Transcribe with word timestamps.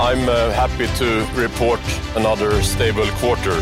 I'm 0.00 0.28
uh, 0.28 0.50
happy 0.50 0.88
to 0.98 1.40
report 1.40 1.78
another 2.16 2.60
stable 2.64 3.06
quarter. 3.20 3.54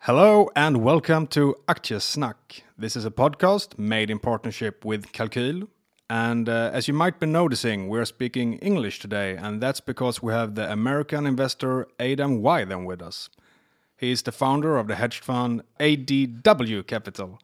Hello 0.00 0.50
and 0.54 0.84
welcome 0.84 1.26
to 1.28 1.56
Aktiesnack. 1.66 2.64
This 2.76 2.96
is 2.96 3.06
a 3.06 3.10
podcast 3.10 3.78
made 3.78 4.10
in 4.10 4.18
partnership 4.18 4.84
with 4.84 5.12
Kalkyl. 5.12 5.68
And 6.10 6.50
uh, 6.50 6.70
as 6.74 6.86
you 6.86 6.92
might 6.92 7.18
be 7.18 7.26
noticing, 7.26 7.88
we're 7.88 8.04
speaking 8.04 8.58
English 8.58 8.98
today, 8.98 9.36
and 9.36 9.58
that's 9.62 9.80
because 9.80 10.22
we 10.22 10.34
have 10.34 10.54
the 10.54 10.70
American 10.70 11.24
investor 11.24 11.88
Adam 11.98 12.42
Wyden 12.42 12.84
with 12.84 13.00
us. 13.00 13.30
He 13.96 14.10
is 14.10 14.20
the 14.20 14.32
founder 14.32 14.76
of 14.76 14.86
the 14.86 14.96
hedge 14.96 15.20
fund 15.20 15.62
ADW 15.80 16.86
Capital, 16.86 17.38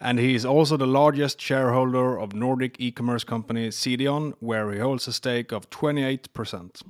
and 0.00 0.18
he 0.18 0.34
is 0.34 0.44
also 0.44 0.76
the 0.76 0.86
largest 0.86 1.40
shareholder 1.40 2.18
of 2.18 2.34
Nordic 2.34 2.76
e-commerce 2.78 3.24
company 3.24 3.68
CDON, 3.68 4.34
where 4.40 4.72
he 4.72 4.78
holds 4.78 5.08
a 5.08 5.12
stake 5.12 5.52
of 5.52 5.70
28%. 5.70 6.82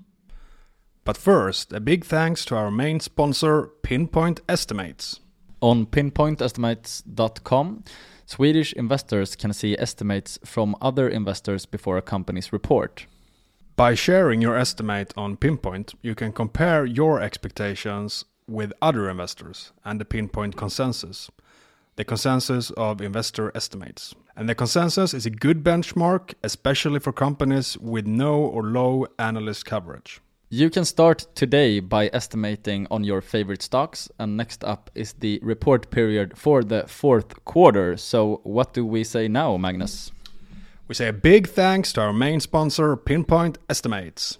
But 1.04 1.16
first, 1.16 1.72
a 1.72 1.80
big 1.80 2.04
thanks 2.04 2.44
to 2.46 2.56
our 2.56 2.70
main 2.70 3.00
sponsor, 3.00 3.70
Pinpoint 3.82 4.40
Estimates. 4.48 5.20
On 5.60 5.86
pinpointestimates.com, 5.86 7.84
Swedish 8.26 8.72
investors 8.72 9.36
can 9.36 9.52
see 9.52 9.76
estimates 9.78 10.38
from 10.44 10.74
other 10.80 11.08
investors 11.08 11.64
before 11.64 11.96
a 11.96 12.02
company's 12.02 12.52
report. 12.52 13.06
By 13.76 13.94
sharing 13.94 14.42
your 14.42 14.56
estimate 14.56 15.12
on 15.16 15.36
Pinpoint, 15.36 15.94
you 16.02 16.14
can 16.14 16.32
compare 16.32 16.84
your 16.84 17.20
expectations 17.20 18.24
with 18.48 18.72
other 18.82 19.08
investors 19.08 19.72
and 19.84 20.00
the 20.00 20.04
Pinpoint 20.04 20.56
consensus, 20.56 21.30
the 21.96 22.04
consensus 22.04 22.70
of 22.72 23.00
investor 23.00 23.50
estimates. 23.54 24.14
And 24.36 24.48
the 24.48 24.54
consensus 24.54 25.14
is 25.14 25.24
a 25.24 25.30
good 25.30 25.64
benchmark, 25.64 26.34
especially 26.44 27.00
for 27.00 27.12
companies 27.12 27.78
with 27.78 28.06
no 28.06 28.34
or 28.34 28.62
low 28.62 29.06
analyst 29.18 29.64
coverage. 29.64 30.20
You 30.50 30.70
can 30.70 30.84
start 30.84 31.26
today 31.34 31.80
by 31.80 32.08
estimating 32.12 32.86
on 32.90 33.02
your 33.02 33.20
favorite 33.20 33.62
stocks, 33.62 34.08
and 34.18 34.36
next 34.36 34.62
up 34.62 34.90
is 34.94 35.14
the 35.14 35.40
report 35.42 35.90
period 35.90 36.36
for 36.38 36.62
the 36.62 36.86
fourth 36.86 37.44
quarter. 37.44 37.96
So, 37.96 38.40
what 38.44 38.72
do 38.72 38.86
we 38.86 39.02
say 39.02 39.26
now, 39.26 39.56
Magnus? 39.56 40.12
We 40.86 40.94
say 40.94 41.08
a 41.08 41.12
big 41.12 41.48
thanks 41.48 41.92
to 41.94 42.02
our 42.02 42.12
main 42.12 42.38
sponsor, 42.40 42.94
Pinpoint 42.94 43.58
Estimates. 43.68 44.38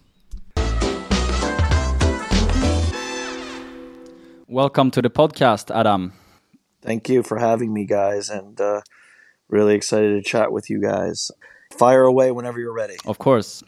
Welcome 4.47 4.92
to 4.92 5.02
the 5.02 5.10
podcast, 5.10 5.75
Adam. 5.75 6.12
Thank 6.86 7.08
you 7.08 7.24
for 7.24 7.38
having 7.38 7.72
me, 7.72 7.84
guys, 7.84 8.30
and 8.30 8.60
uh, 8.60 8.80
really 9.48 9.74
excited 9.74 10.14
to 10.14 10.22
chat 10.22 10.52
with 10.52 10.70
you 10.70 10.80
guys. 10.80 11.32
Fire 11.76 12.04
away 12.04 12.30
whenever 12.30 12.60
you're 12.60 12.72
ready. 12.72 12.94
Of 13.04 13.19
course. 13.19 13.64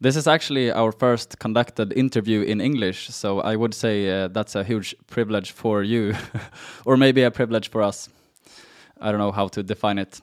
This 0.00 0.16
is 0.16 0.26
actually 0.26 0.72
our 0.72 0.90
first 0.90 1.38
conducted 1.38 1.92
interview 1.92 2.40
in 2.40 2.62
English, 2.62 3.10
so 3.10 3.40
I 3.40 3.56
would 3.56 3.74
say 3.74 4.08
uh, 4.08 4.28
that's 4.28 4.54
a 4.54 4.64
huge 4.64 4.94
privilege 5.06 5.52
for 5.52 5.82
you, 5.82 6.14
or 6.86 6.96
maybe 6.96 7.22
a 7.22 7.30
privilege 7.30 7.68
for 7.68 7.82
us. 7.82 8.08
I 9.02 9.10
don't 9.10 9.20
know 9.20 9.32
how 9.32 9.48
to 9.48 9.62
define 9.62 9.98
it. 9.98 10.22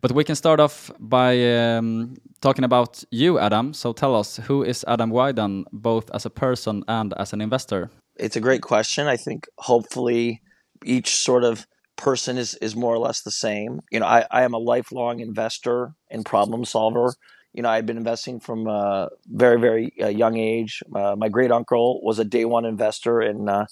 But 0.00 0.12
we 0.12 0.22
can 0.22 0.36
start 0.36 0.60
off 0.60 0.92
by 1.00 1.32
um, 1.56 2.14
talking 2.40 2.64
about 2.64 3.02
you, 3.10 3.40
Adam. 3.40 3.74
So 3.74 3.92
tell 3.92 4.14
us, 4.14 4.36
who 4.36 4.62
is 4.62 4.84
Adam 4.86 5.10
Wyden, 5.10 5.64
both 5.72 6.10
as 6.14 6.24
a 6.24 6.30
person 6.30 6.84
and 6.86 7.12
as 7.18 7.32
an 7.32 7.40
investor? 7.40 7.90
It's 8.14 8.36
a 8.36 8.40
great 8.40 8.62
question. 8.62 9.08
I 9.08 9.16
think 9.16 9.48
hopefully 9.58 10.42
each 10.84 11.16
sort 11.16 11.42
of 11.42 11.66
person 11.98 12.38
is 12.38 12.54
is 12.62 12.74
more 12.74 12.94
or 12.94 12.98
less 12.98 13.20
the 13.20 13.30
same. 13.30 13.80
You 13.90 14.00
know, 14.00 14.06
I, 14.06 14.24
I 14.30 14.42
am 14.44 14.54
a 14.54 14.58
lifelong 14.58 15.20
investor 15.20 15.92
and 16.10 16.24
problem 16.24 16.64
solver. 16.64 17.12
You 17.52 17.62
know, 17.62 17.68
I've 17.68 17.86
been 17.86 17.98
investing 17.98 18.40
from 18.40 18.66
a 18.66 19.10
very 19.26 19.60
very 19.60 19.92
uh, 20.00 20.08
young 20.08 20.38
age. 20.38 20.82
Uh, 20.94 21.16
my 21.18 21.28
great 21.28 21.52
uncle 21.52 22.00
was 22.02 22.18
a 22.18 22.24
day 22.24 22.46
one 22.46 22.64
investor 22.64 23.20
in 23.20 23.48
uh, 23.48 23.66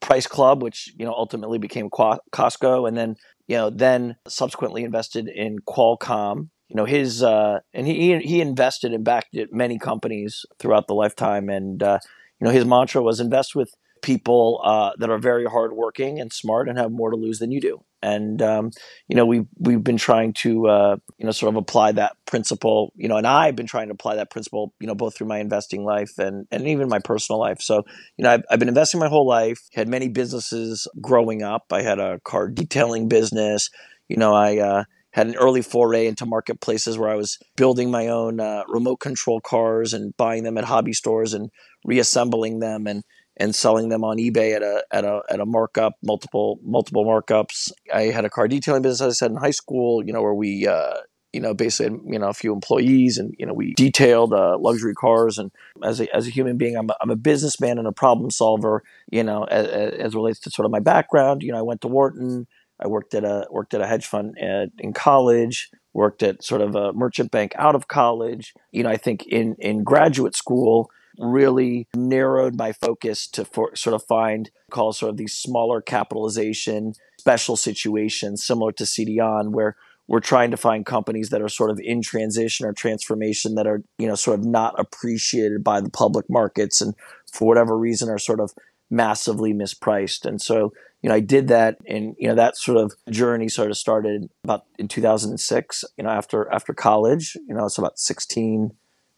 Price 0.00 0.26
Club, 0.26 0.62
which 0.62 0.94
you 0.96 1.04
know 1.04 1.12
ultimately 1.12 1.58
became 1.58 1.90
Costco, 1.90 2.88
and 2.88 2.96
then 2.96 3.16
you 3.48 3.56
know 3.56 3.68
then 3.68 4.16
subsequently 4.26 4.84
invested 4.84 5.28
in 5.28 5.58
Qualcomm. 5.68 6.48
You 6.68 6.76
know 6.76 6.84
his 6.86 7.22
uh, 7.22 7.58
and 7.74 7.86
he 7.86 8.18
he 8.18 8.40
invested 8.40 8.94
and 8.94 9.04
backed 9.04 9.36
many 9.50 9.78
companies 9.78 10.46
throughout 10.58 10.86
the 10.86 10.94
lifetime, 10.94 11.48
and 11.48 11.82
uh, 11.82 11.98
you 12.40 12.46
know 12.46 12.52
his 12.52 12.64
mantra 12.64 13.02
was 13.02 13.20
invest 13.20 13.54
with 13.54 13.74
people 14.02 14.60
uh, 14.64 14.92
that 14.98 15.10
are 15.10 15.18
very 15.18 15.46
hardworking 15.46 16.20
and 16.20 16.32
smart 16.32 16.68
and 16.68 16.78
have 16.78 16.90
more 16.90 17.10
to 17.10 17.16
lose 17.16 17.38
than 17.38 17.50
you 17.50 17.60
do. 17.60 17.84
And 18.02 18.42
um, 18.42 18.70
you 19.08 19.14
know, 19.14 19.24
we've 19.24 19.46
we've 19.58 19.82
been 19.82 19.96
trying 19.96 20.32
to 20.34 20.66
uh, 20.66 20.96
you 21.18 21.24
know 21.24 21.30
sort 21.30 21.54
of 21.54 21.56
apply 21.56 21.92
that 21.92 22.16
principle. 22.26 22.92
You 22.96 23.08
know, 23.08 23.16
and 23.16 23.26
I've 23.26 23.54
been 23.54 23.66
trying 23.66 23.88
to 23.88 23.94
apply 23.94 24.16
that 24.16 24.30
principle. 24.30 24.74
You 24.80 24.88
know, 24.88 24.94
both 24.94 25.16
through 25.16 25.28
my 25.28 25.38
investing 25.38 25.84
life 25.84 26.18
and 26.18 26.46
and 26.50 26.66
even 26.66 26.88
my 26.88 26.98
personal 26.98 27.38
life. 27.38 27.60
So 27.60 27.84
you 28.16 28.24
know, 28.24 28.30
I've, 28.30 28.42
I've 28.50 28.58
been 28.58 28.68
investing 28.68 29.00
my 29.00 29.08
whole 29.08 29.26
life. 29.26 29.60
Had 29.72 29.88
many 29.88 30.08
businesses 30.08 30.88
growing 31.00 31.42
up. 31.42 31.66
I 31.70 31.82
had 31.82 32.00
a 32.00 32.18
car 32.24 32.48
detailing 32.48 33.08
business. 33.08 33.70
You 34.08 34.16
know, 34.16 34.34
I. 34.34 34.58
Uh, 34.58 34.84
had 35.12 35.26
an 35.26 35.36
early 35.36 35.60
foray 35.60 36.06
into 36.06 36.24
marketplaces 36.24 36.98
where 36.98 37.10
I 37.10 37.16
was 37.16 37.38
building 37.56 37.90
my 37.90 38.08
own 38.08 38.40
uh, 38.40 38.64
remote 38.66 38.96
control 38.96 39.40
cars 39.40 39.92
and 39.92 40.16
buying 40.16 40.42
them 40.42 40.56
at 40.56 40.64
hobby 40.64 40.94
stores 40.94 41.34
and 41.34 41.50
reassembling 41.84 42.60
them 42.60 42.86
and 42.86 43.04
and 43.42 43.56
selling 43.56 43.88
them 43.88 44.04
on 44.04 44.18
eBay 44.18 44.54
at 44.54 44.62
a 44.62 44.84
at 44.92 45.04
a 45.04 45.20
at 45.28 45.40
a 45.40 45.46
markup, 45.46 45.94
multiple 46.02 46.60
multiple 46.62 47.04
markups. 47.04 47.72
I 47.92 48.02
had 48.02 48.24
a 48.24 48.30
car 48.30 48.46
detailing 48.46 48.82
business, 48.82 49.00
as 49.00 49.14
I 49.14 49.16
said, 49.16 49.32
in 49.32 49.36
high 49.36 49.50
school. 49.50 50.06
You 50.06 50.12
know, 50.12 50.22
where 50.22 50.32
we 50.34 50.68
uh, 50.68 50.98
you 51.32 51.40
know 51.40 51.52
basically 51.52 51.98
you 52.12 52.20
know 52.20 52.28
a 52.28 52.34
few 52.34 52.52
employees, 52.52 53.18
and 53.18 53.34
you 53.38 53.44
know 53.44 53.52
we 53.52 53.74
detailed 53.74 54.32
uh, 54.32 54.56
luxury 54.58 54.94
cars. 54.94 55.38
And 55.38 55.50
as 55.82 56.00
a 56.00 56.14
as 56.14 56.28
a 56.28 56.30
human 56.30 56.56
being, 56.56 56.76
I'm 56.76 56.88
a, 56.88 56.94
I'm 57.02 57.10
a 57.10 57.16
businessman 57.16 57.78
and 57.78 57.88
a 57.88 57.92
problem 57.92 58.30
solver. 58.30 58.84
You 59.10 59.24
know, 59.24 59.42
as, 59.44 59.66
as 59.66 60.14
relates 60.14 60.38
to 60.40 60.50
sort 60.50 60.66
of 60.66 60.70
my 60.70 60.80
background. 60.80 61.42
You 61.42 61.50
know, 61.50 61.58
I 61.58 61.62
went 61.62 61.80
to 61.80 61.88
Wharton. 61.88 62.46
I 62.78 62.86
worked 62.86 63.12
at 63.12 63.24
a 63.24 63.48
worked 63.50 63.74
at 63.74 63.80
a 63.80 63.88
hedge 63.88 64.06
fund 64.06 64.38
at, 64.38 64.70
in 64.78 64.92
college. 64.92 65.68
Worked 65.94 66.22
at 66.22 66.44
sort 66.44 66.60
of 66.60 66.76
a 66.76 66.92
merchant 66.92 67.32
bank 67.32 67.54
out 67.56 67.74
of 67.74 67.88
college. 67.88 68.54
You 68.70 68.84
know, 68.84 68.90
I 68.90 68.96
think 68.96 69.26
in 69.26 69.56
in 69.58 69.82
graduate 69.82 70.36
school 70.36 70.90
really 71.18 71.88
narrowed 71.94 72.56
my 72.56 72.72
focus 72.72 73.26
to 73.28 73.44
for, 73.44 73.74
sort 73.76 73.94
of 73.94 74.02
find 74.04 74.50
call 74.70 74.92
sort 74.92 75.10
of 75.10 75.16
these 75.16 75.34
smaller 75.34 75.80
capitalization 75.80 76.94
special 77.18 77.56
situations 77.56 78.44
similar 78.44 78.72
to 78.72 78.84
CDON 78.84 79.50
where 79.50 79.76
we're 80.08 80.20
trying 80.20 80.50
to 80.50 80.56
find 80.56 80.84
companies 80.84 81.30
that 81.30 81.40
are 81.40 81.48
sort 81.48 81.70
of 81.70 81.80
in 81.80 82.02
transition 82.02 82.66
or 82.66 82.72
transformation 82.72 83.54
that 83.54 83.66
are 83.66 83.82
you 83.98 84.06
know 84.06 84.14
sort 84.14 84.38
of 84.38 84.44
not 84.44 84.74
appreciated 84.78 85.62
by 85.62 85.80
the 85.80 85.90
public 85.90 86.26
markets 86.28 86.80
and 86.80 86.94
for 87.32 87.46
whatever 87.48 87.78
reason 87.78 88.08
are 88.08 88.18
sort 88.18 88.40
of 88.40 88.52
massively 88.90 89.54
mispriced. 89.54 90.26
And 90.26 90.40
so 90.40 90.72
you 91.02 91.08
know 91.08 91.14
i 91.14 91.20
did 91.20 91.48
that 91.48 91.76
and 91.86 92.14
you 92.18 92.28
know 92.28 92.34
that 92.34 92.56
sort 92.56 92.78
of 92.78 92.92
journey 93.10 93.48
sort 93.48 93.70
of 93.70 93.76
started 93.76 94.30
about 94.44 94.64
in 94.78 94.88
2006 94.88 95.84
you 95.96 96.04
know 96.04 96.10
after 96.10 96.50
after 96.52 96.72
college 96.72 97.36
you 97.46 97.54
know 97.54 97.66
it's 97.66 97.78
about 97.78 97.98
16 97.98 98.70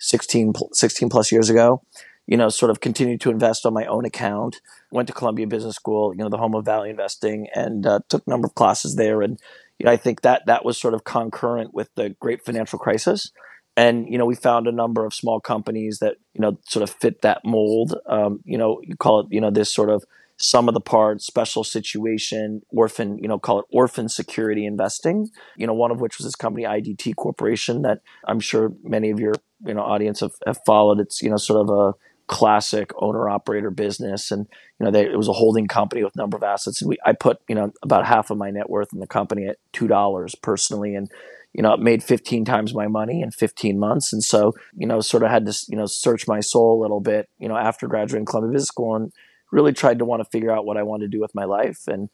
16, 0.05 0.53
16 0.73 1.09
plus 1.09 1.33
years 1.33 1.51
ago, 1.51 1.83
you 2.27 2.37
know, 2.37 2.49
sort 2.49 2.71
of 2.71 2.81
continued 2.81 3.21
to 3.23 3.31
invest 3.31 3.67
on 3.67 3.75
my 3.75 3.85
own 3.87 4.05
account. 4.05 4.61
Went 4.91 5.09
to 5.09 5.15
Columbia 5.15 5.47
Business 5.47 5.77
School, 5.77 6.15
you 6.15 6.23
know, 6.23 6.29
the 6.29 6.39
home 6.39 6.55
of 6.55 6.65
value 6.65 6.91
investing, 6.91 7.49
and 7.55 7.87
uh, 7.87 8.01
took 8.09 8.23
a 8.27 8.31
number 8.31 8.47
of 8.47 8.55
classes 8.55 8.97
there. 8.97 9.23
And 9.23 9.39
you 9.79 9.87
know, 9.87 9.93
I 9.93 9.97
think 9.97 10.23
that 10.23 10.43
that 10.47 10.65
was 10.65 10.79
sort 10.79 10.95
of 10.95 11.05
concurrent 11.05 11.75
with 11.75 11.91
the 11.97 12.11
great 12.21 12.45
financial 12.45 12.79
crisis. 12.79 13.31
And, 13.77 14.07
you 14.09 14.19
know, 14.19 14.25
we 14.25 14.37
found 14.37 14.69
a 14.69 14.73
number 14.73 15.05
of 15.05 15.13
small 15.13 15.41
companies 15.41 15.99
that, 15.99 16.17
you 16.33 16.41
know, 16.41 16.59
sort 16.69 16.85
of 16.85 16.91
fit 16.91 17.23
that 17.23 17.41
mold. 17.45 17.97
Um, 18.09 18.41
you 18.45 18.57
know, 18.57 18.81
you 18.85 18.97
call 18.97 19.21
it, 19.21 19.27
you 19.31 19.41
know, 19.41 19.51
this 19.51 19.75
sort 19.75 19.91
of 19.91 20.05
some 20.37 20.69
of 20.69 20.75
the 20.75 20.81
parts, 20.81 21.27
special 21.27 21.65
situation, 21.65 22.61
orphan, 22.71 23.19
you 23.19 23.29
know, 23.29 23.39
call 23.39 23.61
it 23.61 23.67
orphan 23.73 24.09
security 24.09 24.65
investing. 24.65 25.29
You 25.57 25.67
know, 25.67 25.75
one 25.75 25.91
of 25.91 26.01
which 26.01 26.19
was 26.19 26.27
this 26.27 26.37
company, 26.37 26.65
IDT 26.65 27.17
Corporation, 27.17 27.83
that 27.83 28.01
I'm 28.27 28.41
sure 28.41 28.73
many 28.83 29.11
of 29.11 29.19
your, 29.19 29.35
you 29.65 29.75
know, 29.75 29.83
audience 29.83 30.21
have, 30.21 30.35
have 30.47 30.59
followed. 30.67 31.01
It's, 31.01 31.23
you 31.23 31.31
know, 31.31 31.37
sort 31.37 31.69
of 31.69 31.71
a 31.71 31.95
classic 32.27 32.91
owner 32.97 33.29
operator 33.29 33.71
business. 33.71 34.31
And, 34.31 34.47
you 34.79 34.85
know, 34.85 34.91
they, 34.91 35.05
it 35.05 35.17
was 35.17 35.29
a 35.29 35.33
holding 35.33 35.67
company 35.67 36.03
with 36.03 36.17
number 36.17 36.37
of 36.37 36.43
assets. 36.43 36.81
And 36.81 36.89
we, 36.89 36.97
I 37.05 37.13
put, 37.13 37.39
you 37.49 37.55
know, 37.55 37.73
about 37.83 38.07
half 38.07 38.31
of 38.31 38.39
my 38.39 38.51
net 38.51 38.71
worth 38.71 38.93
in 38.93 39.01
the 39.01 39.07
company 39.07 39.47
at 39.47 39.59
$2 39.75 40.43
personally. 40.43 40.95
And, 40.95 41.11
you 41.53 41.63
know, 41.63 41.73
it 41.73 41.81
made 41.81 42.03
15 42.03 42.45
times 42.45 42.75
my 42.75 42.89
money 42.89 43.21
in 43.21 43.31
15 43.31 43.79
months. 43.79 44.13
And 44.13 44.23
so, 44.23 44.55
you 44.75 44.87
know, 44.87 45.01
sort 45.01 45.23
of 45.23 45.31
had 45.31 45.47
to, 45.47 45.67
you 45.69 45.77
know, 45.77 45.87
search 45.87 46.27
my 46.27 46.41
soul 46.41 46.81
a 46.81 46.83
little 46.83 47.01
bit, 47.01 47.29
you 47.39 47.49
know, 47.49 47.57
after 47.57 47.87
graduating 47.87 48.27
Columbia 48.27 48.53
Business 48.53 48.69
School 48.69 48.97
and 48.97 49.13
really 49.53 49.73
tried 49.73 49.99
to 49.99 50.05
want 50.05 50.21
to 50.21 50.29
figure 50.31 50.51
out 50.51 50.67
what 50.67 50.77
I 50.77 50.83
wanted 50.83 51.11
to 51.11 51.17
do 51.17 51.21
with 51.21 51.35
my 51.35 51.45
life. 51.45 51.87
And, 51.87 52.09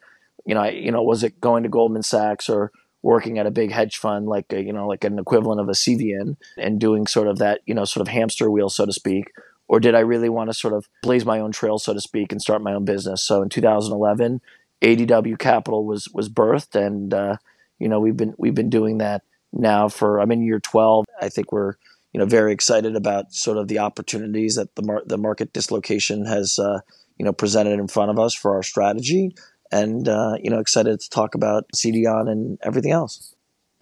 you 0.45 0.55
know, 0.55 0.63
I, 0.63 0.71
you 0.71 0.91
know, 0.91 1.03
was 1.03 1.23
it 1.23 1.41
going 1.41 1.63
to 1.63 1.69
Goldman 1.69 2.03
Sachs 2.03 2.49
or 2.49 2.73
working 3.03 3.39
at 3.39 3.47
a 3.47 3.51
big 3.51 3.71
hedge 3.71 3.97
fund, 3.97 4.27
like, 4.27 4.53
a, 4.53 4.63
you 4.63 4.73
know, 4.73 4.87
like 4.87 5.05
an 5.05 5.19
equivalent 5.19 5.61
of 5.61 5.69
a 5.69 5.73
CVN 5.73 6.37
and 6.57 6.81
doing 6.81 7.07
sort 7.07 7.29
of 7.29 7.39
that, 7.39 7.61
you 7.67 7.75
know, 7.75 7.85
sort 7.85 8.07
of 8.07 8.13
hamster 8.13 8.51
wheel, 8.51 8.69
so 8.69 8.87
to 8.87 8.93
speak? 8.93 9.33
Or 9.69 9.81
did 9.81 9.95
I 9.95 10.01
really 10.01 10.29
want 10.29 10.51
to 10.51 10.55
sort 10.55 10.75
of 10.75 10.89
blaze 11.03 11.25
my 11.25 11.41
own 11.41 11.53
trail, 11.53 11.79
so 11.79 11.95
to 11.95 12.01
speak, 12.01 12.33
and 12.33 12.43
start 12.43 12.63
my 12.63 12.75
own 12.75 12.85
business? 12.85 13.25
So 13.25 13.43
in 13.43 13.49
2011, 13.49 14.41
ADW 14.83 15.39
Capital 15.39 15.85
was, 15.85 16.09
was 16.13 16.29
birthed 16.29 16.75
and, 16.75 17.15
uh, 17.15 17.37
you 17.79 17.89
know, 17.89 18.01
we've 18.01 18.17
been, 18.17 18.35
we've 18.37 18.55
been 18.55 18.71
doing 18.71 18.99
that 18.99 19.23
now 19.53 19.89
for, 19.89 20.21
I'm 20.21 20.33
in 20.33 20.43
year 20.43 20.61
12. 20.61 21.07
I 21.21 21.29
think 21.29 21.53
we're, 21.53 21.75
you 22.13 22.19
know, 22.19 22.27
very 22.27 22.53
excited 22.53 22.97
about 22.97 23.33
sort 23.33 23.57
of 23.57 23.69
the 23.69 23.79
opportunities 23.79 24.57
that 24.57 24.75
the, 24.75 24.83
mar- 24.83 25.05
the 25.07 25.17
market 25.17 25.53
dislocation 25.53 26.27
has, 26.27 26.59
uh, 26.59 26.81
you 27.21 27.25
know 27.25 27.35
presented 27.35 27.79
in 27.79 27.87
front 27.87 28.11
of 28.11 28.19
us 28.19 28.35
for 28.35 28.55
our 28.55 28.63
strategy, 28.63 29.35
and 29.73 30.09
uh, 30.09 30.35
you 30.43 30.51
know 30.51 30.59
excited 30.59 31.01
to 31.01 31.11
talk 31.11 31.35
about 31.35 31.65
CDON 31.75 32.31
and 32.31 32.59
everything 32.63 32.93
else. 32.93 33.35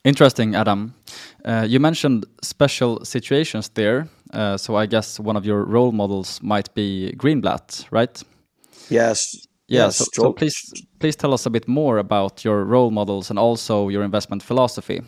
Interesting, 0.04 0.54
Adam. 0.54 0.94
Uh, 1.44 1.66
you 1.68 1.80
mentioned 1.80 2.24
special 2.42 3.04
situations 3.04 3.68
there, 3.70 4.08
uh, 4.32 4.56
so 4.56 4.76
I 4.76 4.86
guess 4.86 5.20
one 5.20 5.36
of 5.36 5.44
your 5.44 5.64
role 5.64 5.92
models 5.92 6.40
might 6.42 6.72
be 6.74 7.12
Greenblatt, 7.16 7.86
right? 7.90 8.22
Yes. 8.88 9.46
Yeah. 9.66 9.84
Yes, 9.84 9.98
so, 9.98 10.04
so 10.12 10.32
please, 10.32 10.72
please 10.98 11.14
tell 11.14 11.34
us 11.34 11.44
a 11.44 11.50
bit 11.50 11.68
more 11.68 11.98
about 11.98 12.42
your 12.42 12.64
role 12.64 12.90
models 12.90 13.28
and 13.28 13.38
also 13.38 13.88
your 13.88 14.02
investment 14.02 14.42
philosophy. 14.42 15.02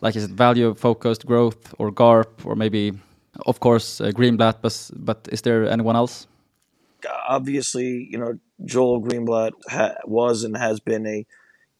Like, 0.00 0.16
is 0.16 0.24
it 0.24 0.30
value 0.30 0.74
focused 0.74 1.26
growth 1.26 1.74
or 1.78 1.90
GARP 1.90 2.46
or 2.46 2.56
maybe, 2.56 2.92
of 3.44 3.60
course, 3.60 4.00
uh, 4.00 4.10
Greenblatt? 4.12 4.62
But 4.62 4.90
but 4.96 5.28
is 5.30 5.42
there 5.42 5.68
anyone 5.68 5.94
else? 5.94 6.26
obviously, 7.28 8.08
you 8.10 8.18
know, 8.18 8.38
Joel 8.64 9.02
Greenblatt 9.02 9.52
ha- 9.68 9.96
was 10.04 10.44
and 10.44 10.56
has 10.56 10.80
been 10.80 11.06
a 11.06 11.26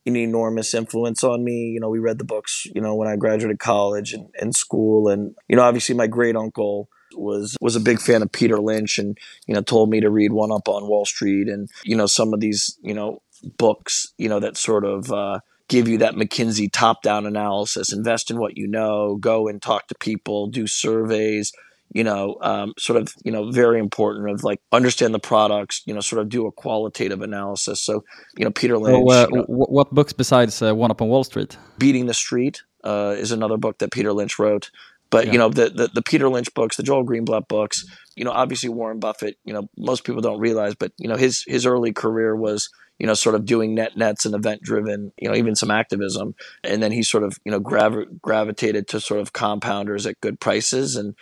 an 0.07 0.17
enormous 0.17 0.75
influence 0.75 1.23
on 1.23 1.45
me. 1.45 1.71
You 1.71 1.81
know, 1.81 1.91
we 1.91 1.99
read 1.99 2.19
the 2.19 2.25
books, 2.25 2.67
you 2.75 2.81
know, 2.81 2.95
when 2.95 3.09
I 3.09 3.17
graduated 3.17 3.59
college 3.59 4.13
and, 4.13 4.29
and 4.41 4.55
school, 4.55 5.09
and 5.09 5.35
you 5.49 5.57
know, 5.57 5.63
obviously, 5.63 5.95
my 5.95 6.07
great 6.07 6.37
uncle 6.37 6.89
was 7.17 7.57
was 7.61 7.77
a 7.77 7.81
big 7.81 8.01
fan 8.01 8.23
of 8.23 8.33
Peter 8.33 8.59
Lynch, 8.59 8.99
and 8.99 9.17
you 9.47 9.55
know, 9.55 9.63
told 9.63 9.91
me 9.91 10.01
to 10.01 10.11
read 10.11 10.33
One 10.33 10.53
Up 10.53 10.69
on 10.69 10.89
Wall 10.89 11.05
Street, 11.05 11.49
and 11.49 11.69
you 11.85 11.97
know, 11.97 12.07
some 12.07 12.35
of 12.35 12.41
these, 12.41 12.79
you 12.83 12.95
know, 12.95 13.23
books, 13.57 14.13
you 14.19 14.29
know, 14.29 14.41
that 14.41 14.57
sort 14.57 14.85
of. 14.85 15.13
Uh, 15.13 15.41
give 15.69 15.87
you 15.87 15.99
that 15.99 16.15
McKinsey 16.15 16.73
top 16.73 17.03
down 17.03 17.27
analysis, 17.27 17.93
invest 17.93 18.31
in 18.31 18.39
what 18.39 18.57
you 18.57 18.67
know, 18.67 19.17
go 19.17 19.49
and 19.49 19.61
talk 19.61 19.87
to 19.89 19.95
people, 19.95 20.47
do 20.47 20.67
surveys, 20.67 21.53
you 21.93 22.05
know, 22.05 22.37
um, 22.43 22.75
sort 22.79 23.01
of, 23.01 23.15
you 23.25 23.33
know, 23.33 23.51
very 23.51 23.79
important 23.79 24.29
of 24.31 24.45
like 24.45 24.61
understand 24.73 25.15
the 25.15 25.19
products, 25.19 25.83
you 25.87 25.95
know, 25.95 26.01
sort 26.01 26.21
of 26.21 26.29
do 26.29 26.47
a 26.47 26.53
qualitative 26.53 27.23
analysis. 27.23 27.83
So, 27.83 28.05
you 28.37 28.45
know, 28.45 28.51
Peter 28.51 28.79
Lynch. 28.79 29.11
So, 29.11 29.15
uh, 29.15 29.27
you 29.31 29.37
know, 29.39 29.45
what 29.49 29.93
books 29.95 30.13
besides 30.13 30.61
uh, 30.61 30.75
One 30.75 30.91
Up 30.91 31.01
on 31.01 31.09
Wall 31.09 31.25
Street? 31.25 31.57
Beating 31.79 32.07
the 32.07 32.15
Street 32.15 32.63
uh, 32.85 33.15
is 33.19 33.33
another 33.33 33.57
book 33.57 33.79
that 33.79 33.91
Peter 33.91 34.13
Lynch 34.13 34.39
wrote. 34.39 34.71
But 35.11 35.27
yeah. 35.27 35.33
you 35.33 35.39
know 35.39 35.49
the, 35.49 35.71
the, 35.71 35.89
the 35.95 36.03
Peter 36.03 36.29
Lynch 36.29 36.53
books, 36.55 36.77
the 36.77 36.83
Joel 36.83 37.05
Greenblatt 37.05 37.49
books. 37.49 37.87
You 38.15 38.25
know, 38.25 38.33
obviously 38.33 38.69
Warren 38.69 38.99
Buffett. 38.99 39.39
You 39.45 39.55
know, 39.55 39.69
most 39.77 40.05
people 40.05 40.21
don't 40.21 40.41
realize, 40.41 40.75
but 40.75 40.93
you 40.99 41.09
know 41.09 41.17
his 41.17 41.45
his 41.47 41.65
early 41.65 41.93
career 41.93 42.37
was 42.37 42.69
you 42.99 43.07
know 43.07 43.15
sort 43.15 43.35
of 43.35 43.47
doing 43.47 43.75
net 43.75 43.97
nets 43.97 44.27
and 44.27 44.35
event 44.35 44.61
driven. 44.63 45.13
You 45.19 45.31
know, 45.31 45.35
even 45.35 45.55
some 45.55 45.71
activism, 45.71 46.35
and 46.63 46.83
then 46.83 46.93
he 46.93 47.03
sort 47.03 47.25
of 47.25 47.39
you 47.45 47.53
know 47.53 47.59
gravi- 47.59 48.07
gravitated 48.21 48.87
to 48.89 49.01
sort 49.01 49.21
of 49.21 49.33
compounders 49.33 50.07
at 50.07 50.21
good 50.21 50.41
prices 50.41 50.95
and 50.95 51.15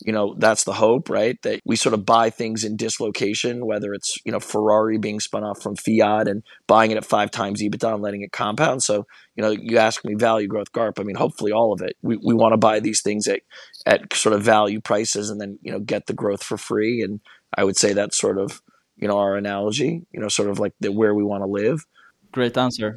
you 0.00 0.12
know 0.12 0.34
that's 0.38 0.64
the 0.64 0.72
hope 0.72 1.08
right? 1.08 1.40
That 1.42 1.60
we 1.64 1.76
sort 1.76 1.94
of 1.94 2.04
buy 2.04 2.30
things 2.30 2.64
in 2.64 2.76
dislocation 2.76 3.66
whether 3.66 3.94
it's 3.94 4.16
you 4.24 4.32
know 4.32 4.40
ferrari 4.40 4.98
being 4.98 5.20
spun 5.20 5.44
off 5.44 5.62
from 5.62 5.76
fiat 5.76 6.28
and 6.28 6.42
buying 6.66 6.90
it 6.90 6.96
at 6.96 7.04
five 7.04 7.30
times 7.30 7.62
ebitda 7.62 7.94
and 7.94 8.02
letting 8.02 8.22
it 8.22 8.32
compound. 8.32 8.82
So 8.82 9.06
you 9.36 9.42
know 9.42 9.50
you 9.50 9.78
ask 9.78 10.04
me 10.04 10.14
value 10.14 10.48
growth 10.48 10.72
garp 10.72 10.98
i 11.00 11.02
mean 11.02 11.16
hopefully 11.16 11.52
all 11.52 11.72
of 11.72 11.80
it. 11.80 11.96
We, 12.02 12.16
we 12.16 12.34
want 12.34 12.52
to 12.52 12.58
buy 12.58 12.80
these 12.80 13.02
things 13.02 13.26
at 13.28 13.40
at 13.86 14.12
sort 14.14 14.34
of 14.34 14.42
value 14.42 14.80
prices 14.80 15.30
and 15.30 15.40
then 15.40 15.58
you 15.62 15.72
know 15.72 15.80
get 15.80 16.06
the 16.06 16.14
growth 16.14 16.42
for 16.42 16.56
free. 16.56 17.02
And 17.02 17.20
i 17.56 17.64
would 17.64 17.76
say 17.76 17.92
that's 17.92 18.18
sort 18.18 18.38
of 18.38 18.62
you 18.96 19.08
know 19.08 19.18
our 19.18 19.36
analogy 19.36 20.02
you 20.12 20.20
know 20.20 20.28
sort 20.28 20.50
of 20.50 20.58
like 20.58 20.72
the 20.80 20.92
where 20.92 21.14
we 21.14 21.24
want 21.24 21.42
to 21.42 21.46
live. 21.46 21.84
Great 22.32 22.56
answer 22.56 22.96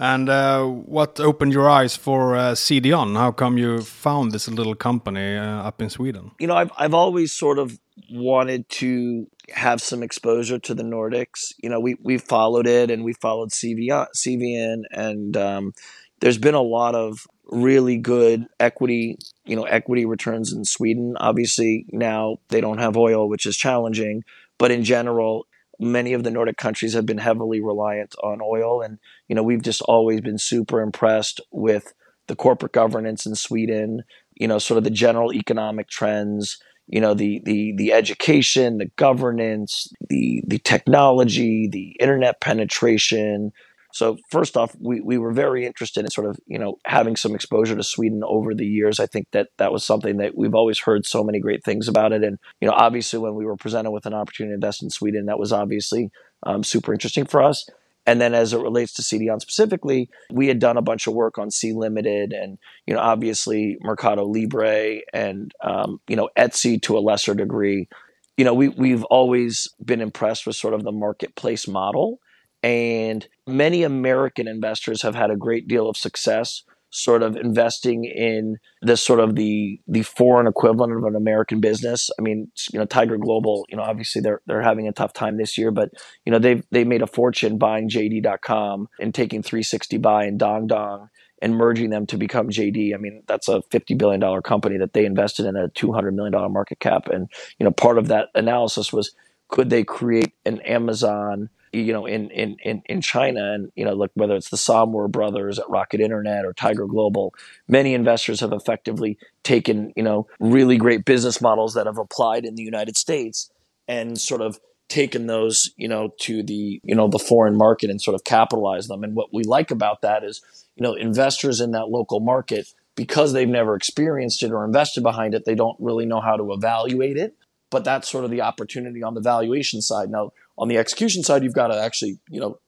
and 0.00 0.30
uh, 0.30 0.64
what 0.64 1.20
opened 1.20 1.52
your 1.52 1.68
eyes 1.68 1.94
for 1.94 2.34
uh, 2.34 2.52
CDON? 2.52 3.18
How 3.18 3.32
come 3.32 3.58
you 3.58 3.82
found 3.82 4.32
this 4.32 4.48
little 4.48 4.74
company 4.74 5.36
uh, 5.36 5.62
up 5.62 5.82
in 5.82 5.90
Sweden? 5.90 6.30
You 6.40 6.46
know, 6.46 6.56
I've 6.56 6.72
I've 6.78 6.94
always 6.94 7.32
sort 7.34 7.58
of 7.58 7.78
wanted 8.10 8.66
to 8.70 9.26
have 9.50 9.82
some 9.82 10.02
exposure 10.02 10.58
to 10.58 10.74
the 10.74 10.82
Nordics. 10.82 11.52
You 11.62 11.68
know, 11.68 11.78
we 11.78 11.96
we 12.02 12.16
followed 12.16 12.66
it 12.66 12.90
and 12.90 13.04
we 13.04 13.12
followed 13.12 13.50
CVN, 13.50 14.06
CVN 14.16 14.82
and 14.90 15.36
um, 15.36 15.72
there's 16.20 16.38
been 16.38 16.54
a 16.54 16.62
lot 16.62 16.94
of 16.94 17.26
really 17.52 17.98
good 17.98 18.46
equity, 18.58 19.18
you 19.44 19.54
know, 19.54 19.64
equity 19.64 20.06
returns 20.06 20.50
in 20.50 20.64
Sweden. 20.64 21.14
Obviously, 21.20 21.84
now 21.92 22.38
they 22.48 22.62
don't 22.62 22.78
have 22.78 22.96
oil, 22.96 23.28
which 23.28 23.44
is 23.44 23.56
challenging, 23.56 24.22
but 24.56 24.70
in 24.70 24.82
general, 24.82 25.46
many 25.80 26.12
of 26.12 26.22
the 26.22 26.30
Nordic 26.30 26.58
countries 26.58 26.92
have 26.92 27.06
been 27.06 27.18
heavily 27.18 27.60
reliant 27.60 28.14
on 28.22 28.40
oil. 28.42 28.82
And, 28.82 28.98
you 29.30 29.36
know, 29.36 29.44
we've 29.44 29.62
just 29.62 29.80
always 29.82 30.20
been 30.20 30.38
super 30.38 30.80
impressed 30.80 31.40
with 31.52 31.94
the 32.26 32.34
corporate 32.34 32.72
governance 32.72 33.26
in 33.26 33.36
Sweden, 33.36 34.02
you 34.34 34.48
know, 34.48 34.58
sort 34.58 34.76
of 34.78 34.82
the 34.82 34.90
general 34.90 35.32
economic 35.32 35.88
trends, 35.88 36.58
you 36.88 37.00
know, 37.00 37.14
the 37.14 37.40
the 37.44 37.72
the 37.76 37.92
education, 37.92 38.78
the 38.78 38.90
governance, 38.96 39.86
the 40.08 40.42
the 40.48 40.58
technology, 40.58 41.68
the 41.70 41.96
internet 42.00 42.40
penetration, 42.40 43.52
so 43.92 44.18
first 44.30 44.56
off, 44.56 44.74
we, 44.80 45.00
we 45.00 45.18
were 45.18 45.32
very 45.32 45.66
interested 45.66 46.04
in 46.04 46.10
sort 46.10 46.28
of, 46.28 46.38
you 46.46 46.58
know, 46.58 46.76
having 46.84 47.16
some 47.16 47.34
exposure 47.34 47.76
to 47.76 47.82
Sweden 47.82 48.22
over 48.24 48.54
the 48.54 48.66
years. 48.66 49.00
I 49.00 49.06
think 49.06 49.26
that 49.32 49.48
that 49.58 49.72
was 49.72 49.84
something 49.84 50.18
that 50.18 50.36
we've 50.36 50.54
always 50.54 50.78
heard 50.78 51.04
so 51.04 51.24
many 51.24 51.40
great 51.40 51.64
things 51.64 51.88
about 51.88 52.12
it. 52.12 52.22
And, 52.22 52.38
you 52.60 52.68
know, 52.68 52.74
obviously 52.74 53.18
when 53.18 53.34
we 53.34 53.44
were 53.44 53.56
presented 53.56 53.90
with 53.90 54.06
an 54.06 54.14
opportunity 54.14 54.52
to 54.52 54.54
invest 54.54 54.82
in 54.82 54.90
Sweden, 54.90 55.26
that 55.26 55.38
was 55.38 55.52
obviously 55.52 56.10
um, 56.44 56.62
super 56.62 56.92
interesting 56.92 57.26
for 57.26 57.42
us. 57.42 57.68
And 58.06 58.20
then 58.20 58.34
as 58.34 58.52
it 58.52 58.60
relates 58.60 58.94
to 58.94 59.02
CDON 59.02 59.40
specifically, 59.40 60.08
we 60.32 60.48
had 60.48 60.58
done 60.58 60.76
a 60.76 60.82
bunch 60.82 61.06
of 61.06 61.14
work 61.14 61.38
on 61.38 61.50
Sea 61.50 61.72
Limited 61.72 62.32
and, 62.32 62.58
you 62.86 62.94
know, 62.94 63.00
obviously 63.00 63.76
Mercado 63.82 64.24
Libre 64.24 65.00
and, 65.12 65.52
um, 65.62 66.00
you 66.08 66.16
know, 66.16 66.28
Etsy 66.36 66.80
to 66.82 66.96
a 66.96 67.00
lesser 67.00 67.34
degree. 67.34 67.88
You 68.36 68.44
know, 68.44 68.54
we, 68.54 68.68
we've 68.68 69.04
always 69.04 69.68
been 69.84 70.00
impressed 70.00 70.46
with 70.46 70.56
sort 70.56 70.74
of 70.74 70.82
the 70.82 70.92
marketplace 70.92 71.68
model 71.68 72.20
and 72.62 73.26
many 73.46 73.82
American 73.82 74.46
investors 74.46 75.02
have 75.02 75.14
had 75.14 75.30
a 75.30 75.36
great 75.36 75.66
deal 75.66 75.88
of 75.88 75.96
success 75.96 76.62
sort 76.90 77.22
of 77.22 77.36
investing 77.36 78.04
in 78.04 78.56
this 78.82 79.02
sort 79.02 79.20
of 79.20 79.36
the 79.36 79.80
the 79.86 80.02
foreign 80.02 80.46
equivalent 80.46 80.92
of 80.92 81.04
an 81.04 81.16
American 81.16 81.60
business. 81.60 82.10
I 82.18 82.22
mean, 82.22 82.50
you 82.72 82.78
know, 82.78 82.84
Tiger 82.84 83.16
Global, 83.16 83.64
you 83.68 83.76
know, 83.76 83.82
obviously 83.82 84.20
they're 84.20 84.40
they're 84.46 84.62
having 84.62 84.88
a 84.88 84.92
tough 84.92 85.12
time 85.12 85.36
this 85.36 85.56
year, 85.56 85.70
but 85.70 85.90
you 86.24 86.32
know, 86.32 86.38
they've 86.38 86.64
they 86.70 86.84
made 86.84 87.02
a 87.02 87.06
fortune 87.06 87.58
buying 87.58 87.88
JD.com 87.88 88.88
and 89.00 89.14
taking 89.14 89.42
360 89.42 89.98
buy 89.98 90.24
and 90.24 90.38
Dong 90.38 90.66
Dong 90.66 91.08
and 91.42 91.56
merging 91.56 91.90
them 91.90 92.06
to 92.06 92.16
become 92.16 92.48
JD. 92.48 92.94
I 92.94 92.98
mean, 92.98 93.22
that's 93.26 93.48
a 93.48 93.62
$50 93.70 93.96
billion 93.96 94.42
company 94.42 94.76
that 94.78 94.92
they 94.92 95.04
invested 95.04 95.46
in 95.46 95.56
a 95.56 95.68
$200 95.68 96.12
million 96.12 96.32
market 96.52 96.80
cap. 96.80 97.08
And, 97.08 97.30
you 97.58 97.64
know, 97.64 97.70
part 97.70 97.98
of 97.98 98.08
that 98.08 98.28
analysis 98.34 98.92
was 98.92 99.14
could 99.48 99.70
they 99.70 99.84
create 99.84 100.32
an 100.44 100.60
Amazon 100.60 101.48
you 101.72 101.92
know, 101.92 102.06
in, 102.06 102.30
in, 102.30 102.56
in, 102.64 102.82
in 102.86 103.00
China 103.00 103.52
and, 103.52 103.70
you 103.76 103.84
know, 103.84 103.94
look, 103.94 104.10
whether 104.14 104.34
it's 104.34 104.50
the 104.50 104.56
Samwer 104.56 105.10
brothers 105.10 105.58
at 105.58 105.68
Rocket 105.68 106.00
Internet 106.00 106.44
or 106.44 106.52
Tiger 106.52 106.86
Global, 106.86 107.32
many 107.68 107.94
investors 107.94 108.40
have 108.40 108.52
effectively 108.52 109.18
taken, 109.44 109.92
you 109.96 110.02
know, 110.02 110.26
really 110.40 110.76
great 110.76 111.04
business 111.04 111.40
models 111.40 111.74
that 111.74 111.86
have 111.86 111.98
applied 111.98 112.44
in 112.44 112.56
the 112.56 112.62
United 112.62 112.96
States 112.96 113.50
and 113.86 114.20
sort 114.20 114.40
of 114.40 114.58
taken 114.88 115.28
those, 115.28 115.70
you 115.76 115.86
know, 115.86 116.12
to 116.20 116.42
the, 116.42 116.80
you 116.82 116.94
know, 116.94 117.06
the 117.06 117.18
foreign 117.18 117.56
market 117.56 117.90
and 117.90 118.02
sort 118.02 118.16
of 118.16 118.24
capitalize 118.24 118.88
them. 118.88 119.04
And 119.04 119.14
what 119.14 119.32
we 119.32 119.44
like 119.44 119.70
about 119.70 120.02
that 120.02 120.24
is, 120.24 120.42
you 120.74 120.82
know, 120.82 120.94
investors 120.94 121.60
in 121.60 121.70
that 121.70 121.88
local 121.88 122.18
market, 122.18 122.74
because 122.96 123.32
they've 123.32 123.48
never 123.48 123.76
experienced 123.76 124.42
it 124.42 124.50
or 124.50 124.64
invested 124.64 125.02
behind 125.02 125.34
it, 125.34 125.44
they 125.44 125.54
don't 125.54 125.76
really 125.78 126.06
know 126.06 126.20
how 126.20 126.36
to 126.36 126.52
evaluate 126.52 127.16
it. 127.16 127.36
But 127.70 127.84
that's 127.84 128.10
sort 128.10 128.24
of 128.24 128.32
the 128.32 128.40
opportunity 128.40 129.04
on 129.04 129.14
the 129.14 129.20
valuation 129.20 129.80
side. 129.80 130.10
Now, 130.10 130.32
on 130.60 130.68
the 130.68 130.76
execution 130.76 131.24
side, 131.24 131.42
you've 131.42 131.54
got 131.54 131.68
to 131.68 131.80
actually, 131.80 132.20
you 132.28 132.38
know, 132.38 132.60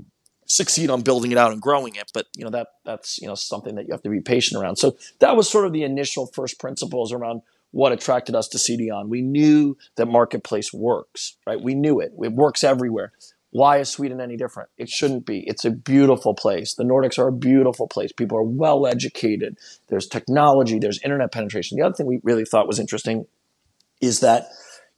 succeed 0.47 0.91
on 0.91 1.03
building 1.03 1.31
it 1.31 1.39
out 1.39 1.53
and 1.53 1.61
growing 1.61 1.95
it. 1.95 2.11
But 2.13 2.27
you 2.37 2.45
know 2.45 2.51
that 2.51 2.69
that's 2.85 3.19
you 3.21 3.29
know 3.29 3.35
something 3.35 3.75
that 3.77 3.87
you 3.87 3.93
have 3.93 4.03
to 4.03 4.11
be 4.11 4.21
patient 4.21 4.61
around. 4.61 4.77
So 4.77 4.97
that 5.21 5.37
was 5.37 5.49
sort 5.49 5.67
of 5.67 5.73
the 5.73 5.85
initial 5.85 6.27
first 6.27 6.59
principles 6.59 7.13
around 7.13 7.43
what 7.71 7.93
attracted 7.93 8.35
us 8.35 8.49
to 8.49 8.59
CDON. 8.59 9.09
We 9.09 9.23
knew 9.23 9.77
that 9.97 10.07
marketplace 10.07 10.73
works, 10.73 11.37
right? 11.47 11.61
We 11.61 11.75
knew 11.75 12.01
it. 12.01 12.13
It 12.19 12.33
works 12.33 12.65
everywhere. 12.65 13.13
Why 13.51 13.79
is 13.79 13.91
Sweden 13.91 14.21
any 14.21 14.37
different? 14.39 14.71
It 14.79 14.89
shouldn't 14.89 15.27
be. 15.27 15.45
It's 15.47 15.67
a 15.67 15.71
beautiful 15.71 16.35
place. 16.35 16.75
The 16.75 16.85
Nordics 16.85 17.19
are 17.19 17.29
a 17.29 17.33
beautiful 17.33 17.87
place. 17.87 18.11
People 18.11 18.39
are 18.39 18.43
well 18.43 18.87
educated. 18.87 19.59
There's 19.89 20.07
technology, 20.07 20.79
there's 20.79 21.03
internet 21.03 21.33
penetration. 21.33 21.77
The 21.77 21.85
other 21.85 21.95
thing 21.95 22.07
we 22.07 22.21
really 22.23 22.47
thought 22.47 22.67
was 22.67 22.81
interesting 22.81 23.27
is 24.01 24.21
that 24.21 24.49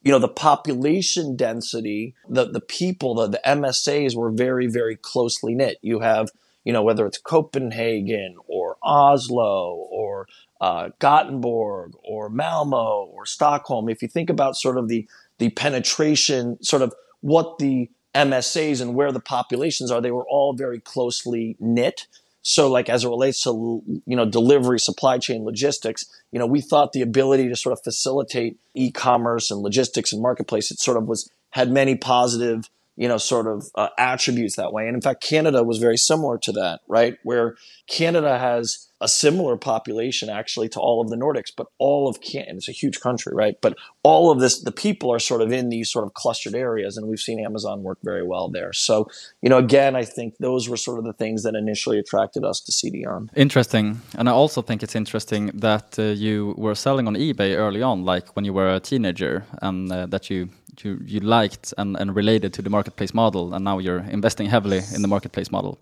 you 0.05 0.11
know 0.11 0.19
the 0.19 0.29
population 0.29 1.35
density 1.35 2.13
the 2.29 2.45
the 2.45 2.61
people 2.61 3.15
the, 3.15 3.27
the 3.27 3.41
msas 3.45 4.15
were 4.15 4.31
very 4.31 4.67
very 4.67 4.95
closely 4.95 5.53
knit. 5.53 5.77
You 5.81 5.99
have 5.99 6.29
you 6.63 6.71
know 6.71 6.83
whether 6.83 7.05
it's 7.05 7.17
copenhagen 7.17 8.35
or 8.47 8.77
oslo 8.81 9.73
or 9.91 10.27
uh, 10.61 10.89
gothenburg 10.99 11.91
or 12.03 12.29
malmo 12.29 13.09
or 13.11 13.25
stockholm 13.25 13.89
if 13.89 14.01
you 14.01 14.07
think 14.07 14.29
about 14.29 14.55
sort 14.55 14.77
of 14.77 14.87
the 14.87 15.05
the 15.39 15.49
penetration 15.49 16.63
sort 16.63 16.81
of 16.81 16.93
what 17.19 17.57
the 17.57 17.89
msas 18.13 18.81
and 18.81 18.95
where 18.95 19.11
the 19.11 19.19
populations 19.19 19.91
are 19.91 19.99
they 19.99 20.11
were 20.11 20.27
all 20.29 20.53
very 20.53 20.79
closely 20.79 21.57
knit 21.59 22.07
so 22.47 22.69
like 22.69 22.89
as 22.89 23.03
it 23.03 23.07
relates 23.09 23.41
to 23.41 23.81
you 24.05 24.15
know 24.15 24.23
delivery, 24.23 24.79
supply 24.79 25.17
chain, 25.17 25.43
logistics, 25.43 26.05
you 26.31 26.37
know, 26.37 26.45
we 26.45 26.61
thought 26.61 26.93
the 26.93 27.01
ability 27.01 27.49
to 27.49 27.55
sort 27.55 27.73
of 27.73 27.83
facilitate 27.83 28.59
e-commerce 28.75 29.49
and 29.49 29.61
logistics 29.61 30.13
and 30.13 30.21
marketplace, 30.21 30.69
it 30.69 30.79
sort 30.79 30.95
of 30.95 31.07
was 31.07 31.27
had 31.49 31.71
many 31.71 31.95
positive 31.95 32.69
you 32.95 33.07
know, 33.07 33.17
sort 33.17 33.47
of 33.47 33.67
uh, 33.75 33.89
attributes 33.97 34.55
that 34.55 34.71
way. 34.71 34.87
And 34.87 34.95
in 34.95 35.01
fact, 35.01 35.21
Canada 35.21 35.63
was 35.63 35.77
very 35.77 35.97
similar 35.97 36.37
to 36.39 36.51
that, 36.53 36.81
right? 36.87 37.17
Where 37.23 37.55
Canada 37.87 38.37
has 38.39 38.87
a 39.01 39.07
similar 39.07 39.57
population 39.57 40.29
actually 40.29 40.69
to 40.69 40.79
all 40.79 41.01
of 41.01 41.09
the 41.09 41.17
Nordics, 41.17 41.51
but 41.55 41.67
all 41.77 42.07
of 42.07 42.21
Canada, 42.21 42.55
it's 42.55 42.69
a 42.69 42.71
huge 42.71 43.01
country, 43.01 43.33
right? 43.35 43.55
But 43.61 43.77
all 44.03 44.31
of 44.31 44.39
this, 44.39 44.61
the 44.61 44.71
people 44.71 45.11
are 45.11 45.19
sort 45.19 45.41
of 45.41 45.51
in 45.51 45.69
these 45.69 45.91
sort 45.91 46.05
of 46.05 46.13
clustered 46.13 46.55
areas, 46.55 46.95
and 46.95 47.07
we've 47.07 47.19
seen 47.19 47.43
Amazon 47.43 47.83
work 47.83 47.99
very 48.03 48.25
well 48.25 48.47
there. 48.49 48.71
So, 48.71 49.09
you 49.41 49.49
know, 49.49 49.57
again, 49.57 49.95
I 49.95 50.05
think 50.05 50.35
those 50.39 50.69
were 50.69 50.77
sort 50.77 50.97
of 50.97 51.03
the 51.03 51.13
things 51.13 51.43
that 51.43 51.55
initially 51.55 51.99
attracted 51.99 52.45
us 52.45 52.61
to 52.61 52.71
CDON. 52.71 53.29
Interesting. 53.35 54.01
And 54.17 54.29
I 54.29 54.31
also 54.31 54.61
think 54.61 54.81
it's 54.81 54.95
interesting 54.95 55.47
that 55.53 55.99
uh, 55.99 56.03
you 56.03 56.55
were 56.57 56.75
selling 56.75 57.07
on 57.07 57.15
eBay 57.15 57.57
early 57.57 57.81
on, 57.81 58.05
like 58.05 58.35
when 58.35 58.45
you 58.45 58.53
were 58.53 58.73
a 58.73 58.79
teenager, 58.79 59.43
and 59.61 59.91
uh, 59.91 60.05
that 60.05 60.29
you 60.29 60.49
you, 60.83 60.99
you 61.05 61.19
liked 61.19 61.73
and, 61.77 61.95
and 61.97 62.15
related 62.15 62.53
to 62.53 62.61
the 62.61 62.69
marketplace 62.69 63.13
model, 63.13 63.53
and 63.53 63.63
now 63.63 63.79
you're 63.79 64.05
investing 64.09 64.47
heavily 64.47 64.81
in 64.93 65.01
the 65.01 65.07
marketplace 65.07 65.51
model. 65.51 65.79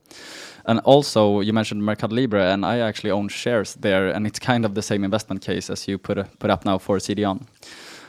And 0.66 0.80
also, 0.80 1.42
you 1.42 1.54
mentioned 1.54 1.84
Mercado 1.84 2.16
Libre, 2.16 2.52
and 2.52 2.66
I 2.66 2.80
actually 2.80 3.12
own 3.12 3.28
shares 3.28 3.76
there, 3.76 4.10
and 4.10 4.26
it's 4.26 4.40
kind 4.40 4.66
of 4.66 4.76
the 4.76 4.82
same 4.82 5.04
investment 5.04 5.42
case 5.42 5.70
as 5.70 5.88
you 5.88 5.98
put, 5.98 6.18
put 6.40 6.50
up 6.50 6.66
now 6.66 6.78
for 6.78 6.98
CDON. 6.98 7.46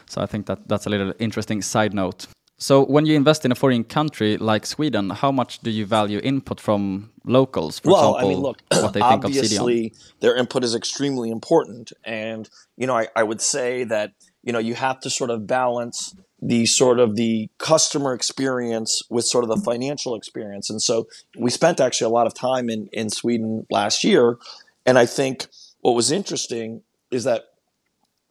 So 0.07 0.21
I 0.21 0.27
think 0.27 0.47
that 0.47 0.69
that's 0.69 0.87
a 0.87 0.91
little 0.91 1.13
interesting 1.19 1.63
side 1.63 1.95
note. 1.95 2.27
So 2.57 2.85
when 2.85 3.05
you 3.05 3.17
invest 3.17 3.45
in 3.45 3.51
a 3.51 3.55
foreign 3.55 3.83
country 3.85 4.37
like 4.37 4.65
Sweden, 4.65 5.11
how 5.11 5.33
much 5.33 5.59
do 5.61 5.71
you 5.71 5.85
value 5.85 6.21
input 6.23 6.61
from 6.61 7.11
locals? 7.25 7.81
For 7.81 7.91
well, 7.91 8.15
example, 8.15 8.29
I 8.29 8.33
mean, 8.33 8.43
look, 8.43 8.59
what 8.71 8.93
they 8.93 9.01
think 9.01 9.25
of 9.25 9.31
CDON? 9.33 9.43
obviously 9.43 9.93
their 10.21 10.37
input 10.37 10.63
is 10.63 10.75
extremely 10.75 11.31
important, 11.31 11.93
and 12.05 12.49
you 12.77 12.87
know, 12.87 12.97
I, 12.97 13.09
I 13.17 13.25
would 13.25 13.41
say 13.41 13.85
that 13.85 14.13
you 14.45 14.53
know 14.53 14.61
you 14.61 14.75
have 14.75 15.01
to 15.01 15.11
sort 15.11 15.31
of 15.31 15.47
balance 15.49 16.15
the 16.47 16.67
sort 16.67 17.01
of 17.01 17.17
the 17.17 17.49
customer 17.57 18.13
experience 18.13 19.01
with 19.09 19.25
sort 19.25 19.45
of 19.45 19.49
the 19.49 19.65
financial 19.65 20.15
experience. 20.15 20.69
And 20.69 20.81
so 20.83 21.09
we 21.39 21.51
spent 21.51 21.81
actually 21.81 22.05
a 22.05 22.15
lot 22.15 22.27
of 22.27 22.35
time 22.35 22.69
in, 22.69 22.89
in 22.93 23.09
Sweden 23.09 23.67
last 23.71 24.05
year. 24.05 24.37
And 24.85 24.99
I 24.99 25.07
think 25.07 25.47
what 25.81 25.95
was 25.95 26.13
interesting 26.13 26.83
is 27.11 27.25
that 27.25 27.45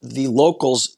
the 0.04 0.28
locals, 0.28 0.96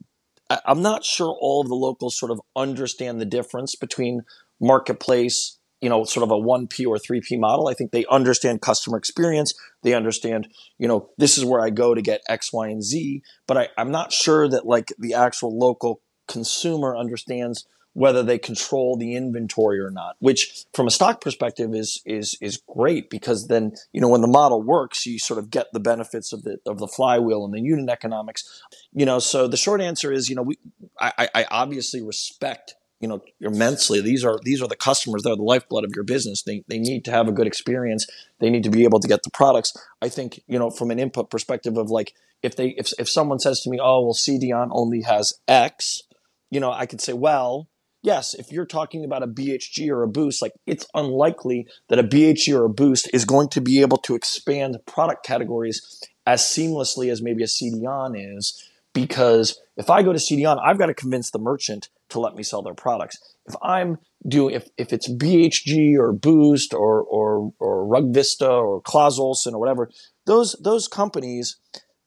I'm 0.65 0.81
not 0.81 1.05
sure 1.05 1.37
all 1.39 1.61
of 1.61 1.69
the 1.69 1.75
locals 1.75 2.19
sort 2.19 2.33
of 2.33 2.41
understand 2.53 3.21
the 3.21 3.25
difference 3.25 3.75
between 3.75 4.23
marketplace, 4.59 5.57
you 5.79 5.87
know, 5.87 6.03
sort 6.03 6.25
of 6.25 6.31
a 6.31 6.41
1P 6.41 6.85
or 6.85 6.97
3P 6.97 7.39
model. 7.39 7.69
I 7.69 7.75
think 7.75 7.91
they 7.91 8.05
understand 8.07 8.61
customer 8.61 8.97
experience. 8.97 9.53
They 9.83 9.93
understand, 9.93 10.49
you 10.77 10.89
know, 10.89 11.11
this 11.17 11.37
is 11.37 11.45
where 11.45 11.61
I 11.61 11.69
go 11.69 11.93
to 11.93 12.01
get 12.01 12.23
X, 12.27 12.51
Y, 12.51 12.67
and 12.67 12.83
Z. 12.83 13.21
But 13.47 13.57
I, 13.57 13.69
I'm 13.77 13.91
not 13.91 14.11
sure 14.11 14.49
that 14.49 14.65
like 14.65 14.91
the 14.99 15.13
actual 15.13 15.57
local 15.57 16.01
consumer 16.27 16.95
understands 16.95 17.65
whether 17.93 18.21
they 18.21 18.37
control 18.37 18.97
the 18.97 19.15
inventory 19.15 19.79
or 19.79 19.89
not, 19.89 20.17
which 20.19 20.65
from 20.73 20.85
a 20.85 20.91
stock 20.91 21.21
perspective 21.21 21.73
is 21.73 22.01
is 22.05 22.37
is 22.41 22.61
great 22.67 23.09
because 23.09 23.47
then 23.47 23.71
you 23.93 24.01
know 24.01 24.09
when 24.09 24.21
the 24.21 24.27
model 24.27 24.61
works, 24.61 25.05
you 25.05 25.17
sort 25.17 25.39
of 25.39 25.49
get 25.49 25.67
the 25.71 25.79
benefits 25.79 26.33
of 26.33 26.43
the 26.43 26.57
of 26.65 26.77
the 26.77 26.87
flywheel 26.87 27.45
and 27.45 27.53
the 27.53 27.61
unit 27.61 27.89
economics. 27.89 28.61
You 28.93 29.05
know, 29.05 29.19
so 29.19 29.47
the 29.47 29.57
short 29.57 29.79
answer 29.79 30.11
is 30.11 30.29
you 30.29 30.35
know 30.35 30.43
we 30.43 30.57
I, 30.99 31.29
I 31.33 31.45
obviously 31.49 32.01
respect 32.01 32.75
you 32.99 33.07
know 33.07 33.21
immensely. 33.39 34.01
These 34.01 34.25
are 34.25 34.39
these 34.43 34.61
are 34.61 34.67
the 34.67 34.75
customers. 34.75 35.23
They're 35.23 35.37
the 35.37 35.43
lifeblood 35.43 35.85
of 35.85 35.91
your 35.95 36.03
business. 36.03 36.43
They, 36.43 36.63
they 36.67 36.79
need 36.79 37.05
to 37.05 37.11
have 37.11 37.29
a 37.29 37.31
good 37.31 37.47
experience. 37.47 38.05
They 38.39 38.49
need 38.49 38.63
to 38.63 38.69
be 38.69 38.83
able 38.83 38.99
to 38.99 39.07
get 39.07 39.23
the 39.23 39.31
products. 39.31 39.73
I 40.01 40.09
think 40.09 40.41
you 40.47 40.59
know 40.59 40.69
from 40.69 40.91
an 40.91 40.99
input 40.99 41.29
perspective 41.29 41.77
of 41.77 41.89
like 41.89 42.13
if 42.43 42.57
they 42.57 42.69
if, 42.77 42.91
if 42.99 43.09
someone 43.09 43.39
says 43.39 43.61
to 43.61 43.69
me 43.69 43.79
oh 43.81 44.01
well 44.01 44.13
cdon 44.13 44.67
only 44.71 45.01
has 45.01 45.33
x 45.47 46.03
you 46.55 46.61
know, 46.61 46.71
I 46.71 46.85
could 46.85 47.01
say, 47.01 47.11
well, 47.11 47.67
yes, 48.01 48.33
if 48.33 48.49
you're 48.49 48.65
talking 48.65 49.03
about 49.03 49.21
a 49.21 49.27
BHG 49.27 49.89
or 49.89 50.03
a 50.03 50.07
boost, 50.07 50.41
like 50.41 50.53
it's 50.65 50.87
unlikely 50.93 51.67
that 51.89 51.99
a 51.99 52.03
BHG 52.03 52.57
or 52.57 52.63
a 52.63 52.69
boost 52.69 53.09
is 53.13 53.25
going 53.25 53.49
to 53.49 53.59
be 53.59 53.81
able 53.81 53.97
to 53.97 54.15
expand 54.15 54.77
product 54.85 55.25
categories 55.25 56.01
as 56.25 56.41
seamlessly 56.41 57.11
as 57.11 57.21
maybe 57.21 57.43
a 57.43 57.45
CDON 57.45 58.37
is. 58.37 58.63
Because 58.93 59.59
if 59.75 59.89
I 59.89 60.01
go 60.01 60.13
to 60.13 60.17
CDON, 60.17 60.57
I've 60.65 60.77
got 60.77 60.85
to 60.85 60.93
convince 60.93 61.29
the 61.29 61.39
merchant 61.39 61.89
to 62.07 62.21
let 62.21 62.35
me 62.35 62.43
sell 62.43 62.61
their 62.61 62.73
products. 62.73 63.17
If 63.45 63.55
I'm 63.61 63.97
doing, 64.25 64.55
if, 64.55 64.69
if 64.77 64.93
it's 64.93 65.11
BHG 65.11 65.97
or 65.97 66.13
Boost 66.13 66.73
or, 66.73 67.01
or, 67.01 67.51
or 67.59 67.85
Rug 67.85 68.13
Vista 68.13 68.49
or 68.49 68.79
Clas 68.79 69.19
Ohlson 69.19 69.51
or 69.51 69.59
whatever, 69.59 69.91
those, 70.25 70.55
those 70.63 70.87
companies, 70.87 71.57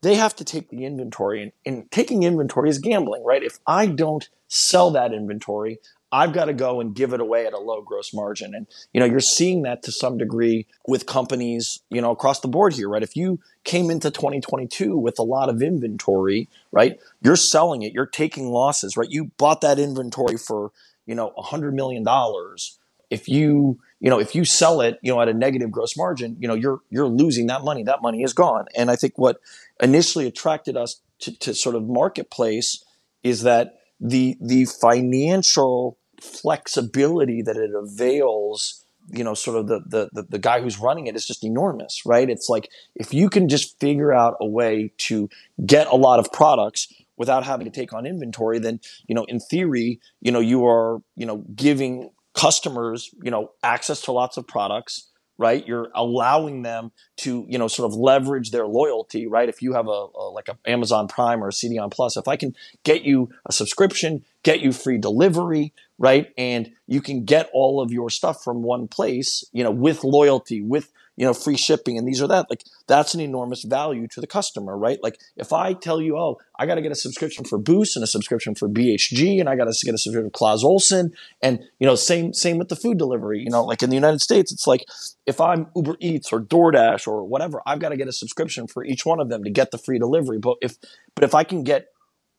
they 0.02 0.14
have 0.14 0.36
to 0.36 0.44
take 0.44 0.68
the 0.70 0.84
inventory 0.84 1.42
and, 1.42 1.52
and 1.66 1.90
taking 1.90 2.22
inventory 2.22 2.70
is 2.70 2.78
gambling, 2.78 3.24
right? 3.24 3.42
If 3.42 3.58
I 3.66 3.86
don't 3.86 4.28
sell 4.48 4.90
that 4.92 5.12
inventory, 5.12 5.78
I've 6.10 6.32
got 6.32 6.46
to 6.46 6.54
go 6.54 6.80
and 6.80 6.94
give 6.94 7.12
it 7.12 7.20
away 7.20 7.46
at 7.46 7.52
a 7.52 7.58
low 7.58 7.82
gross 7.82 8.14
margin. 8.14 8.54
And, 8.54 8.66
you 8.92 9.00
know, 9.00 9.06
you're 9.06 9.20
seeing 9.20 9.62
that 9.62 9.82
to 9.82 9.92
some 9.92 10.16
degree 10.16 10.66
with 10.86 11.06
companies, 11.06 11.80
you 11.90 12.00
know, 12.00 12.10
across 12.12 12.40
the 12.40 12.48
board 12.48 12.74
here, 12.74 12.88
right? 12.88 13.02
If 13.02 13.14
you 13.14 13.40
came 13.64 13.90
into 13.90 14.10
2022 14.10 14.96
with 14.96 15.18
a 15.18 15.22
lot 15.22 15.50
of 15.50 15.60
inventory, 15.60 16.48
right, 16.72 16.98
you're 17.20 17.36
selling 17.36 17.82
it, 17.82 17.92
you're 17.92 18.06
taking 18.06 18.48
losses, 18.48 18.96
right? 18.96 19.10
You 19.10 19.26
bought 19.36 19.60
that 19.60 19.78
inventory 19.78 20.38
for, 20.38 20.72
you 21.04 21.14
know, 21.14 21.34
a 21.36 21.42
hundred 21.42 21.74
million 21.74 22.04
dollars. 22.04 22.78
If 23.10 23.28
you, 23.28 23.78
you 24.00 24.10
know, 24.10 24.20
if 24.20 24.34
you 24.34 24.44
sell 24.44 24.80
it, 24.80 24.98
you 25.02 25.12
know, 25.12 25.20
at 25.20 25.28
a 25.28 25.34
negative 25.34 25.70
gross 25.70 25.96
margin, 25.96 26.36
you 26.38 26.46
know, 26.46 26.54
you're, 26.54 26.80
you're 26.90 27.08
losing 27.08 27.48
that 27.48 27.64
money. 27.64 27.82
That 27.82 28.02
money 28.02 28.22
is 28.22 28.32
gone. 28.32 28.66
And 28.76 28.90
I 28.90 28.96
think 28.96 29.18
what 29.18 29.40
initially 29.80 30.26
attracted 30.26 30.76
us 30.76 31.00
to, 31.20 31.36
to 31.40 31.54
sort 31.54 31.74
of 31.74 31.88
marketplace 31.88 32.84
is 33.22 33.42
that 33.42 33.78
the 34.00 34.36
the 34.40 34.64
financial 34.64 35.98
flexibility 36.20 37.42
that 37.42 37.56
it 37.56 37.70
avails 37.74 38.84
you 39.10 39.24
know 39.24 39.34
sort 39.34 39.56
of 39.56 39.66
the, 39.68 39.80
the, 39.86 40.08
the 40.12 40.22
the 40.22 40.38
guy 40.38 40.60
who's 40.60 40.78
running 40.78 41.06
it 41.06 41.16
is 41.16 41.26
just 41.26 41.44
enormous 41.44 42.02
right 42.04 42.28
it's 42.28 42.48
like 42.48 42.68
if 42.94 43.12
you 43.12 43.28
can 43.28 43.48
just 43.48 43.78
figure 43.80 44.12
out 44.12 44.36
a 44.40 44.46
way 44.46 44.92
to 44.98 45.28
get 45.64 45.86
a 45.88 45.96
lot 45.96 46.18
of 46.18 46.32
products 46.32 46.92
without 47.16 47.44
having 47.44 47.64
to 47.64 47.70
take 47.70 47.92
on 47.92 48.06
inventory 48.06 48.58
then 48.58 48.80
you 49.06 49.14
know 49.14 49.24
in 49.24 49.40
theory 49.40 50.00
you 50.20 50.30
know 50.30 50.40
you 50.40 50.66
are 50.66 51.00
you 51.16 51.26
know 51.26 51.38
giving 51.54 52.10
customers 52.34 53.10
you 53.22 53.30
know 53.30 53.50
access 53.62 54.02
to 54.02 54.12
lots 54.12 54.36
of 54.36 54.46
products 54.46 55.08
right? 55.38 55.66
You're 55.66 55.88
allowing 55.94 56.62
them 56.62 56.90
to, 57.18 57.46
you 57.48 57.58
know, 57.58 57.68
sort 57.68 57.90
of 57.90 57.96
leverage 57.96 58.50
their 58.50 58.66
loyalty, 58.66 59.26
right? 59.26 59.48
If 59.48 59.62
you 59.62 59.72
have 59.72 59.86
a, 59.86 60.06
a 60.14 60.30
like 60.30 60.48
a 60.48 60.58
Amazon 60.66 61.06
Prime 61.06 61.42
or 61.42 61.48
a 61.48 61.52
CDON 61.52 61.92
Plus, 61.92 62.16
if 62.16 62.28
I 62.28 62.36
can 62.36 62.54
get 62.84 63.04
you 63.04 63.30
a 63.46 63.52
subscription, 63.52 64.24
get 64.42 64.60
you 64.60 64.72
free 64.72 64.98
delivery, 64.98 65.72
right? 65.96 66.32
And 66.36 66.72
you 66.86 67.00
can 67.00 67.24
get 67.24 67.48
all 67.54 67.80
of 67.80 67.92
your 67.92 68.10
stuff 68.10 68.42
from 68.42 68.62
one 68.62 68.88
place, 68.88 69.44
you 69.52 69.62
know, 69.62 69.70
with 69.70 70.02
loyalty, 70.02 70.60
with 70.60 70.92
you 71.18 71.26
know, 71.26 71.34
free 71.34 71.56
shipping 71.56 71.98
and 71.98 72.06
these 72.06 72.22
or 72.22 72.28
that. 72.28 72.46
Like 72.48 72.62
that's 72.86 73.12
an 73.12 73.20
enormous 73.20 73.64
value 73.64 74.06
to 74.06 74.20
the 74.20 74.26
customer, 74.26 74.78
right? 74.78 75.02
Like 75.02 75.18
if 75.36 75.52
I 75.52 75.72
tell 75.72 76.00
you, 76.00 76.16
oh, 76.16 76.38
I 76.56 76.64
got 76.64 76.76
to 76.76 76.80
get 76.80 76.92
a 76.92 76.94
subscription 76.94 77.44
for 77.44 77.58
Boost 77.58 77.96
and 77.96 78.04
a 78.04 78.06
subscription 78.06 78.54
for 78.54 78.68
BHG 78.68 79.40
and 79.40 79.48
I 79.48 79.56
got 79.56 79.64
to 79.64 79.84
get 79.84 79.94
a 79.94 79.98
subscription 79.98 80.30
for 80.30 80.30
Clas 80.30 80.62
Ohlson 80.62 81.10
and, 81.42 81.58
you 81.80 81.88
know, 81.88 81.96
same, 81.96 82.32
same 82.32 82.56
with 82.56 82.68
the 82.68 82.76
food 82.76 82.98
delivery, 82.98 83.40
you 83.40 83.50
know, 83.50 83.64
like 83.64 83.82
in 83.82 83.90
the 83.90 83.96
United 83.96 84.20
States, 84.20 84.52
it's 84.52 84.68
like 84.68 84.84
if 85.26 85.40
I'm 85.40 85.66
Uber 85.74 85.96
Eats 85.98 86.32
or 86.32 86.40
DoorDash 86.40 87.08
or 87.08 87.24
whatever, 87.24 87.62
I've 87.66 87.80
got 87.80 87.88
to 87.88 87.96
get 87.96 88.06
a 88.06 88.12
subscription 88.12 88.68
for 88.68 88.84
each 88.84 89.04
one 89.04 89.18
of 89.18 89.28
them 89.28 89.42
to 89.42 89.50
get 89.50 89.72
the 89.72 89.78
free 89.78 89.98
delivery. 89.98 90.38
But 90.38 90.58
if, 90.62 90.76
but 91.16 91.24
if 91.24 91.34
I 91.34 91.42
can 91.42 91.64
get 91.64 91.88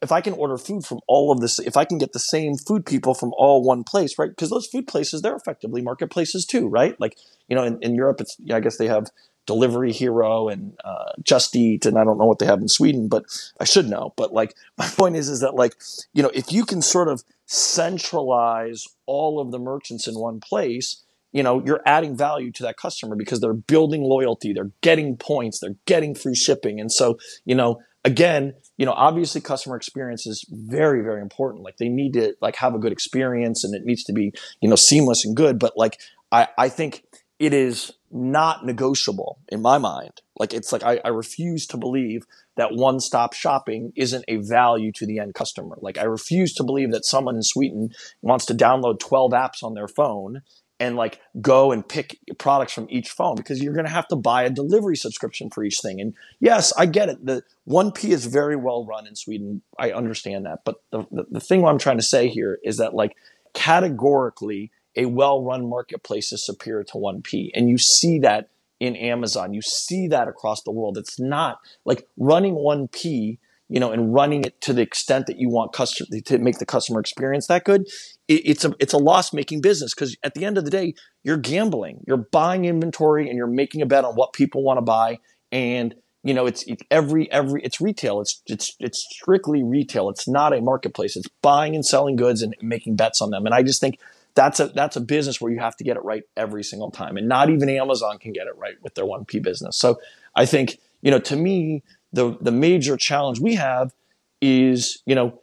if 0.01 0.11
I 0.11 0.21
can 0.21 0.33
order 0.33 0.57
food 0.57 0.85
from 0.85 0.99
all 1.07 1.31
of 1.31 1.41
this, 1.41 1.59
if 1.59 1.75
I 1.75 1.85
can 1.85 1.97
get 1.97 2.13
the 2.13 2.19
same 2.19 2.55
food 2.55 2.85
people 2.85 3.13
from 3.13 3.33
all 3.37 3.63
one 3.63 3.83
place, 3.83 4.17
right? 4.17 4.29
Because 4.29 4.49
those 4.49 4.67
food 4.67 4.87
places, 4.87 5.21
they're 5.21 5.35
effectively 5.35 5.81
marketplaces 5.81 6.45
too, 6.45 6.67
right? 6.67 6.99
Like, 6.99 7.17
you 7.47 7.55
know, 7.55 7.63
in, 7.63 7.79
in 7.81 7.95
Europe, 7.95 8.21
it's, 8.21 8.37
I 8.51 8.59
guess 8.61 8.77
they 8.77 8.87
have 8.87 9.07
Delivery 9.45 9.91
Hero 9.91 10.47
and 10.47 10.73
uh, 10.85 11.13
Just 11.23 11.55
Eat, 11.55 11.85
and 11.85 11.97
I 11.97 12.03
don't 12.03 12.17
know 12.17 12.25
what 12.25 12.39
they 12.39 12.45
have 12.45 12.61
in 12.61 12.67
Sweden, 12.67 13.07
but 13.07 13.25
I 13.59 13.65
should 13.65 13.89
know. 13.89 14.13
But 14.15 14.31
like, 14.31 14.55
my 14.77 14.87
point 14.87 15.15
is, 15.15 15.27
is 15.27 15.41
that 15.41 15.55
like, 15.55 15.75
you 16.13 16.23
know, 16.23 16.31
if 16.33 16.51
you 16.51 16.65
can 16.65 16.81
sort 16.81 17.07
of 17.07 17.23
centralize 17.45 18.87
all 19.05 19.39
of 19.39 19.51
the 19.51 19.59
merchants 19.59 20.07
in 20.07 20.17
one 20.17 20.39
place, 20.39 21.03
you 21.31 21.43
know, 21.43 21.63
you're 21.65 21.81
adding 21.85 22.15
value 22.15 22.51
to 22.51 22.63
that 22.63 22.77
customer 22.77 23.15
because 23.15 23.39
they're 23.39 23.53
building 23.53 24.03
loyalty, 24.03 24.53
they're 24.53 24.71
getting 24.81 25.17
points, 25.17 25.59
they're 25.59 25.75
getting 25.85 26.15
free 26.15 26.35
shipping. 26.35 26.79
And 26.79 26.91
so, 26.91 27.17
you 27.45 27.55
know, 27.55 27.81
again, 28.03 28.55
you 28.77 28.85
know, 28.85 28.93
obviously 28.93 29.41
customer 29.41 29.75
experience 29.75 30.25
is 30.25 30.45
very, 30.49 31.01
very 31.01 31.21
important. 31.21 31.63
Like 31.63 31.77
they 31.77 31.89
need 31.89 32.13
to 32.13 32.35
like 32.41 32.55
have 32.57 32.73
a 32.73 32.79
good 32.79 32.91
experience 32.91 33.63
and 33.63 33.75
it 33.75 33.83
needs 33.85 34.03
to 34.05 34.13
be, 34.13 34.33
you 34.61 34.69
know, 34.69 34.75
seamless 34.75 35.25
and 35.25 35.35
good. 35.35 35.59
But 35.59 35.73
like 35.77 35.99
I, 36.31 36.47
I 36.57 36.69
think 36.69 37.03
it 37.39 37.53
is 37.53 37.93
not 38.11 38.65
negotiable 38.65 39.39
in 39.49 39.61
my 39.61 39.77
mind. 39.77 40.21
Like 40.37 40.53
it's 40.53 40.71
like 40.71 40.83
I, 40.83 40.99
I 41.03 41.09
refuse 41.09 41.67
to 41.67 41.77
believe 41.77 42.25
that 42.57 42.73
one 42.73 42.99
stop 42.99 43.33
shopping 43.33 43.93
isn't 43.95 44.25
a 44.27 44.37
value 44.37 44.91
to 44.93 45.05
the 45.05 45.19
end 45.19 45.33
customer. 45.33 45.77
Like 45.81 45.97
I 45.97 46.03
refuse 46.03 46.53
to 46.55 46.63
believe 46.63 46.91
that 46.91 47.05
someone 47.05 47.35
in 47.35 47.43
Sweden 47.43 47.91
wants 48.21 48.45
to 48.47 48.53
download 48.53 48.99
12 48.99 49.31
apps 49.31 49.63
on 49.63 49.73
their 49.73 49.87
phone 49.87 50.41
and 50.79 50.95
like 50.95 51.19
go 51.41 51.71
and 51.71 51.88
pick 51.88 52.17
products 52.38 52.74
from 52.74 52.88
each 52.89 53.09
phone 53.09 53.36
because 53.36 53.62
you're 53.62 53.74
going 53.74 53.86
to 53.86 53.91
have 53.91 54.07
to 54.07 54.15
buy 54.15 54.43
a 54.43 54.50
delivery 54.50 54.95
subscription 54.95 55.50
for 55.50 55.63
each 55.63 55.79
thing. 55.81 56.00
And 56.00 56.13
yes, 56.39 56.71
I 56.77 56.86
get 56.86 57.09
it. 57.09 57.25
The 57.25 57.43
1P 57.67 58.09
is 58.09 58.25
very 58.25 58.55
well 58.55 58.86
run 58.86 59.05
in 59.05 59.15
Sweden. 59.15 59.62
I 59.77 59.91
understand 59.91 60.45
that. 60.45 60.59
But 60.63 60.81
the, 60.91 61.05
the, 61.12 61.25
the 61.31 61.39
thing 61.41 61.65
I'm 61.65 61.79
trying 61.79 61.98
to 61.98 62.03
say 62.03 62.29
here 62.29 62.59
is 62.63 62.77
that 62.77 62.93
like 62.93 63.15
categorically, 63.53 64.71
a 64.95 65.05
well 65.05 65.43
run 65.43 65.69
marketplace 65.69 66.31
is 66.31 66.45
superior 66.45 66.83
to 66.86 66.93
1P. 66.93 67.51
And 67.53 67.69
you 67.69 67.77
see 67.77 68.19
that 68.19 68.50
in 68.79 68.95
Amazon. 68.95 69.53
You 69.53 69.62
see 69.62 70.07
that 70.07 70.27
across 70.27 70.63
the 70.63 70.71
world. 70.71 70.98
It's 70.98 71.19
not 71.19 71.59
like 71.86 72.07
running 72.17 72.55
1P 72.55 73.38
you 73.69 73.79
know, 73.79 73.91
and 73.91 74.13
running 74.13 74.43
it 74.43 74.59
to 74.61 74.73
the 74.73 74.81
extent 74.81 75.27
that 75.27 75.38
you 75.38 75.47
want 75.47 75.73
customer 75.73 76.19
to 76.19 76.38
make 76.39 76.57
the 76.57 76.65
customer 76.65 76.99
experience 76.99 77.47
that 77.47 77.63
good, 77.63 77.88
it, 78.27 78.41
it's 78.45 78.65
a 78.65 78.73
it's 78.79 78.93
a 78.93 78.97
loss 78.97 79.31
making 79.31 79.61
business 79.61 79.93
because 79.93 80.17
at 80.23 80.33
the 80.33 80.43
end 80.43 80.57
of 80.57 80.65
the 80.65 80.71
day, 80.71 80.95
you're 81.23 81.38
gambling. 81.38 82.03
You're 82.07 82.17
buying 82.17 82.65
inventory 82.65 83.29
and 83.29 83.38
you're 83.38 83.47
making 83.47 83.81
a 83.81 83.85
bet 83.85 84.03
on 84.05 84.15
what 84.15 84.33
people 84.33 84.63
want 84.63 84.77
to 84.77 84.81
buy, 84.81 85.19
and 85.51 85.95
you 86.23 86.33
know, 86.33 86.47
it's 86.47 86.63
it, 86.63 86.81
every 86.89 87.31
every 87.31 87.61
it's 87.63 87.79
retail. 87.79 88.19
It's 88.21 88.41
it's 88.47 88.75
it's 88.79 89.05
strictly 89.11 89.63
retail. 89.63 90.09
It's 90.09 90.27
not 90.27 90.51
a 90.51 90.61
marketplace. 90.61 91.15
It's 91.15 91.29
buying 91.41 91.75
and 91.75 91.85
selling 91.85 92.15
goods 92.15 92.41
and 92.41 92.55
making 92.61 92.95
bets 92.95 93.21
on 93.21 93.29
them. 93.29 93.45
And 93.45 93.53
I 93.53 93.61
just 93.61 93.79
think 93.79 93.99
that's 94.33 94.59
a 94.59 94.67
that's 94.69 94.95
a 94.95 95.01
business 95.01 95.39
where 95.39 95.51
you 95.51 95.59
have 95.59 95.77
to 95.77 95.83
get 95.83 95.95
it 95.95 96.03
right 96.03 96.23
every 96.35 96.63
single 96.63 96.89
time, 96.89 97.17
and 97.17 97.27
not 97.27 97.49
even 97.51 97.69
Amazon 97.69 98.17
can 98.17 98.33
get 98.33 98.47
it 98.47 98.57
right 98.57 98.81
with 98.81 98.95
their 98.95 99.05
one 99.05 99.25
P 99.25 99.39
business. 99.39 99.77
So 99.77 99.99
I 100.35 100.45
think 100.45 100.79
you 101.01 101.11
know, 101.11 101.19
to 101.19 101.35
me, 101.35 101.83
the 102.11 102.37
the 102.41 102.51
major 102.51 102.97
challenge 102.97 103.39
we 103.39 103.55
have 103.55 103.93
is 104.41 105.01
you 105.05 105.15
know 105.15 105.39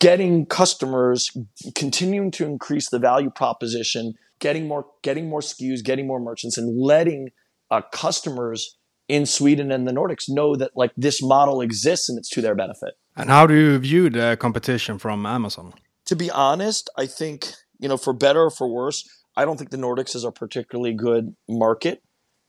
getting 0.00 0.46
customers 0.46 1.36
continuing 1.74 2.30
to 2.30 2.44
increase 2.44 2.90
the 2.90 2.98
value 2.98 3.30
proposition 3.30 4.14
getting 4.40 4.66
more 4.66 4.86
getting 5.02 5.28
more 5.28 5.40
SKUs 5.40 5.84
getting 5.84 6.06
more 6.06 6.20
merchants 6.20 6.58
and 6.58 6.80
letting 6.80 7.30
uh, 7.70 7.80
customers 7.92 8.76
in 9.08 9.26
Sweden 9.26 9.70
and 9.70 9.86
the 9.86 9.92
Nordics 9.92 10.28
know 10.28 10.56
that 10.56 10.70
like 10.74 10.92
this 10.96 11.22
model 11.22 11.60
exists 11.60 12.08
and 12.08 12.18
it's 12.18 12.30
to 12.30 12.40
their 12.40 12.54
benefit. 12.54 12.94
And 13.16 13.30
how 13.30 13.46
do 13.46 13.54
you 13.54 13.78
view 13.78 14.10
the 14.10 14.36
competition 14.40 14.98
from 14.98 15.26
Amazon? 15.26 15.74
To 16.06 16.16
be 16.16 16.30
honest, 16.30 16.90
I 16.96 17.06
think, 17.06 17.52
you 17.78 17.88
know, 17.88 17.96
for 17.96 18.12
better 18.12 18.42
or 18.42 18.50
for 18.50 18.68
worse, 18.68 19.08
I 19.36 19.44
don't 19.44 19.56
think 19.56 19.70
the 19.70 19.76
Nordics 19.76 20.14
is 20.14 20.24
a 20.24 20.32
particularly 20.32 20.94
good 20.94 21.34
market 21.48 22.02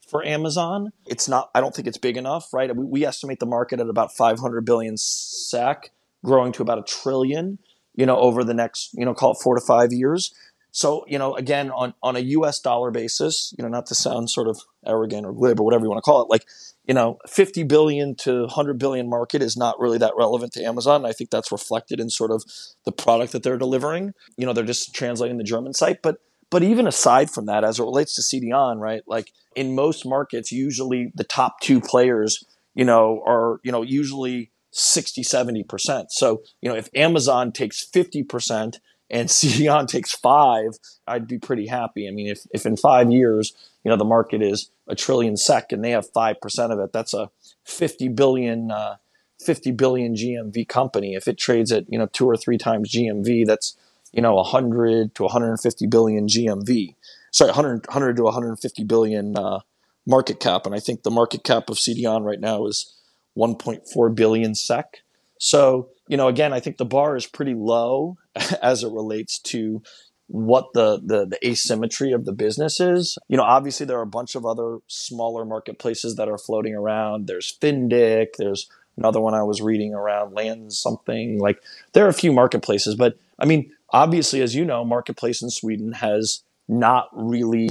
for 0.08 0.26
Amazon. 0.26 0.92
It's 1.06 1.28
not, 1.28 1.50
I 1.56 1.62
don't 1.62 1.76
think 1.76 1.88
it's 1.88 1.98
big 1.98 2.18
enough, 2.18 2.54
right? 2.54 2.76
We, 2.76 2.86
we 2.86 3.06
estimate 3.06 3.40
the 3.40 3.46
market 3.46 3.80
at 3.80 3.88
about 3.88 4.16
500 4.16 4.66
billion 4.66 4.98
SEK, 4.98 5.92
growing 6.24 6.52
to 6.54 6.62
about 6.62 6.80
a 6.80 6.84
trillion, 6.84 7.60
you 7.96 8.06
know, 8.06 8.18
over 8.18 8.44
the 8.44 8.54
next, 8.54 8.92
you 8.94 9.06
know, 9.06 9.14
call 9.14 9.32
it 9.32 9.38
four 9.42 9.56
to 9.56 9.62
five 9.66 9.92
years. 9.92 10.34
So, 10.72 11.06
you 11.08 11.18
know, 11.18 11.36
again, 11.36 11.72
on, 11.72 11.94
on 12.04 12.18
a 12.18 12.20
US 12.20 12.60
dollar 12.60 12.92
basis, 12.92 13.54
you 13.58 13.64
know, 13.64 13.70
not 13.70 13.86
to 13.88 13.96
sound 13.96 14.30
sort 14.30 14.50
of 14.50 14.60
arrogant 14.86 15.26
or 15.26 15.32
glib 15.32 15.60
or 15.60 15.64
whatever 15.64 15.86
you 15.86 15.90
want 15.90 16.00
to 16.00 16.02
call 16.02 16.22
it, 16.22 16.30
like, 16.30 16.46
you 16.86 16.94
know, 16.94 17.18
50 17.28 17.64
billion 17.64 18.14
to 18.18 18.42
100 18.42 18.78
billion 18.78 19.10
market 19.10 19.42
is 19.42 19.56
not 19.56 19.80
really 19.80 19.98
that 20.00 20.14
relevant 20.18 20.52
to 20.54 20.64
Amazon. 20.64 21.06
I 21.06 21.14
think 21.14 21.30
that's 21.30 21.52
reflected 21.52 22.00
in 22.02 22.10
sort 22.10 22.30
of 22.30 22.44
the 22.84 22.92
product 22.92 23.32
that 23.32 23.42
they're 23.42 23.58
delivering. 23.58 24.14
You 24.36 24.46
know, 24.46 24.52
they're 24.52 24.66
just 24.66 24.94
translating 24.94 25.38
the 25.38 25.46
German 25.46 25.74
site. 25.74 26.02
But 26.02 26.18
but 26.56 26.64
even 26.64 26.88
aside 26.88 27.30
from 27.30 27.48
that, 27.48 27.66
as 27.66 27.80
it 27.80 27.84
relates 27.84 28.16
to 28.16 28.22
CDON, 28.22 28.80
right? 28.80 29.02
Like 29.06 29.34
in 29.58 29.76
most 29.76 30.06
markets, 30.06 30.54
usually 30.54 31.12
the 31.14 31.26
top 31.26 31.60
two 31.60 31.82
players, 31.82 32.46
you 32.74 32.86
know, 32.86 33.22
are, 33.28 33.60
you 33.66 33.74
know, 33.74 33.82
usually 33.82 34.52
60, 34.72 35.22
70%. 35.22 36.06
So, 36.12 36.44
you 36.62 36.70
know, 36.70 36.78
if 36.78 36.88
Amazon 36.96 37.52
takes 37.52 37.86
50% 37.86 38.78
and 39.10 39.28
CDON 39.30 39.86
takes 39.86 40.14
five, 40.14 40.78
I'd 41.06 41.28
be 41.28 41.40
pretty 41.40 41.68
happy. 41.68 42.08
I 42.08 42.12
mean, 42.12 42.28
if, 42.28 42.48
if 42.52 42.66
in 42.66 42.78
five 42.78 43.12
years, 43.12 43.52
you 43.84 43.92
know, 43.92 43.98
the 43.98 44.06
market 44.06 44.42
is 44.42 44.72
a 44.88 44.96
trillion 44.96 45.36
sec 45.36 45.74
and 45.74 45.84
they 45.84 45.92
have 45.92 46.10
5% 46.14 46.38
of 46.72 46.80
it, 46.80 46.94
that's 46.94 47.14
a 47.14 47.32
50 47.66 48.08
billion, 48.08 48.72
uh, 48.72 48.96
50 49.42 49.72
billion 49.72 50.16
GMV 50.16 50.70
company. 50.70 51.16
If 51.16 51.28
it 51.28 51.38
trades 51.38 51.74
at, 51.74 51.92
you 51.92 52.00
know, 52.00 52.06
two 52.06 52.26
or 52.26 52.38
three 52.38 52.58
times 52.58 52.94
GMV, 52.94 53.46
that's, 53.46 53.76
you 54.16 54.22
know, 54.22 54.36
100 54.36 55.14
to 55.16 55.24
150 55.24 55.88
billion 55.88 56.28
GMV. 56.28 56.96
Sorry, 57.32 57.50
100, 57.50 57.86
100 57.88 58.16
to 58.16 58.24
150 58.24 58.84
billion 58.86 59.38
uh, 59.38 59.60
market 60.08 60.40
cap. 60.40 60.66
And 60.66 60.74
I 60.74 60.80
think 60.80 61.04
the 61.04 61.12
market 61.12 61.44
cap 61.44 61.70
of 61.70 61.76
CDON 61.76 62.24
right 62.24 62.40
now 62.40 62.66
is 62.66 62.96
1.4 63.38 64.16
billion 64.16 64.56
SEK. 64.56 65.04
So, 65.38 65.90
you 66.08 66.16
know, 66.16 66.30
again, 66.30 66.54
I 66.54 66.62
think 66.62 66.78
the 66.78 66.86
bar 66.86 67.18
is 67.18 67.28
pretty 67.28 67.54
low 67.54 68.18
as 68.62 68.84
it 68.84 68.92
relates 68.92 69.38
to 69.40 69.84
what 70.28 70.68
the, 70.74 71.00
the, 71.04 71.26
the 71.26 71.48
asymmetry 71.48 72.14
of 72.14 72.24
the 72.24 72.32
business 72.32 72.80
is. 72.80 73.18
You 73.28 73.36
know, 73.36 73.44
obviously 73.44 73.86
there 73.86 74.00
are 74.00 74.04
a 74.04 74.08
bunch 74.08 74.36
of 74.36 74.46
other 74.46 74.80
smaller 74.88 75.44
marketplaces 75.44 76.16
that 76.16 76.30
are 76.30 76.38
floating 76.38 76.74
around. 76.74 77.28
There's 77.28 77.56
Fyndiq, 77.62 78.28
there's 78.38 78.70
another 78.98 79.20
one 79.20 79.34
I 79.34 79.44
was 79.44 79.62
reading 79.62 79.94
around 79.94 80.34
land 80.34 80.72
something. 80.72 81.38
Like 81.38 81.62
there 81.92 82.06
are 82.06 82.10
a 82.10 82.14
few 82.14 82.32
marketplaces, 82.32 82.96
but 82.96 83.18
I 83.38 83.46
mean, 83.46 83.72
obviously, 83.96 84.42
as 84.42 84.54
you 84.54 84.66
know, 84.66 84.84
marketplace 84.84 85.42
in 85.42 85.50
Sweden 85.50 85.94
has 85.94 86.44
not 86.68 87.08
really 87.14 87.70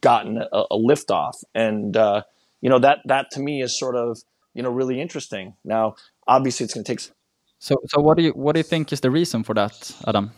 gotten 0.00 0.38
a, 0.38 0.64
a 0.70 0.76
lift 0.76 1.10
off, 1.10 1.38
and 1.54 1.96
uh, 1.96 2.22
you 2.60 2.70
know 2.70 2.78
that 2.78 3.00
that 3.04 3.30
to 3.32 3.40
me 3.40 3.62
is 3.62 3.78
sort 3.78 3.94
of 3.94 4.18
you 4.54 4.62
know 4.62 4.70
really 4.70 5.00
interesting. 5.00 5.54
Now, 5.64 5.94
obviously, 6.26 6.64
it's 6.64 6.74
going 6.74 6.84
to 6.84 6.92
take. 6.92 7.06
So, 7.58 7.76
so 7.86 8.00
what 8.00 8.16
do 8.16 8.24
you 8.24 8.30
what 8.30 8.54
do 8.54 8.60
you 8.60 8.64
think 8.64 8.92
is 8.92 9.00
the 9.00 9.10
reason 9.10 9.44
for 9.44 9.54
that, 9.54 9.92
Adam? 10.06 10.32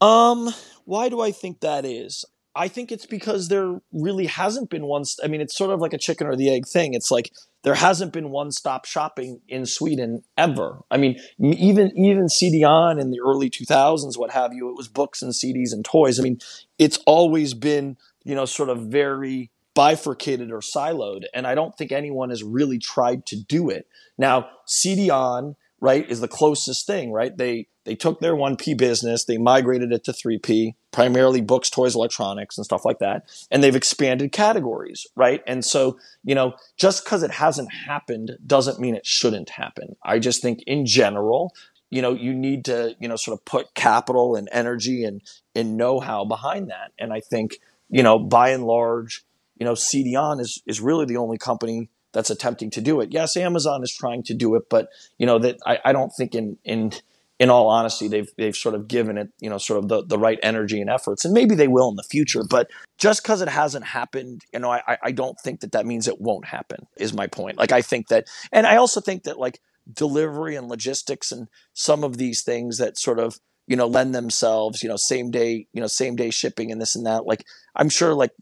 Um, 0.00 0.50
why 0.84 1.08
do 1.08 1.20
I 1.20 1.32
think 1.32 1.60
that 1.60 1.84
is? 1.84 2.24
I 2.56 2.68
think 2.68 2.90
it's 2.90 3.06
because 3.06 3.48
there 3.48 3.80
really 3.92 4.26
hasn't 4.26 4.70
been 4.70 4.86
one. 4.86 5.04
I 5.22 5.28
mean, 5.28 5.42
it's 5.42 5.56
sort 5.56 5.70
of 5.70 5.80
like 5.80 5.92
a 5.92 5.98
chicken 5.98 6.26
or 6.26 6.34
the 6.34 6.50
egg 6.50 6.66
thing. 6.66 6.94
It's 6.94 7.10
like 7.10 7.30
there 7.62 7.74
hasn't 7.74 8.12
been 8.12 8.30
one 8.30 8.50
stop 8.50 8.86
shopping 8.86 9.40
in 9.46 9.66
Sweden 9.66 10.22
ever. 10.38 10.80
I 10.90 10.96
mean, 10.96 11.20
even 11.38 11.92
even 11.96 12.26
CDON 12.26 12.98
in 12.98 13.10
the 13.10 13.20
early 13.20 13.50
2000s, 13.50 14.16
what 14.16 14.30
have 14.30 14.54
you, 14.54 14.70
it 14.70 14.76
was 14.76 14.88
books 14.88 15.20
and 15.20 15.32
CDs 15.32 15.72
and 15.72 15.84
toys. 15.84 16.18
I 16.18 16.22
mean, 16.22 16.38
it's 16.78 16.98
always 17.06 17.52
been 17.52 17.98
you 18.24 18.34
know 18.34 18.46
sort 18.46 18.70
of 18.70 18.86
very 18.86 19.50
bifurcated 19.74 20.50
or 20.50 20.60
siloed, 20.60 21.24
and 21.34 21.46
I 21.46 21.54
don't 21.54 21.76
think 21.76 21.92
anyone 21.92 22.30
has 22.30 22.42
really 22.42 22.78
tried 22.78 23.26
to 23.26 23.36
do 23.36 23.68
it. 23.68 23.86
Now, 24.16 24.48
CDON, 24.66 25.56
right 25.80 26.10
is 26.10 26.20
the 26.20 26.28
closest 26.28 26.86
thing, 26.86 27.12
right? 27.12 27.36
They 27.36 27.68
they 27.86 27.94
took 27.94 28.20
their 28.20 28.34
1P 28.34 28.76
business, 28.76 29.24
they 29.24 29.38
migrated 29.38 29.92
it 29.92 30.04
to 30.04 30.12
3P, 30.12 30.74
primarily 30.90 31.40
books, 31.40 31.70
toys, 31.70 31.94
electronics, 31.94 32.58
and 32.58 32.64
stuff 32.64 32.84
like 32.84 32.98
that. 32.98 33.24
And 33.50 33.62
they've 33.62 33.74
expanded 33.74 34.32
categories, 34.32 35.06
right? 35.16 35.42
And 35.46 35.64
so, 35.64 35.98
you 36.22 36.34
know, 36.34 36.54
just 36.76 37.04
because 37.04 37.22
it 37.22 37.30
hasn't 37.30 37.72
happened 37.72 38.36
doesn't 38.46 38.78
mean 38.78 38.94
it 38.94 39.06
shouldn't 39.06 39.50
happen. 39.50 39.96
I 40.02 40.18
just 40.18 40.42
think 40.42 40.62
in 40.66 40.84
general, 40.84 41.54
you 41.88 42.02
know, 42.02 42.12
you 42.12 42.34
need 42.34 42.64
to, 42.66 42.96
you 43.00 43.08
know, 43.08 43.16
sort 43.16 43.38
of 43.38 43.44
put 43.44 43.74
capital 43.74 44.36
and 44.36 44.48
energy 44.52 45.04
and, 45.04 45.22
and 45.54 45.76
know 45.76 46.00
how 46.00 46.24
behind 46.24 46.68
that. 46.68 46.92
And 46.98 47.12
I 47.12 47.20
think, 47.20 47.60
you 47.88 48.02
know, 48.02 48.18
by 48.18 48.50
and 48.50 48.64
large, 48.64 49.24
you 49.56 49.64
know, 49.64 49.72
CDON 49.72 50.40
is 50.40 50.62
is 50.66 50.80
really 50.80 51.06
the 51.06 51.16
only 51.16 51.38
company 51.38 51.88
that's 52.12 52.30
attempting 52.30 52.70
to 52.70 52.80
do 52.80 53.00
it. 53.00 53.12
Yes, 53.12 53.36
Amazon 53.36 53.82
is 53.82 53.92
trying 53.92 54.22
to 54.24 54.34
do 54.34 54.54
it, 54.54 54.68
but 54.70 54.88
you 55.18 55.26
know 55.26 55.38
that 55.38 55.58
I, 55.66 55.78
I 55.84 55.92
don't 55.92 56.10
think 56.10 56.34
in 56.34 56.58
in 56.64 56.92
in 57.38 57.50
all 57.50 57.68
honesty 57.68 58.08
they've 58.08 58.30
they've 58.38 58.56
sort 58.56 58.74
of 58.74 58.88
given 58.88 59.18
it 59.18 59.28
you 59.40 59.50
know 59.50 59.58
sort 59.58 59.78
of 59.78 59.88
the, 59.88 60.04
the 60.04 60.18
right 60.18 60.38
energy 60.42 60.80
and 60.80 60.90
efforts, 60.90 61.24
and 61.24 61.34
maybe 61.34 61.54
they 61.54 61.68
will 61.68 61.88
in 61.88 61.96
the 61.96 62.02
future. 62.02 62.42
But 62.48 62.70
just 62.98 63.22
because 63.22 63.42
it 63.42 63.48
hasn't 63.48 63.84
happened, 63.84 64.44
you 64.52 64.58
know, 64.58 64.70
I 64.70 64.98
I 65.02 65.12
don't 65.12 65.38
think 65.42 65.60
that 65.60 65.72
that 65.72 65.86
means 65.86 66.08
it 66.08 66.20
won't 66.20 66.46
happen. 66.46 66.86
Is 66.96 67.12
my 67.12 67.26
point. 67.26 67.58
Like 67.58 67.72
I 67.72 67.82
think 67.82 68.08
that, 68.08 68.26
and 68.52 68.66
I 68.66 68.76
also 68.76 69.00
think 69.00 69.24
that 69.24 69.38
like 69.38 69.60
delivery 69.92 70.56
and 70.56 70.68
logistics 70.68 71.30
and 71.30 71.48
some 71.72 72.02
of 72.02 72.16
these 72.16 72.42
things 72.42 72.78
that 72.78 72.98
sort 72.98 73.18
of 73.18 73.38
you 73.68 73.76
know 73.76 73.86
lend 73.86 74.14
themselves 74.14 74.82
you 74.82 74.88
know 74.88 74.96
same 74.96 75.30
day 75.30 75.66
you 75.72 75.80
know 75.80 75.86
same 75.86 76.16
day 76.16 76.30
shipping 76.30 76.72
and 76.72 76.80
this 76.80 76.96
and 76.96 77.06
that 77.06 77.24
like 77.24 77.44
i'm 77.76 77.88
sure 77.88 78.12
like 78.12 78.32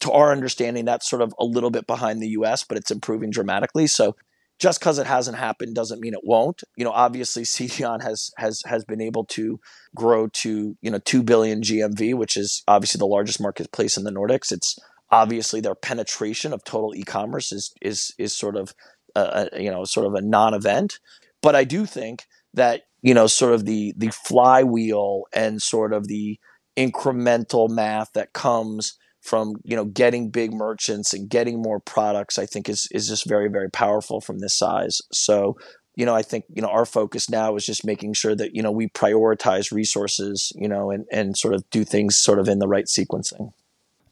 to 0.00 0.10
our 0.12 0.32
understanding, 0.32 0.84
that's 0.84 1.08
sort 1.08 1.22
of 1.22 1.34
a 1.38 1.44
little 1.44 1.70
bit 1.70 1.86
behind 1.86 2.20
the 2.20 2.28
US, 2.28 2.64
but 2.64 2.76
it's 2.76 2.90
improving 2.90 3.30
dramatically. 3.30 3.86
So 3.86 4.16
just 4.60 4.78
because 4.78 4.98
it 4.98 5.06
hasn't 5.06 5.38
happened 5.38 5.74
doesn't 5.74 6.00
mean 6.00 6.12
it 6.12 6.20
won't. 6.22 6.62
You 6.76 6.84
know, 6.84 6.92
obviously 6.92 7.42
CDON 7.44 8.02
has 8.02 8.30
has 8.36 8.62
has 8.66 8.84
been 8.84 9.00
able 9.00 9.24
to 9.26 9.58
grow 9.96 10.28
to, 10.28 10.76
you 10.80 10.90
know, 10.90 11.00
2 11.04 11.22
billion 11.22 11.62
GMV, 11.62 12.14
which 12.14 12.36
is 12.36 12.62
obviously 12.68 12.98
the 12.98 13.06
largest 13.06 13.40
marketplace 13.40 13.96
in 13.96 14.04
the 14.04 14.12
Nordics. 14.12 14.52
It's 14.52 14.78
obviously 15.10 15.60
their 15.60 15.74
penetration 15.74 16.52
of 16.52 16.62
total 16.62 16.94
e-commerce 16.94 17.50
is 17.50 17.72
is 17.80 18.14
is 18.18 18.36
sort 18.36 18.56
of 18.56 18.74
a, 19.16 19.48
a 19.52 19.62
you 19.62 19.70
know, 19.70 19.84
sort 19.84 20.06
of 20.06 20.14
a 20.14 20.20
non-event. 20.20 21.00
But 21.42 21.56
I 21.56 21.64
do 21.64 21.86
think 21.86 22.26
that, 22.52 22.82
you 23.02 23.14
know, 23.14 23.26
sort 23.26 23.54
of 23.54 23.64
the 23.64 23.94
the 23.96 24.10
flywheel 24.10 25.22
and 25.32 25.62
sort 25.62 25.94
of 25.94 26.06
the 26.06 26.38
incremental 26.76 27.68
math 27.68 28.12
that 28.12 28.32
comes 28.32 28.96
from 29.30 29.54
you 29.62 29.76
know 29.76 29.84
getting 29.84 30.28
big 30.28 30.52
merchants 30.52 31.14
and 31.14 31.30
getting 31.30 31.62
more 31.62 31.78
products 31.78 32.36
i 32.36 32.44
think 32.44 32.68
is 32.68 32.88
is 32.90 33.08
just 33.08 33.28
very 33.28 33.48
very 33.48 33.70
powerful 33.70 34.20
from 34.20 34.40
this 34.40 34.58
size 34.58 35.00
so 35.12 35.56
you 35.94 36.04
know 36.04 36.16
i 36.16 36.22
think 36.22 36.44
you 36.48 36.60
know 36.60 36.68
our 36.68 36.84
focus 36.84 37.30
now 37.30 37.54
is 37.54 37.64
just 37.64 37.86
making 37.86 38.12
sure 38.12 38.34
that 38.34 38.56
you 38.56 38.62
know 38.62 38.72
we 38.72 38.88
prioritize 38.88 39.70
resources 39.70 40.52
you 40.56 40.68
know 40.68 40.90
and 40.90 41.04
and 41.12 41.36
sort 41.36 41.54
of 41.54 41.62
do 41.70 41.84
things 41.84 42.18
sort 42.18 42.40
of 42.40 42.48
in 42.48 42.58
the 42.58 42.66
right 42.66 42.86
sequencing 42.86 43.52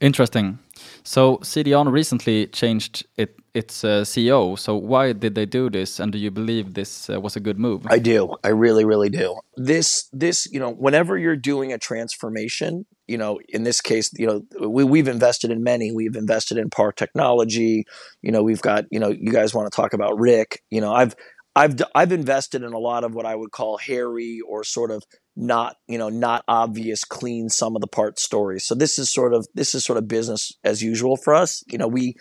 interesting 0.00 0.58
so 1.02 1.38
CDON 1.38 1.90
recently 1.90 2.46
changed 2.46 3.06
it, 3.16 3.34
its 3.54 3.82
uh, 3.82 4.02
CEO. 4.02 4.58
So 4.58 4.76
why 4.76 5.12
did 5.12 5.34
they 5.34 5.46
do 5.46 5.70
this? 5.70 5.98
And 5.98 6.12
do 6.12 6.18
you 6.18 6.30
believe 6.30 6.74
this 6.74 7.10
uh, 7.10 7.20
was 7.20 7.34
a 7.34 7.40
good 7.40 7.58
move? 7.58 7.86
I 7.88 7.98
do. 7.98 8.36
I 8.44 8.48
really, 8.48 8.84
really 8.84 9.08
do. 9.08 9.40
This, 9.56 10.08
this, 10.12 10.46
you 10.52 10.60
know, 10.60 10.70
whenever 10.70 11.16
you're 11.16 11.42
doing 11.52 11.72
a 11.72 11.78
transformation, 11.78 12.84
you 13.08 13.18
know, 13.18 13.40
in 13.48 13.64
this 13.64 13.80
case, 13.80 14.10
you 14.16 14.26
know, 14.26 14.68
we, 14.68 14.84
we've 14.84 15.08
invested 15.08 15.50
in 15.50 15.62
many. 15.62 15.90
We've 15.90 16.16
invested 16.16 16.58
in 16.58 16.70
Par 16.70 16.92
Technology. 16.92 17.84
You 18.22 18.30
know, 18.30 18.42
we've 18.42 18.62
got, 18.62 18.84
you 18.90 19.00
know, 19.00 19.08
you 19.08 19.32
guys 19.32 19.54
want 19.54 19.70
to 19.70 19.74
talk 19.74 19.94
about 19.94 20.18
RICK. 20.18 20.62
You 20.70 20.80
know, 20.80 20.92
I've, 20.92 21.16
I've, 21.56 21.76
I've 21.94 22.12
invested 22.12 22.62
in 22.62 22.72
a 22.72 22.78
lot 22.78 23.02
of 23.02 23.14
what 23.14 23.26
I 23.26 23.34
would 23.34 23.50
call 23.50 23.78
hairy 23.78 24.40
or 24.46 24.62
sort 24.62 24.90
of 24.90 25.02
not 25.38 25.76
you 25.86 25.96
know 25.96 26.08
not 26.08 26.42
obvious 26.48 27.04
clean 27.04 27.48
sum 27.48 27.76
of 27.76 27.80
the 27.80 27.86
parts 27.86 28.22
stories 28.22 28.66
so 28.66 28.74
this 28.74 28.98
is 28.98 29.08
sort 29.08 29.32
of 29.32 29.46
this 29.54 29.72
is 29.72 29.84
sort 29.84 29.96
of 29.96 30.08
business 30.08 30.52
as 30.64 30.82
usual 30.82 31.16
for 31.16 31.32
us 31.32 31.62
you 31.68 31.78
know 31.78 31.86
we 31.86 32.14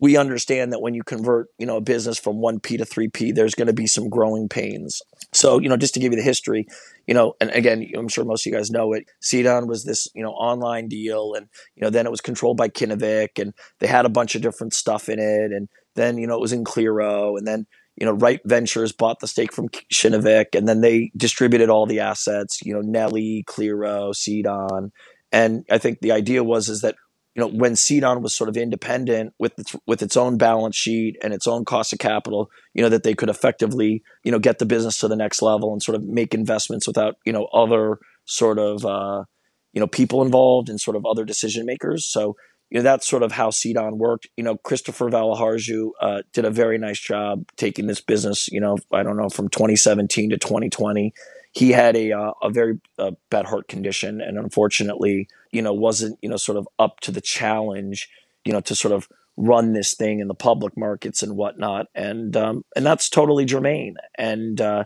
we 0.00 0.16
understand 0.16 0.72
that 0.72 0.80
when 0.80 0.92
you 0.92 1.02
convert 1.04 1.46
you 1.56 1.66
know 1.66 1.76
a 1.76 1.80
business 1.80 2.18
from 2.18 2.36
1p 2.38 2.78
to 2.78 2.84
3p 2.84 3.32
there's 3.32 3.54
going 3.54 3.68
to 3.68 3.72
be 3.72 3.86
some 3.86 4.08
growing 4.08 4.48
pains 4.48 5.00
so 5.32 5.60
you 5.60 5.68
know 5.68 5.76
just 5.76 5.94
to 5.94 6.00
give 6.00 6.12
you 6.12 6.16
the 6.16 6.22
history 6.24 6.66
you 7.06 7.14
know 7.14 7.34
and 7.40 7.50
again 7.50 7.86
i'm 7.96 8.08
sure 8.08 8.24
most 8.24 8.46
of 8.46 8.50
you 8.50 8.56
guys 8.56 8.70
know 8.70 8.92
it 8.92 9.04
CDON 9.22 9.66
was 9.66 9.84
this 9.84 10.08
you 10.14 10.22
know 10.22 10.32
online 10.32 10.88
deal 10.88 11.34
and 11.34 11.48
you 11.76 11.82
know 11.82 11.90
then 11.90 12.06
it 12.06 12.10
was 12.10 12.20
controlled 12.20 12.56
by 12.56 12.68
Kinnevik 12.68 13.38
and 13.38 13.54
they 13.80 13.86
had 13.86 14.06
a 14.06 14.10
bunch 14.10 14.34
of 14.34 14.42
different 14.42 14.74
stuff 14.74 15.08
in 15.08 15.18
it 15.18 15.52
and 15.52 15.68
then 15.94 16.18
you 16.18 16.26
know 16.26 16.34
it 16.34 16.40
was 16.40 16.52
in 16.52 16.64
Qliro 16.64 17.36
and 17.38 17.46
then 17.46 17.66
you 17.96 18.06
know, 18.06 18.12
Rite 18.12 18.40
Ventures 18.44 18.92
bought 18.92 19.20
the 19.20 19.28
stake 19.28 19.52
from 19.52 19.68
Kinnevik, 19.68 20.56
and 20.56 20.66
then 20.66 20.80
they 20.80 21.12
distributed 21.16 21.70
all 21.70 21.86
the 21.86 22.00
assets. 22.00 22.60
You 22.64 22.74
know, 22.74 22.80
Nelly, 22.80 23.44
Qliro, 23.46 24.12
CDON, 24.12 24.90
and 25.30 25.64
I 25.70 25.78
think 25.78 26.00
the 26.00 26.12
idea 26.12 26.42
was 26.42 26.68
is 26.68 26.80
that 26.80 26.96
you 27.34 27.40
know 27.40 27.48
when 27.48 27.72
CDON 27.72 28.22
was 28.22 28.36
sort 28.36 28.48
of 28.48 28.56
independent 28.56 29.34
with 29.38 29.58
its, 29.58 29.74
with 29.86 30.02
its 30.02 30.16
own 30.16 30.38
balance 30.38 30.76
sheet 30.76 31.16
and 31.22 31.34
its 31.34 31.46
own 31.46 31.64
cost 31.64 31.92
of 31.92 31.98
capital, 31.98 32.50
you 32.74 32.82
know 32.82 32.88
that 32.88 33.02
they 33.02 33.14
could 33.14 33.28
effectively 33.28 34.02
you 34.22 34.30
know 34.30 34.38
get 34.38 34.58
the 34.58 34.66
business 34.66 34.98
to 34.98 35.08
the 35.08 35.16
next 35.16 35.42
level 35.42 35.72
and 35.72 35.82
sort 35.82 35.96
of 35.96 36.04
make 36.04 36.34
investments 36.34 36.86
without 36.86 37.16
you 37.24 37.32
know 37.32 37.46
other 37.46 37.98
sort 38.24 38.58
of 38.58 38.84
uh, 38.84 39.24
you 39.72 39.80
know 39.80 39.86
people 39.86 40.22
involved 40.22 40.68
and 40.68 40.80
sort 40.80 40.96
of 40.96 41.04
other 41.04 41.24
decision 41.24 41.66
makers. 41.66 42.06
So 42.06 42.36
you 42.70 42.78
know 42.78 42.82
that's 42.82 43.08
sort 43.08 43.22
of 43.22 43.32
how 43.32 43.50
CDON 43.50 43.98
worked. 43.98 44.28
You 44.36 44.44
know, 44.44 44.56
Kristoffer 44.56 45.10
Väliharju 45.10 45.90
uh, 46.00 46.22
did 46.32 46.44
a 46.44 46.50
very 46.50 46.78
nice 46.78 47.00
job 47.00 47.44
taking 47.56 47.86
this 47.86 48.00
business. 48.00 48.48
You 48.48 48.60
know, 48.60 48.78
I 48.92 49.02
don't 49.02 49.16
know 49.16 49.28
from 49.28 49.48
2017 49.48 50.30
to 50.30 50.38
2020. 50.38 51.12
He 51.54 51.70
had 51.70 51.96
a 51.96 52.12
uh, 52.12 52.32
a 52.42 52.50
very 52.50 52.80
uh, 52.98 53.12
bad 53.30 53.46
heart 53.46 53.68
condition, 53.68 54.20
and 54.20 54.38
unfortunately, 54.38 55.28
you 55.52 55.62
know, 55.62 55.72
wasn't 55.72 56.18
you 56.20 56.28
know 56.28 56.36
sort 56.36 56.58
of 56.58 56.68
up 56.78 57.00
to 57.00 57.10
the 57.10 57.20
challenge. 57.20 58.08
You 58.44 58.52
know, 58.52 58.60
to 58.60 58.74
sort 58.74 58.92
of 58.92 59.08
run 59.36 59.72
this 59.72 59.94
thing 59.94 60.20
in 60.20 60.28
the 60.28 60.34
public 60.34 60.76
markets 60.76 61.22
and 61.22 61.36
whatnot, 61.36 61.86
and 61.94 62.36
um, 62.36 62.64
and 62.76 62.84
that's 62.84 63.08
totally 63.08 63.44
germane. 63.44 63.96
And 64.18 64.60
uh, 64.60 64.84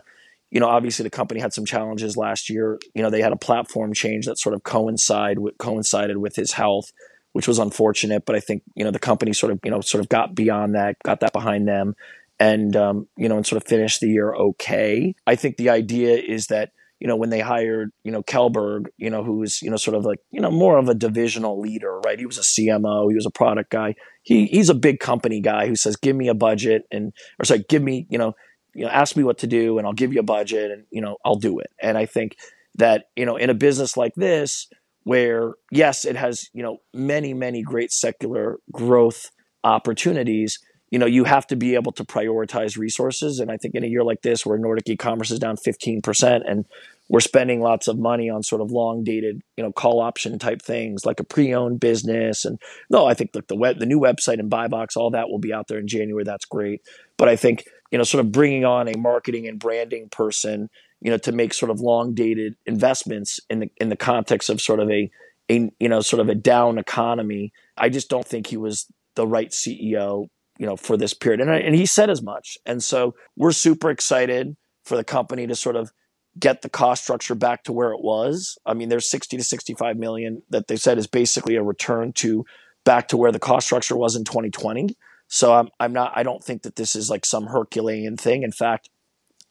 you 0.51 0.59
know, 0.59 0.69
obviously 0.69 1.03
the 1.03 1.09
company 1.09 1.39
had 1.39 1.53
some 1.53 1.65
challenges 1.65 2.15
last 2.15 2.49
year. 2.49 2.79
You 2.93 3.01
know, 3.01 3.09
they 3.09 3.21
had 3.21 3.33
a 3.33 3.37
platform 3.37 3.93
change 3.93 4.27
that 4.27 4.39
sort 4.39 4.55
of 4.55 4.63
coincided 4.63 5.39
with 5.39 5.57
coincided 5.57 6.17
with 6.17 6.35
his 6.35 6.53
health 6.53 6.91
which 7.33 7.47
was 7.47 7.59
unfortunate. 7.59 8.25
But 8.25 8.35
I 8.35 8.39
think 8.39 8.63
you 8.75 8.83
know 8.83 8.91
the 8.91 8.99
company 8.99 9.33
sort 9.33 9.51
of 9.51 9.59
you 9.63 9.71
know 9.71 9.81
sort 9.81 10.01
of 10.01 10.09
got 10.09 10.35
beyond 10.35 10.75
that, 10.75 10.97
got 11.03 11.19
that 11.21 11.33
behind 11.33 11.67
them, 11.67 11.95
and 12.39 12.75
um, 12.75 13.07
you 13.17 13.29
know 13.29 13.37
and 13.37 13.45
sort 13.45 13.61
of 13.61 13.67
finish 13.67 13.99
the 13.99 14.07
year 14.07 14.33
okay. 14.33 15.13
I 15.27 15.35
think 15.35 15.57
the 15.57 15.69
idea 15.69 16.17
is 16.17 16.47
that 16.47 16.71
you 16.99 17.07
know 17.07 17.15
when 17.15 17.29
they 17.29 17.39
hired 17.39 17.91
you 18.03 18.11
know 18.11 18.23
Kjellberg, 18.23 18.87
you 18.97 19.09
know 19.09 19.23
who 19.23 19.37
was 19.37 19.61
you 19.61 19.69
know 19.69 19.77
sort 19.77 19.95
of 19.95 20.05
like 20.05 20.19
you 20.31 20.41
know 20.41 20.51
more 20.51 20.77
of 20.77 20.89
a 20.89 20.95
divisional 20.95 21.59
leader, 21.59 21.99
right? 21.99 22.19
He 22.19 22.25
was 22.25 22.37
a 22.37 22.41
CMO, 22.41 23.09
he 23.09 23.15
was 23.15 23.25
a 23.25 23.31
product 23.31 23.71
guy. 23.71 23.95
He 24.23 24.45
he's 24.45 24.69
a 24.69 24.75
big 24.75 24.99
company 24.99 25.41
guy 25.41 25.67
who 25.67 25.75
says, 25.75 25.95
"Give 25.95 26.15
me 26.15 26.27
a 26.27 26.33
budget," 26.33 26.83
and 26.91 27.13
or 27.39 27.45
sorry, 27.45 27.65
give 27.69 27.81
me 27.81 28.07
you 28.09 28.17
know 28.17 28.33
you 28.73 28.85
know 28.85 28.91
ask 28.91 29.15
me 29.15 29.23
what 29.23 29.39
to 29.39 29.47
do, 29.47 29.77
and 29.77 29.87
I'll 29.87 29.93
give 29.93 30.13
you 30.13 30.19
a 30.19 30.23
budget, 30.23 30.71
and 30.71 30.85
you 30.91 31.01
know 31.01 31.17
I'll 31.25 31.35
do 31.35 31.59
it. 31.59 31.67
And 31.81 31.97
I 31.97 32.05
think 32.05 32.35
that 32.75 33.05
you 33.15 33.25
know 33.25 33.35
in 33.35 33.49
a 33.49 33.53
business 33.55 33.97
like 33.97 34.13
this 34.15 34.67
where 35.03 35.53
yes, 35.71 36.05
it 36.05 36.15
has 36.15 36.49
you 36.53 36.63
know 36.63 36.77
many 36.93 37.33
many 37.33 37.63
great 37.63 37.91
secular 37.91 38.59
growth 38.71 39.31
opportunities. 39.63 40.59
You 40.91 40.99
know, 40.99 41.05
you 41.05 41.23
have 41.23 41.45
to 41.47 41.55
be 41.55 41.75
able 41.75 41.91
to 41.93 42.03
prioritize 42.03 42.77
resources, 42.77 43.39
and 43.39 43.51
I 43.51 43.57
think 43.57 43.75
in 43.75 43.83
a 43.83 43.87
year 43.87 44.03
like 44.03 44.21
this, 44.21 44.45
where 44.45 44.57
Nordic 44.57 44.89
e-commerce 44.89 45.31
is 45.31 45.39
down 45.39 45.57
fifteen 45.57 46.01
percent, 46.01 46.43
and 46.47 46.65
we're 47.09 47.19
spending 47.19 47.61
lots 47.61 47.87
of 47.87 47.97
money 47.97 48.29
on 48.29 48.43
sort 48.43 48.61
of 48.61 48.71
long 48.71 49.03
dated, 49.03 49.41
you 49.57 49.63
know, 49.63 49.71
call 49.71 49.99
option 49.99 50.37
type 50.37 50.61
things 50.61 51.05
like 51.05 51.19
a 51.19 51.23
pre-owned 51.23 51.79
business. 51.79 52.45
And 52.45 52.59
no, 52.89 53.05
I 53.07 53.15
think 53.15 53.31
look 53.33 53.47
the 53.47 53.55
web, 53.55 53.79
the 53.79 53.87
new 53.87 53.99
website 53.99 54.39
and 54.39 54.49
buy 54.49 54.67
box, 54.67 54.95
all 54.95 55.09
that 55.11 55.29
will 55.29 55.39
be 55.39 55.53
out 55.53 55.67
there 55.67 55.79
in 55.79 55.87
January. 55.87 56.23
That's 56.23 56.45
great. 56.45 56.81
But 57.17 57.29
I 57.29 57.35
think 57.35 57.65
you 57.91 57.97
know, 57.97 58.03
sort 58.03 58.23
of 58.23 58.31
bringing 58.31 58.65
on 58.65 58.87
a 58.87 58.97
marketing 58.97 59.47
and 59.47 59.57
branding 59.57 60.09
person 60.09 60.69
you 61.01 61.11
know, 61.11 61.17
to 61.17 61.31
make 61.31 61.53
sort 61.53 61.69
of 61.69 61.79
long 61.79 62.13
dated 62.13 62.55
investments 62.65 63.39
in 63.49 63.59
the 63.59 63.71
in 63.77 63.89
the 63.89 63.95
context 63.95 64.49
of 64.49 64.61
sort 64.61 64.79
of 64.79 64.89
a, 64.89 65.09
a 65.49 65.71
you 65.79 65.89
know 65.89 66.01
sort 66.01 66.19
of 66.19 66.29
a 66.29 66.35
down 66.35 66.77
economy. 66.77 67.53
I 67.77 67.89
just 67.89 68.09
don't 68.09 68.25
think 68.25 68.47
he 68.47 68.57
was 68.57 68.85
the 69.15 69.25
right 69.25 69.49
CEO, 69.49 70.27
you 70.59 70.65
know, 70.65 70.75
for 70.75 70.97
this 70.97 71.15
period. 71.15 71.41
And 71.41 71.49
and 71.49 71.73
he 71.73 71.87
said 71.87 72.09
as 72.11 72.21
much. 72.21 72.57
And 72.65 72.83
so 72.83 73.15
we're 73.35 73.53
super 73.53 73.89
excited 73.89 74.55
for 74.83 74.95
the 74.95 75.03
company 75.03 75.47
to 75.47 75.55
sort 75.55 75.75
of 75.75 75.91
get 76.37 76.61
the 76.61 76.69
cost 76.69 77.03
structure 77.03 77.33
back 77.33 77.63
to 77.63 77.73
where 77.73 77.91
it 77.91 78.01
was. 78.01 78.57
I 78.65 78.73
mean, 78.73 78.89
there's 78.89 79.09
60 79.09 79.37
to 79.37 79.43
65 79.43 79.97
million 79.97 80.43
that 80.49 80.67
they 80.67 80.75
said 80.75 80.97
is 80.97 81.07
basically 81.07 81.55
a 81.55 81.63
return 81.63 82.13
to 82.13 82.45
back 82.85 83.07
to 83.07 83.17
where 83.17 83.31
the 83.31 83.39
cost 83.39 83.65
structure 83.65 83.97
was 83.97 84.15
in 84.15 84.25
2020. 84.25 84.95
So 85.27 85.53
I'm 85.53 85.69
I'm 85.79 85.93
not 85.93 86.11
I 86.15 86.23
don't 86.23 86.43
think 86.43 86.63
that 86.63 86.75
this 86.75 86.95
is 86.95 87.09
like 87.09 87.25
some 87.25 87.47
Herculean 87.47 88.17
thing. 88.17 88.43
In 88.43 88.51
fact, 88.51 88.89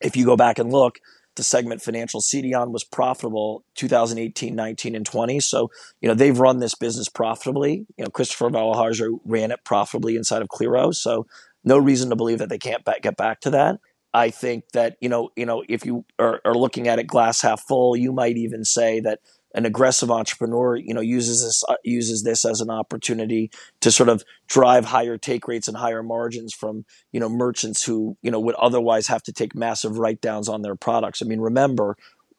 if 0.01 0.17
you 0.17 0.25
go 0.25 0.37
back 0.37 0.59
and 0.59 0.71
look, 0.71 0.99
the 1.39 1.43
segment 1.43 1.81
financial 1.81 2.21
CDON 2.21 2.73
was 2.73 2.85
profitable 2.85 3.65
2018, 3.77 4.55
19, 4.55 4.95
and 4.95 5.07
20. 5.07 5.41
So, 5.41 5.71
you 6.03 6.09
know, 6.09 6.15
they've 6.15 6.39
run 6.39 6.59
this 6.59 6.75
business 6.75 7.09
profitably. 7.09 7.87
You 7.97 8.05
know, 8.05 8.11
Kristoffer 8.11 8.51
Väliharju 8.51 9.21
ran 9.25 9.53
it 9.53 9.61
profitably 9.65 10.17
inside 10.17 10.43
of 10.43 10.49
Qliro. 10.49 10.95
So 10.95 11.27
no 11.65 11.79
reason 11.79 12.11
to 12.11 12.17
believe 12.17 12.39
that 12.39 12.49
they 12.49 12.59
can't 12.59 12.85
back, 12.85 13.03
get 13.03 13.17
back 13.17 13.41
to 13.43 13.51
that. 13.51 13.79
I 14.13 14.31
think 14.31 14.65
that, 14.73 14.97
you 15.01 15.09
know, 15.09 15.31
you 15.37 15.47
know, 15.47 15.63
if 15.69 15.87
you 15.87 16.05
are, 16.19 16.41
are 16.45 16.55
looking 16.55 16.89
at 16.89 16.99
it 16.99 17.07
glass 17.07 17.41
half 17.41 17.63
full, 17.69 17.97
you 17.97 18.13
might 18.13 18.37
even 18.37 18.65
say 18.65 19.01
that 19.01 19.21
an 19.55 19.65
aggressive 19.65 20.11
entrepreneur, 20.11 20.77
you 20.77 20.93
know, 20.93 21.01
uses 21.01 21.43
this 21.43 21.65
uh, 21.69 21.77
uses 21.85 22.23
this 22.23 22.45
as 22.45 22.61
an 22.61 22.71
opportunity 22.71 23.51
to 23.81 23.91
sort 23.91 24.09
of 24.09 24.23
drive 24.47 24.85
higher 24.85 25.17
take 25.17 25.49
rates 25.49 25.69
and 25.69 25.77
higher 25.77 26.03
margins 26.03 26.53
from 26.53 26.85
you 27.13 27.21
know 27.21 27.29
merchants 27.29 27.85
who 27.85 28.17
you 28.23 28.31
know 28.31 28.41
would 28.41 28.55
otherwise 28.57 29.07
have 29.07 29.23
to 29.23 29.33
take 29.33 29.55
massive 29.55 29.99
write 29.99 30.21
downs 30.21 30.49
on 30.49 30.63
their 30.63 30.77
products. 30.77 31.23
I 31.23 31.25
mean, 31.25 31.41
remember 31.41 31.97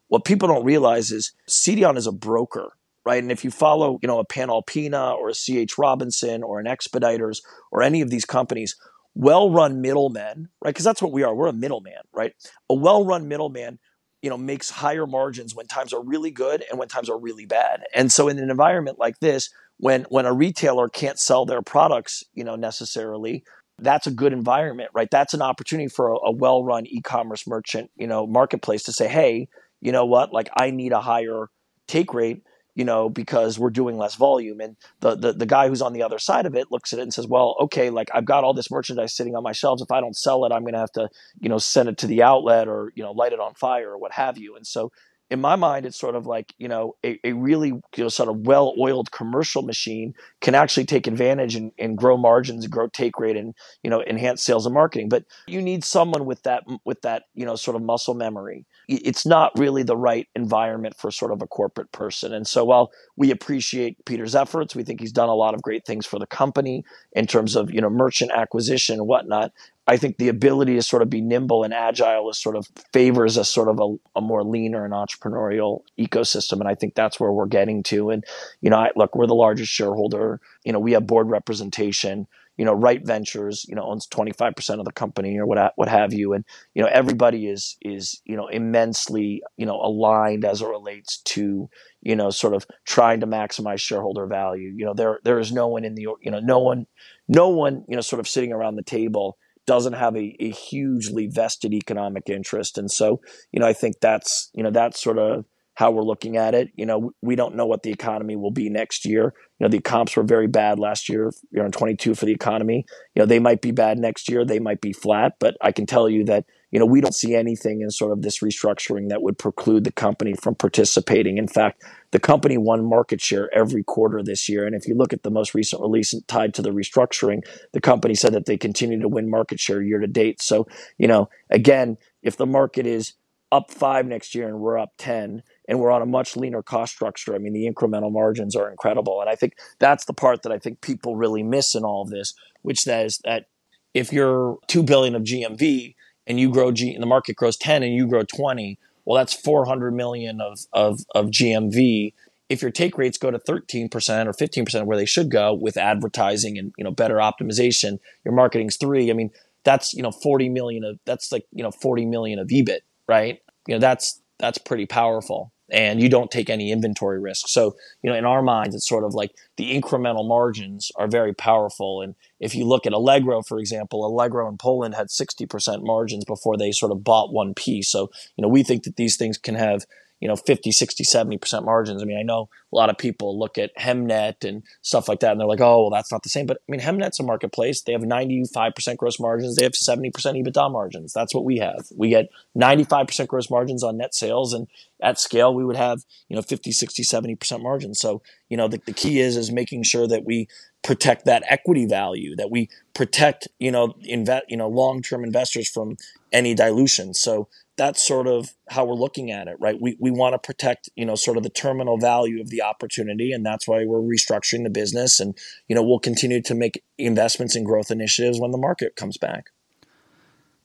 what 0.08 0.24
people 0.24 0.48
don't 0.48 0.64
realize 0.64 1.10
is 1.12 1.32
CDON 1.48 1.96
is 1.96 2.06
a 2.06 2.12
broker. 2.12 2.72
right? 3.06 3.22
And 3.22 3.32
if 3.32 3.44
you 3.44 3.50
follow, 3.50 3.98
you 4.02 4.06
know, 4.08 4.18
a 4.18 4.26
Panalpina 4.26 5.14
or 5.14 5.30
a 5.30 5.34
CH 5.34 5.78
Robinson 5.78 6.42
or 6.42 6.60
an 6.60 6.66
Expeditors 6.66 7.40
or 7.72 7.82
any 7.82 8.00
of 8.00 8.10
these 8.10 8.24
companies, 8.24 8.76
well-run 9.14 9.80
middlemen, 9.80 10.48
right? 10.62 10.70
Because 10.70 10.84
that's 10.84 11.02
what 11.02 11.12
we 11.12 11.22
are. 11.22 11.34
We're 11.34 11.48
a 11.48 11.52
middleman, 11.52 12.02
right? 12.12 12.32
A 12.68 12.74
well-run 12.74 13.28
middleman, 13.28 13.78
you 14.22 14.30
know, 14.30 14.36
makes 14.36 14.70
higher 14.70 15.06
margins 15.06 15.54
when 15.54 15.66
times 15.66 15.92
are 15.92 16.02
really 16.02 16.30
good 16.30 16.64
and 16.68 16.78
when 16.78 16.88
times 16.88 17.08
are 17.08 17.18
really 17.18 17.46
bad. 17.46 17.82
And 17.94 18.12
so 18.12 18.28
in 18.28 18.38
an 18.38 18.50
environment 18.50 18.98
like 18.98 19.18
this, 19.20 19.50
when 19.78 20.02
when 20.10 20.26
a 20.26 20.32
retailer 20.32 20.88
can't 20.88 21.18
sell 21.18 21.46
their 21.46 21.62
products, 21.62 22.22
you 22.34 22.44
know, 22.44 22.56
necessarily, 22.56 23.42
that's 23.78 24.06
a 24.06 24.10
good 24.10 24.32
environment, 24.32 24.90
right? 24.94 25.10
That's 25.10 25.32
an 25.32 25.42
opportunity 25.42 25.88
for 25.88 26.10
a, 26.10 26.16
a 26.26 26.32
well-run 26.32 26.86
e-commerce 26.86 27.46
merchant, 27.46 27.90
you 27.96 28.06
know, 28.06 28.26
marketplace 28.26 28.82
to 28.84 28.92
say, 28.92 29.08
hey, 29.08 29.48
you 29.80 29.92
know 29.92 30.04
what? 30.04 30.32
Like 30.32 30.50
I 30.54 30.70
need 30.70 30.92
a 30.92 31.00
higher 31.00 31.46
take 31.88 32.12
rate 32.12 32.42
you 32.80 32.84
know, 32.86 33.10
because 33.10 33.58
we're 33.58 33.68
doing 33.68 33.98
less 33.98 34.14
volume. 34.14 34.58
And 34.58 34.74
the, 35.00 35.14
the 35.14 35.34
the 35.34 35.44
guy 35.44 35.68
who's 35.68 35.82
on 35.82 35.92
the 35.92 36.02
other 36.02 36.18
side 36.18 36.46
of 36.46 36.54
it 36.54 36.68
looks 36.70 36.94
at 36.94 36.98
it 36.98 37.02
and 37.02 37.12
says, 37.12 37.26
well, 37.26 37.54
okay, 37.60 37.90
like 37.90 38.08
I've 38.14 38.24
got 38.24 38.42
all 38.42 38.54
this 38.54 38.70
merchandise 38.70 39.14
sitting 39.14 39.36
on 39.36 39.42
my 39.42 39.52
shelves. 39.52 39.82
If 39.82 39.90
I 39.90 40.00
don't 40.00 40.16
sell 40.16 40.46
it, 40.46 40.50
I'm 40.50 40.62
going 40.62 40.72
to 40.72 40.80
have 40.80 40.92
to, 40.92 41.10
you 41.40 41.50
know, 41.50 41.58
send 41.58 41.90
it 41.90 41.98
to 41.98 42.06
the 42.06 42.22
outlet 42.22 42.68
or 42.68 42.90
you 42.94 43.02
know, 43.02 43.12
light 43.12 43.34
it 43.34 43.38
on 43.38 43.52
fire 43.52 43.90
or 43.90 43.98
what 43.98 44.12
have 44.12 44.38
you. 44.38 44.56
And 44.56 44.66
so 44.66 44.90
in 45.28 45.42
my 45.42 45.56
mind, 45.56 45.84
it's 45.84 46.00
sort 46.00 46.14
of 46.14 46.26
like 46.26 46.54
you 46.56 46.68
know 46.68 46.96
a, 47.04 47.20
a 47.22 47.32
really 47.32 47.68
you 47.68 47.82
know 47.98 48.08
sort 48.08 48.30
of 48.30 48.46
well-oiled 48.46 49.12
commercial 49.12 49.60
machine 49.60 50.14
can 50.40 50.54
actually 50.54 50.86
take 50.86 51.06
advantage 51.06 51.56
and, 51.56 51.72
and 51.78 51.98
grow 51.98 52.16
margins, 52.16 52.66
grow 52.66 52.88
take 52.88 53.18
rate, 53.18 53.36
and 53.36 53.54
you 53.82 53.90
know 53.90 54.02
enhance 54.02 54.42
sales 54.42 54.64
and 54.64 54.74
marketing. 54.74 55.10
But 55.10 55.24
you 55.46 55.60
need 55.60 55.84
someone 55.84 56.24
with 56.24 56.42
that 56.44 56.64
with 56.86 57.02
that 57.02 57.24
you 57.34 57.44
know 57.44 57.56
sort 57.56 57.76
of 57.76 57.82
muscle 57.82 58.14
memory. 58.14 58.64
It's 58.90 59.24
not 59.24 59.52
really 59.56 59.82
the 59.82 59.96
right 59.96 60.26
environment 60.34 60.96
for 60.96 61.10
sort 61.10 61.32
of 61.32 61.42
a 61.42 61.46
corporate 61.46 61.92
person. 61.92 62.34
And 62.34 62.46
so 62.46 62.64
while 62.64 62.90
we 63.16 63.30
appreciate 63.30 64.04
Peter's 64.04 64.34
efforts, 64.34 64.74
we 64.74 64.82
think 64.82 65.00
he's 65.00 65.12
done 65.12 65.28
a 65.28 65.34
lot 65.34 65.54
of 65.54 65.62
great 65.62 65.86
things 65.86 66.06
for 66.06 66.18
the 66.18 66.26
company 66.26 66.84
in 67.12 67.26
terms 67.26 67.56
of 67.56 67.72
you 67.72 67.80
know 67.80 67.90
merchant 67.90 68.32
acquisition 68.34 68.96
and 68.96 69.06
whatnot. 69.06 69.52
I 69.86 69.96
think 69.96 70.18
the 70.18 70.28
ability 70.28 70.76
to 70.76 70.82
sort 70.82 71.02
of 71.02 71.10
be 71.10 71.20
nimble 71.20 71.64
and 71.64 71.74
agile 71.74 72.30
is 72.30 72.38
sort 72.38 72.54
of 72.54 72.68
favors 72.92 73.36
a 73.36 73.44
sort 73.44 73.68
of 73.68 73.80
a, 73.80 74.18
a, 74.18 74.20
more 74.20 74.44
leaner 74.44 74.84
and 74.84 74.94
entrepreneurial 74.94 75.80
ecosystem. 75.98 76.60
And 76.60 76.68
I 76.68 76.76
think 76.76 76.94
that's 76.94 77.18
where 77.18 77.32
we're 77.32 77.46
getting 77.46 77.82
to. 77.84 78.10
And, 78.10 78.22
you 78.60 78.70
know, 78.70 78.76
I, 78.76 78.90
look, 78.94 79.16
we're 79.16 79.26
the 79.26 79.34
largest 79.34 79.72
shareholder. 79.72 80.40
You 80.64 80.72
know, 80.72 80.78
we 80.78 80.92
have 80.92 81.08
board 81.08 81.28
representation. 81.28 82.28
You 82.60 82.66
know, 82.66 82.74
Rite 82.74 83.06
Ventures, 83.06 83.64
you 83.66 83.74
know, 83.74 83.84
owns 83.84 84.06
25% 84.06 84.80
of 84.80 84.84
the 84.84 84.92
company 84.92 85.38
or 85.38 85.46
what, 85.46 85.72
what 85.76 85.88
have 85.88 86.12
you. 86.12 86.34
And, 86.34 86.44
you 86.74 86.82
know, 86.82 86.90
everybody 86.92 87.48
is, 87.48 87.78
is, 87.80 88.20
you 88.26 88.36
know, 88.36 88.48
immensely, 88.48 89.42
you 89.56 89.64
know, 89.64 89.80
aligned 89.80 90.44
as 90.44 90.60
it 90.60 90.68
relates 90.68 91.22
to, 91.22 91.70
you 92.02 92.14
know, 92.14 92.28
sort 92.28 92.52
of 92.52 92.66
trying 92.84 93.20
to 93.20 93.26
maximize 93.26 93.80
shareholder 93.80 94.26
value. 94.26 94.74
You 94.76 94.84
know, 94.84 94.92
there, 94.92 95.20
there 95.24 95.38
is 95.38 95.52
no 95.52 95.68
one 95.68 95.86
in 95.86 95.94
the, 95.94 96.02
you 96.20 96.30
know, 96.30 96.40
no 96.40 96.58
one, 96.58 96.84
no 97.28 97.48
one, 97.48 97.86
you 97.88 97.96
know, 97.96 98.02
sort 98.02 98.20
of 98.20 98.28
sitting 98.28 98.52
around 98.52 98.76
the 98.76 98.82
table 98.82 99.38
doesn't 99.66 99.94
have 99.94 100.14
a, 100.14 100.36
a 100.38 100.50
hugely 100.50 101.28
vested 101.28 101.72
economic 101.72 102.28
interest. 102.28 102.76
And 102.76 102.90
so, 102.90 103.22
you 103.52 103.60
know, 103.60 103.66
I 103.66 103.72
think 103.72 104.00
that's, 104.02 104.50
you 104.52 104.62
know, 104.62 104.70
that's 104.70 105.02
sort 105.02 105.16
of 105.18 105.46
how 105.80 105.90
we're 105.90 106.02
looking 106.02 106.36
at 106.36 106.54
it. 106.54 106.68
You 106.76 106.84
know, 106.84 107.10
we 107.22 107.36
don't 107.36 107.54
know 107.54 107.64
what 107.64 107.84
the 107.84 107.90
economy 107.90 108.36
will 108.36 108.50
be 108.50 108.68
next 108.68 109.06
year. 109.06 109.32
You 109.58 109.64
know, 109.64 109.68
the 109.68 109.80
comps 109.80 110.14
were 110.14 110.22
very 110.22 110.46
bad 110.46 110.78
last 110.78 111.08
year, 111.08 111.32
you 111.50 111.58
know, 111.58 111.64
in 111.64 111.72
22 111.72 112.14
for 112.14 112.26
the 112.26 112.34
economy. 112.34 112.84
You 113.14 113.20
know, 113.20 113.24
they 113.24 113.38
might 113.38 113.62
be 113.62 113.70
bad 113.70 113.98
next 113.98 114.28
year. 114.28 114.44
They 114.44 114.58
might 114.58 114.82
be 114.82 114.92
flat, 114.92 115.36
but 115.40 115.56
I 115.62 115.72
can 115.72 115.86
tell 115.86 116.06
you 116.06 116.22
that, 116.26 116.44
you 116.70 116.78
know, 116.78 116.84
we 116.84 117.00
don't 117.00 117.14
see 117.14 117.34
anything 117.34 117.80
in 117.80 117.90
sort 117.90 118.12
of 118.12 118.20
this 118.20 118.40
restructuring 118.40 119.08
that 119.08 119.22
would 119.22 119.38
preclude 119.38 119.84
the 119.84 119.90
company 119.90 120.34
from 120.34 120.54
participating. 120.54 121.38
In 121.38 121.48
fact, 121.48 121.82
the 122.10 122.20
company 122.20 122.58
won 122.58 122.86
market 122.86 123.22
share 123.22 123.48
every 123.54 123.82
quarter 123.82 124.22
this 124.22 124.50
year. 124.50 124.66
And 124.66 124.74
if 124.74 124.86
you 124.86 124.94
look 124.94 125.14
at 125.14 125.22
the 125.22 125.30
most 125.30 125.54
recent 125.54 125.80
release 125.80 126.14
tied 126.28 126.52
to 126.54 126.62
the 126.62 126.72
restructuring, 126.72 127.40
the 127.72 127.80
company 127.80 128.14
said 128.14 128.34
that 128.34 128.44
they 128.44 128.58
continue 128.58 129.00
to 129.00 129.08
win 129.08 129.30
market 129.30 129.58
share 129.58 129.80
year 129.80 129.98
to 129.98 130.06
date. 130.06 130.42
So, 130.42 130.66
you 130.98 131.08
know, 131.08 131.30
again, 131.48 131.96
if 132.22 132.36
the 132.36 132.44
market 132.44 132.86
is 132.86 133.14
up 133.50 133.70
five 133.70 134.06
next 134.06 134.34
year 134.34 134.46
and 134.46 134.60
we're 134.60 134.78
up 134.78 134.92
10 134.98 135.42
and 135.70 135.78
we're 135.78 135.92
on 135.92 136.02
a 136.02 136.06
much 136.06 136.36
leaner 136.36 136.62
cost 136.62 136.92
structure, 136.92 137.34
I 137.34 137.38
mean, 137.38 137.52
the 137.52 137.70
incremental 137.70 138.12
margins 138.12 138.56
are 138.56 138.68
incredible. 138.70 139.20
And 139.20 139.30
I 139.30 139.36
think 139.36 139.54
that's 139.78 140.04
the 140.04 140.12
part 140.12 140.42
that 140.42 140.52
I 140.52 140.58
think 140.58 140.80
people 140.80 141.16
really 141.16 141.44
miss 141.44 141.74
in 141.74 141.84
all 141.84 142.02
of 142.02 142.10
this, 142.10 142.34
which 142.62 142.80
says 142.80 143.20
that 143.24 143.46
if 143.94 144.12
you're 144.12 144.58
2 144.66 144.82
billion 144.82 145.14
of 145.14 145.22
GMV, 145.22 145.94
and 146.26 146.38
you 146.38 146.50
grow 146.50 146.70
G 146.70 146.92
and 146.94 147.02
the 147.02 147.08
market 147.08 147.34
grows 147.34 147.56
10 147.56 147.82
and 147.82 147.92
you 147.92 148.06
grow 148.06 148.22
20, 148.22 148.78
well, 149.04 149.18
that's 149.18 149.34
400 149.34 149.92
million 149.92 150.40
of, 150.40 150.60
of, 150.72 151.00
of 151.14 151.26
GMV. 151.26 152.12
If 152.48 152.62
your 152.62 152.70
take 152.70 152.98
rates 152.98 153.18
go 153.18 153.30
to 153.30 153.38
13% 153.38 153.90
or 154.26 154.32
15% 154.32 154.86
where 154.86 154.96
they 154.96 155.06
should 155.06 155.30
go 155.30 155.52
with 155.52 155.76
advertising 155.76 156.56
and, 156.58 156.72
you 156.78 156.84
know, 156.84 156.92
better 156.92 157.16
optimization, 157.16 157.98
your 158.24 158.34
marketing's 158.34 158.76
three. 158.76 159.10
I 159.10 159.14
mean, 159.14 159.30
that's, 159.64 159.92
you 159.92 160.02
know, 160.02 160.12
40 160.12 160.48
million 160.50 160.84
of, 160.84 160.98
that's 161.04 161.32
like, 161.32 161.46
you 161.52 161.62
know, 161.62 161.70
40 161.70 162.06
million 162.06 162.38
of 162.38 162.48
EBIT, 162.48 162.80
right? 163.08 163.40
You 163.66 163.74
know, 163.74 163.80
that's, 163.80 164.20
that's 164.38 164.58
pretty 164.58 164.86
powerful 164.86 165.52
and 165.72 166.00
you 166.00 166.08
don't 166.08 166.30
take 166.30 166.50
any 166.50 166.72
inventory 166.72 167.20
risk. 167.20 167.46
So, 167.48 167.76
you 168.02 168.10
know, 168.10 168.16
in 168.16 168.24
our 168.24 168.42
minds, 168.42 168.74
it's 168.74 168.88
sort 168.88 169.04
of 169.04 169.14
like 169.14 169.30
the 169.56 169.78
incremental 169.78 170.26
margins 170.26 170.90
are 170.96 171.08
very 171.08 171.34
powerful. 171.34 172.02
And 172.02 172.14
if 172.38 172.54
you 172.54 172.64
look 172.64 172.86
at 172.86 172.92
Allegro, 172.92 173.42
for 173.42 173.58
example, 173.58 174.06
Allegro 174.06 174.48
in 174.48 174.56
Poland 174.58 174.94
had 174.94 175.08
60% 175.08 175.82
margins 175.82 176.24
before 176.24 176.56
they 176.56 176.72
sort 176.72 176.92
of 176.92 177.04
bought 177.04 177.32
one 177.32 177.54
piece. 177.54 177.90
So, 177.90 178.10
you 178.36 178.42
know, 178.42 178.48
we 178.48 178.62
think 178.62 178.84
that 178.84 178.96
these 178.96 179.16
things 179.16 179.38
can 179.38 179.54
have, 179.54 179.86
you 180.20 180.28
know 180.28 180.36
50 180.36 180.70
60 180.70 181.04
70% 181.04 181.64
margins. 181.64 182.02
I 182.02 182.04
mean 182.06 182.18
i 182.18 182.22
know 182.22 182.48
a 182.72 182.76
lot 182.76 182.90
of 182.90 182.98
people 182.98 183.38
look 183.38 183.58
at 183.58 183.76
hemnet 183.76 184.44
and 184.48 184.62
stuff 184.82 185.08
like 185.08 185.20
that 185.20 185.32
and 185.32 185.40
they're 185.40 185.48
like 185.48 185.60
oh 185.60 185.82
well 185.82 185.90
that's 185.90 186.12
not 186.12 186.22
the 186.22 186.28
same. 186.28 186.46
But 186.46 186.58
i 186.58 186.72
mean 186.72 186.80
hemnet's 186.80 187.20
a 187.20 187.22
marketplace. 187.22 187.82
They 187.82 187.92
have 187.92 188.02
95% 188.02 188.96
gross 188.96 189.18
margins. 189.18 189.56
They 189.56 189.64
have 189.64 189.72
70% 189.72 190.12
ebitda 190.12 190.70
margins. 190.70 191.12
That's 191.12 191.34
what 191.34 191.44
we 191.44 191.58
have. 191.58 191.86
We 191.96 192.10
get 192.10 192.28
95% 192.56 193.26
gross 193.26 193.50
margins 193.50 193.82
on 193.82 193.96
net 193.96 194.14
sales 194.14 194.52
and 194.52 194.68
at 195.02 195.18
scale 195.18 195.54
we 195.54 195.64
would 195.64 195.76
have 195.76 196.04
you 196.28 196.36
know 196.36 196.42
50 196.42 196.72
60 196.72 197.02
70% 197.02 197.62
margins. 197.62 197.98
So 197.98 198.22
you 198.48 198.56
know 198.56 198.68
the, 198.68 198.80
the 198.84 198.92
key 198.92 199.20
is 199.20 199.36
is 199.36 199.50
making 199.50 199.82
sure 199.84 200.06
that 200.06 200.24
we 200.24 200.48
protect 200.82 201.26
that 201.26 201.42
equity 201.48 201.84
value 201.86 202.34
that 202.36 202.50
we 202.50 202.68
protect 202.94 203.46
you 203.58 203.70
know 203.70 203.94
invest 204.02 204.44
you 204.48 204.56
know 204.56 204.68
long-term 204.68 205.24
investors 205.24 205.68
from 205.68 205.96
any 206.32 206.54
dilution. 206.54 207.14
So 207.14 207.48
that's 207.80 208.06
sort 208.06 208.26
of 208.26 208.52
how 208.68 208.84
we're 208.84 208.92
looking 208.92 209.30
at 209.30 209.48
it, 209.48 209.56
right? 209.58 209.80
We 209.80 209.96
we 209.98 210.10
want 210.10 210.34
to 210.34 210.38
protect, 210.38 210.90
you 210.96 211.06
know, 211.06 211.14
sort 211.14 211.38
of 211.38 211.42
the 211.44 211.48
terminal 211.48 211.96
value 211.96 212.38
of 212.42 212.50
the 212.50 212.60
opportunity, 212.60 213.32
and 213.32 213.44
that's 213.44 213.66
why 213.66 213.86
we're 213.86 214.02
restructuring 214.14 214.64
the 214.64 214.70
business, 214.70 215.18
and 215.18 215.34
you 215.66 215.74
know, 215.74 215.82
we'll 215.82 215.98
continue 215.98 216.42
to 216.42 216.54
make 216.54 216.84
investments 216.98 217.56
in 217.56 217.64
growth 217.64 217.90
initiatives 217.90 218.38
when 218.38 218.50
the 218.50 218.58
market 218.58 218.96
comes 218.96 219.16
back. 219.16 219.46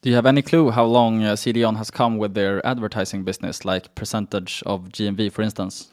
Do 0.02 0.10
you 0.10 0.16
have 0.16 0.26
any 0.26 0.42
clue 0.42 0.72
how 0.72 0.84
long 0.84 1.24
uh, 1.24 1.36
CDON 1.36 1.78
has 1.78 1.90
come 1.90 2.18
with 2.18 2.34
their 2.34 2.64
advertising 2.68 3.24
business, 3.24 3.64
like 3.64 3.96
percentage 3.96 4.62
of 4.66 4.90
GMV, 4.90 5.32
for 5.32 5.42
instance? 5.42 5.88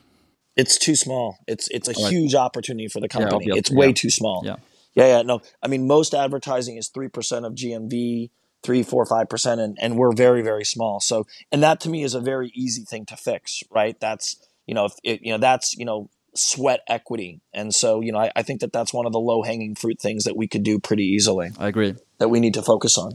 It's 0.56 0.76
too 0.76 0.96
small. 0.96 1.38
It's 1.46 1.68
it's 1.68 1.88
a 1.88 1.92
right. 1.92 2.12
huge 2.12 2.34
opportunity 2.34 2.88
for 2.88 2.98
the 2.98 3.08
company. 3.08 3.46
Yeah, 3.46 3.54
it's 3.54 3.70
way 3.70 3.86
yeah. 3.86 4.02
too 4.02 4.10
small. 4.10 4.42
Yeah. 4.44 4.56
Yeah, 4.94 5.06
yeah, 5.06 5.22
no. 5.22 5.40
I 5.62 5.68
mean, 5.68 5.86
most 5.86 6.14
advertising 6.14 6.76
is 6.78 6.88
three 6.88 7.08
percent 7.08 7.46
of 7.46 7.52
GMV 7.54 8.30
three, 8.62 8.82
four, 8.82 9.04
five 9.06 9.28
percent, 9.28 9.60
and 9.60 9.76
and 9.80 9.96
we're 9.96 10.12
very, 10.12 10.42
very 10.42 10.64
small. 10.64 11.00
So, 11.00 11.26
and 11.50 11.62
that 11.62 11.80
to 11.80 11.88
me 11.88 12.02
is 12.02 12.14
a 12.14 12.20
very 12.20 12.50
easy 12.54 12.84
thing 12.84 13.06
to 13.06 13.16
fix, 13.16 13.62
right? 13.70 13.98
That's 14.00 14.36
you 14.66 14.74
know, 14.74 14.86
if 14.86 14.92
it, 15.02 15.20
you 15.22 15.32
know, 15.32 15.38
that's 15.38 15.74
you 15.74 15.84
know, 15.84 16.10
sweat 16.34 16.80
equity, 16.88 17.40
and 17.52 17.74
so 17.74 18.00
you 18.00 18.12
know, 18.12 18.18
I, 18.18 18.32
I 18.36 18.42
think 18.42 18.60
that 18.60 18.72
that's 18.72 18.92
one 18.92 19.06
of 19.06 19.12
the 19.12 19.20
low 19.20 19.42
hanging 19.42 19.74
fruit 19.74 20.00
things 20.00 20.24
that 20.24 20.36
we 20.36 20.46
could 20.46 20.62
do 20.62 20.78
pretty 20.78 21.04
easily. 21.04 21.50
I 21.58 21.68
agree 21.68 21.94
that 22.18 22.28
we 22.28 22.40
need 22.40 22.54
to 22.54 22.62
focus 22.62 22.96
on. 22.98 23.12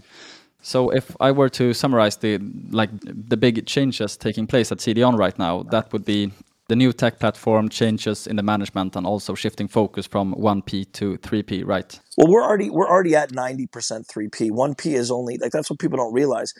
So, 0.62 0.90
if 0.90 1.16
I 1.20 1.32
were 1.32 1.50
to 1.50 1.74
summarize 1.74 2.18
the 2.18 2.40
like 2.72 2.90
the 3.02 3.38
big 3.38 3.66
changes 3.66 4.18
taking 4.18 4.48
place 4.48 4.72
at 4.72 4.80
CDON 4.80 5.18
right 5.18 5.38
now, 5.38 5.64
that 5.64 5.94
would 5.94 6.04
be 6.04 6.32
the 6.68 6.76
new 6.76 6.92
tech 6.92 7.20
platform 7.20 7.70
changes 7.70 8.28
in 8.28 8.36
the 8.36 8.44
management 8.44 8.96
and 8.96 9.08
also 9.08 9.34
shifting 9.36 9.68
focus 9.68 10.06
from 10.06 10.36
1P 10.36 10.92
to 10.94 11.18
3P, 11.20 11.66
right? 11.66 12.00
Well, 12.18 12.32
we're 12.32 12.44
already 12.44 12.70
we're 12.70 12.90
already 12.90 13.16
at 13.16 13.32
90% 13.32 13.70
3P. 13.70 14.52
1P 14.52 14.94
is 14.94 15.10
only 15.10 15.38
like 15.38 15.52
that's 15.52 15.70
what 15.70 15.80
people 15.80 15.98
don't 15.98 16.14
realize. 16.14 16.54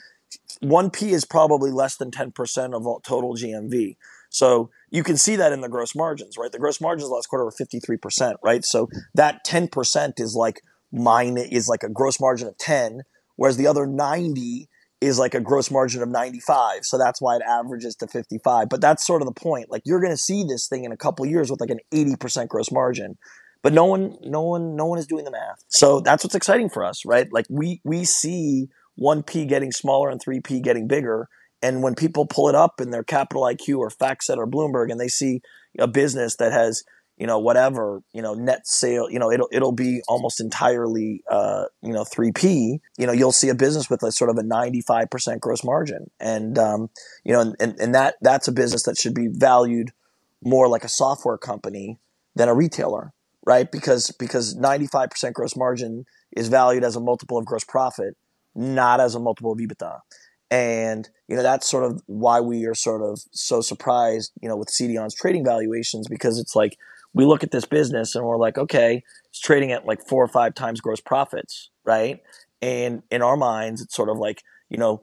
1P 0.62 1.08
is 1.08 1.24
probably 1.24 1.70
less 1.70 1.96
than 1.96 2.10
10% 2.10 2.74
of 2.74 2.86
all 2.86 3.00
total 3.00 3.34
GMV. 3.34 3.96
So 4.30 4.70
you 4.90 5.02
can 5.02 5.16
see 5.16 5.36
that 5.36 5.52
in 5.52 5.60
the 5.60 5.68
gross 5.68 5.94
margins, 5.94 6.36
right? 6.38 6.52
The 6.52 6.58
gross 6.58 6.80
margins 6.80 7.10
last 7.10 7.26
quarter 7.26 7.44
were 7.44 7.52
53%, 7.52 8.34
right? 8.42 8.64
So 8.64 8.88
that 9.14 9.44
10% 9.46 10.20
is 10.20 10.34
like 10.34 10.60
mine 10.92 11.38
is 11.38 11.68
like 11.68 11.82
a 11.82 11.88
gross 11.88 12.20
margin 12.20 12.48
of 12.48 12.58
10, 12.58 13.02
whereas 13.36 13.56
the 13.56 13.66
other 13.66 13.86
90 13.86 14.68
is 15.00 15.18
like 15.18 15.34
a 15.34 15.40
gross 15.40 15.70
margin 15.70 16.02
of 16.02 16.08
95. 16.08 16.84
So 16.84 16.98
that's 16.98 17.20
why 17.20 17.36
it 17.36 17.42
averages 17.42 17.94
to 17.96 18.08
55. 18.08 18.68
But 18.68 18.80
that's 18.80 19.06
sort 19.06 19.22
of 19.22 19.26
the 19.26 19.34
point. 19.34 19.70
Like 19.70 19.82
you're 19.84 20.00
going 20.00 20.12
to 20.12 20.16
see 20.16 20.44
this 20.44 20.66
thing 20.68 20.84
in 20.84 20.92
a 20.92 20.96
couple 20.96 21.24
years 21.26 21.50
with 21.50 21.60
like 21.60 21.70
an 21.70 21.80
80% 21.92 22.48
gross 22.48 22.72
margin. 22.72 23.16
But 23.62 23.72
no 23.72 23.84
one 23.86 24.16
no 24.22 24.42
one 24.42 24.76
no 24.76 24.86
one 24.86 24.98
is 24.98 25.06
doing 25.06 25.24
the 25.24 25.32
math. 25.32 25.64
So 25.68 26.00
that's 26.00 26.24
what's 26.24 26.36
exciting 26.36 26.70
for 26.70 26.84
us, 26.84 27.04
right? 27.04 27.26
Like 27.32 27.46
we 27.50 27.80
we 27.84 28.04
see 28.04 28.68
1P 29.00 29.48
getting 29.48 29.72
smaller 29.72 30.10
and 30.10 30.20
3P 30.24 30.62
getting 30.62 30.86
bigger 30.88 31.28
And 31.62 31.82
when 31.82 31.94
people 31.94 32.26
pull 32.26 32.48
it 32.48 32.54
up 32.54 32.80
in 32.80 32.90
their 32.90 33.02
Capital 33.02 33.42
IQ 33.42 33.78
or 33.78 33.90
FactSet 33.90 34.36
or 34.36 34.46
Bloomberg, 34.46 34.90
and 34.90 35.00
they 35.00 35.08
see 35.08 35.40
a 35.78 35.88
business 35.88 36.36
that 36.36 36.52
has 36.52 36.84
you 37.18 37.26
know 37.26 37.38
whatever 37.38 38.02
you 38.12 38.22
know 38.22 38.34
net 38.34 38.66
sale 38.66 39.10
you 39.10 39.18
know 39.18 39.30
it'll 39.30 39.48
it'll 39.52 39.72
be 39.72 40.00
almost 40.08 40.40
entirely 40.40 41.22
uh, 41.30 41.64
you 41.82 41.92
know 41.92 42.04
3p 42.04 42.78
you 42.96 43.06
know 43.06 43.12
you'll 43.12 43.32
see 43.32 43.48
a 43.48 43.54
business 43.54 43.90
with 43.90 44.02
a 44.02 44.12
sort 44.12 44.30
of 44.30 44.38
a 44.38 44.42
95% 44.42 45.40
gross 45.40 45.64
margin. 45.64 46.10
And 46.20 46.58
um, 46.58 46.90
you 47.24 47.32
know 47.32 47.54
and, 47.60 47.78
and 47.80 47.94
that 47.94 48.16
that's 48.22 48.48
a 48.48 48.52
business 48.52 48.84
that 48.84 48.96
should 48.96 49.14
be 49.14 49.28
valued 49.28 49.92
more 50.42 50.68
like 50.68 50.84
a 50.84 50.88
software 50.88 51.38
company 51.38 51.98
than 52.34 52.48
a 52.48 52.54
retailer 52.54 53.12
right? 53.46 53.72
Because 53.72 54.10
because 54.18 54.54
95% 54.56 55.32
gross 55.32 55.56
margin 55.56 56.04
is 56.36 56.48
valued 56.48 56.84
as 56.84 56.96
a 56.96 57.00
multiple 57.00 57.38
of 57.38 57.46
gross 57.46 57.64
profit 57.64 58.14
not 58.54 59.00
as 59.00 59.14
a 59.14 59.20
multiple 59.20 59.52
of 59.52 59.58
EBITDA. 59.58 60.00
And 60.50 61.08
you 61.28 61.36
know 61.36 61.42
that's 61.42 61.68
sort 61.68 61.84
of 61.84 62.02
why 62.06 62.40
we 62.40 62.64
are 62.66 62.74
sort 62.74 63.02
of 63.02 63.20
so 63.32 63.60
surprised 63.60 64.32
you 64.40 64.48
know 64.48 64.56
with 64.56 64.68
CDON's 64.68 65.14
trading 65.14 65.44
valuations 65.44 66.08
because 66.08 66.38
it's 66.38 66.56
like 66.56 66.78
we 67.14 67.24
look 67.24 67.42
at 67.42 67.50
this 67.50 67.64
business 67.64 68.14
and 68.14 68.24
we're 68.24 68.36
like, 68.36 68.58
okay, 68.58 69.02
it's 69.28 69.40
trading 69.40 69.72
at 69.72 69.86
like 69.86 70.06
four 70.06 70.22
or 70.22 70.28
five 70.28 70.54
times 70.54 70.80
gross 70.80 71.00
profits, 71.00 71.70
right? 71.84 72.20
And 72.60 73.02
in 73.10 73.22
our 73.22 73.36
minds, 73.36 73.80
it's 73.80 73.94
sort 73.94 74.08
of 74.08 74.18
like, 74.18 74.42
you 74.68 74.78
know, 74.78 75.00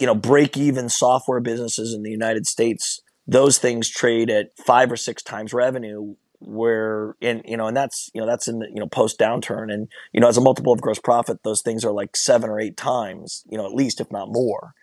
you 0.00 0.06
know, 0.06 0.14
break 0.14 0.56
even 0.56 0.88
software 0.88 1.40
businesses 1.40 1.94
in 1.94 2.02
the 2.02 2.10
United 2.10 2.46
States, 2.46 3.00
those 3.26 3.58
things 3.58 3.88
trade 3.88 4.30
at 4.30 4.50
five 4.66 4.90
or 4.90 4.96
six 4.96 5.22
times 5.22 5.52
revenue 5.52 6.14
where 6.40 7.16
in 7.20 7.42
you 7.46 7.56
know 7.56 7.66
and 7.66 7.76
that's 7.76 8.10
you 8.12 8.20
know 8.20 8.26
that's 8.26 8.46
in 8.46 8.58
the 8.58 8.66
you 8.66 8.78
know 8.78 8.86
post 8.86 9.18
downturn 9.18 9.72
and 9.72 9.88
you 10.12 10.20
know 10.20 10.28
as 10.28 10.36
a 10.36 10.40
multiple 10.40 10.72
of 10.72 10.82
gross 10.82 10.98
profit 10.98 11.42
those 11.44 11.62
things 11.62 11.82
are 11.84 11.92
like 11.92 12.14
seven 12.14 12.50
or 12.50 12.60
eight 12.60 12.76
times 12.76 13.42
you 13.50 13.56
know 13.56 13.64
at 13.64 13.72
least 13.72 14.00
if 14.00 14.10
not 14.12 14.28
more 14.30 14.74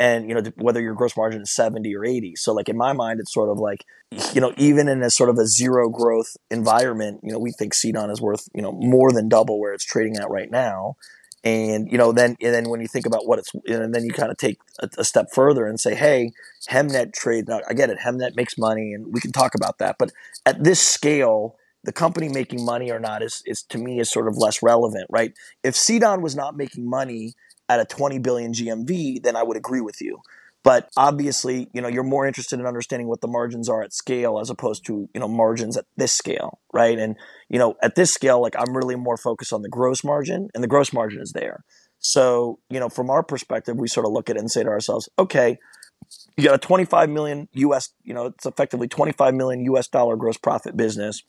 and 0.00 0.26
you 0.28 0.34
know 0.34 0.42
whether 0.56 0.80
your 0.80 0.94
gross 0.94 1.14
margin 1.14 1.42
is 1.42 1.52
70 1.52 1.94
or 1.94 2.04
80 2.04 2.34
so 2.36 2.52
like 2.52 2.68
in 2.68 2.76
my 2.76 2.92
mind 2.92 3.20
it's 3.20 3.32
sort 3.32 3.50
of 3.50 3.58
like 3.58 3.84
you 4.32 4.40
know 4.40 4.52
even 4.56 4.88
in 4.88 5.02
a 5.02 5.10
sort 5.10 5.28
of 5.28 5.36
a 5.38 5.46
zero 5.46 5.88
growth 5.90 6.36
environment 6.50 7.20
you 7.22 7.30
know 7.30 7.38
we 7.38 7.52
think 7.52 7.74
CDON 7.74 8.10
is 8.10 8.20
worth 8.20 8.48
you 8.54 8.62
know 8.62 8.72
more 8.72 9.12
than 9.12 9.28
double 9.28 9.60
where 9.60 9.72
it's 9.72 9.84
trading 9.84 10.16
at 10.16 10.28
right 10.28 10.50
now. 10.50 10.96
And 11.42 11.90
you 11.90 11.96
know 11.96 12.12
then 12.12 12.36
and 12.42 12.54
then 12.54 12.68
when 12.68 12.80
you 12.80 12.88
think 12.88 13.06
about 13.06 13.26
what 13.26 13.38
it's 13.38 13.50
and 13.66 13.94
then 13.94 14.04
you 14.04 14.12
kind 14.12 14.30
of 14.30 14.36
take 14.36 14.58
a, 14.80 14.88
a 14.98 15.04
step 15.04 15.28
further 15.32 15.66
and 15.66 15.80
say 15.80 15.94
hey 15.94 16.32
hemnet 16.68 17.14
trade 17.14 17.48
now 17.48 17.60
i 17.66 17.72
get 17.72 17.88
it 17.88 17.98
hemnet 18.04 18.36
makes 18.36 18.58
money 18.58 18.92
and 18.92 19.06
we 19.10 19.20
can 19.20 19.32
talk 19.32 19.54
about 19.54 19.78
that. 19.78 19.96
But 19.98 20.12
at 20.44 20.64
this 20.64 20.80
scale 20.80 21.56
the 21.82 21.92
company 21.92 22.28
making 22.28 22.62
money 22.62 22.90
or 22.90 23.00
not 23.00 23.22
is, 23.22 23.42
is 23.46 23.62
to 23.62 23.78
me 23.78 24.00
is 24.00 24.10
sort 24.10 24.28
of 24.28 24.36
less 24.36 24.62
relevant 24.62 25.06
right? 25.08 25.32
If 25.62 25.74
CDON 25.74 26.20
was 26.20 26.36
not 26.36 26.56
making 26.56 26.88
money 26.88 27.34
at 27.70 27.78
a 27.78 27.84
20 27.84 28.18
billion 28.18 28.52
GMV, 28.52 29.22
then 29.22 29.36
I 29.36 29.44
would 29.44 29.56
agree 29.56 29.80
with 29.80 30.00
you. 30.00 30.20
But 30.64 30.90
obviously, 30.96 31.68
you 31.72 31.80
know, 31.80 31.88
you're 31.88 32.02
more 32.02 32.26
interested 32.26 32.58
in 32.58 32.66
understanding 32.66 33.06
what 33.08 33.20
the 33.20 33.28
margins 33.28 33.68
are 33.68 33.80
at 33.80 33.94
scale 33.94 34.40
as 34.40 34.50
opposed 34.50 34.84
to, 34.86 35.08
you 35.14 35.20
know, 35.20 35.28
margins 35.28 35.76
at 35.76 35.86
this 35.96 36.12
scale, 36.12 36.58
right? 36.74 36.98
And, 36.98 37.16
you 37.48 37.58
know, 37.58 37.76
at 37.80 37.94
this 37.94 38.12
scale, 38.12 38.42
like 38.42 38.56
I'm 38.58 38.76
really 38.76 38.96
more 38.96 39.16
focused 39.16 39.52
on 39.52 39.62
the 39.62 39.68
gross 39.68 40.02
margin 40.02 40.48
and 40.52 40.62
the 40.62 40.68
gross 40.68 40.92
margin 40.92 41.22
is 41.22 41.32
there. 41.32 41.64
So, 42.00 42.58
you 42.68 42.80
know, 42.80 42.88
from 42.88 43.08
our 43.08 43.22
perspective, 43.22 43.76
we 43.78 43.86
sort 43.86 44.04
of 44.04 44.12
look 44.12 44.28
at 44.28 44.36
it 44.36 44.40
and 44.40 44.50
say 44.50 44.64
to 44.64 44.68
ourselves, 44.68 45.08
okay, 45.18 45.58
you 46.36 46.44
got 46.44 46.54
a 46.54 46.58
25 46.58 47.08
million 47.08 47.48
US, 47.52 47.90
you 48.02 48.12
know, 48.12 48.26
it's 48.26 48.46
effectively 48.46 48.88
25 48.88 49.32
million 49.32 49.64
US 49.66 49.86
dollar 49.86 50.16
gross 50.16 50.36
profit 50.36 50.76
business. 50.76 51.22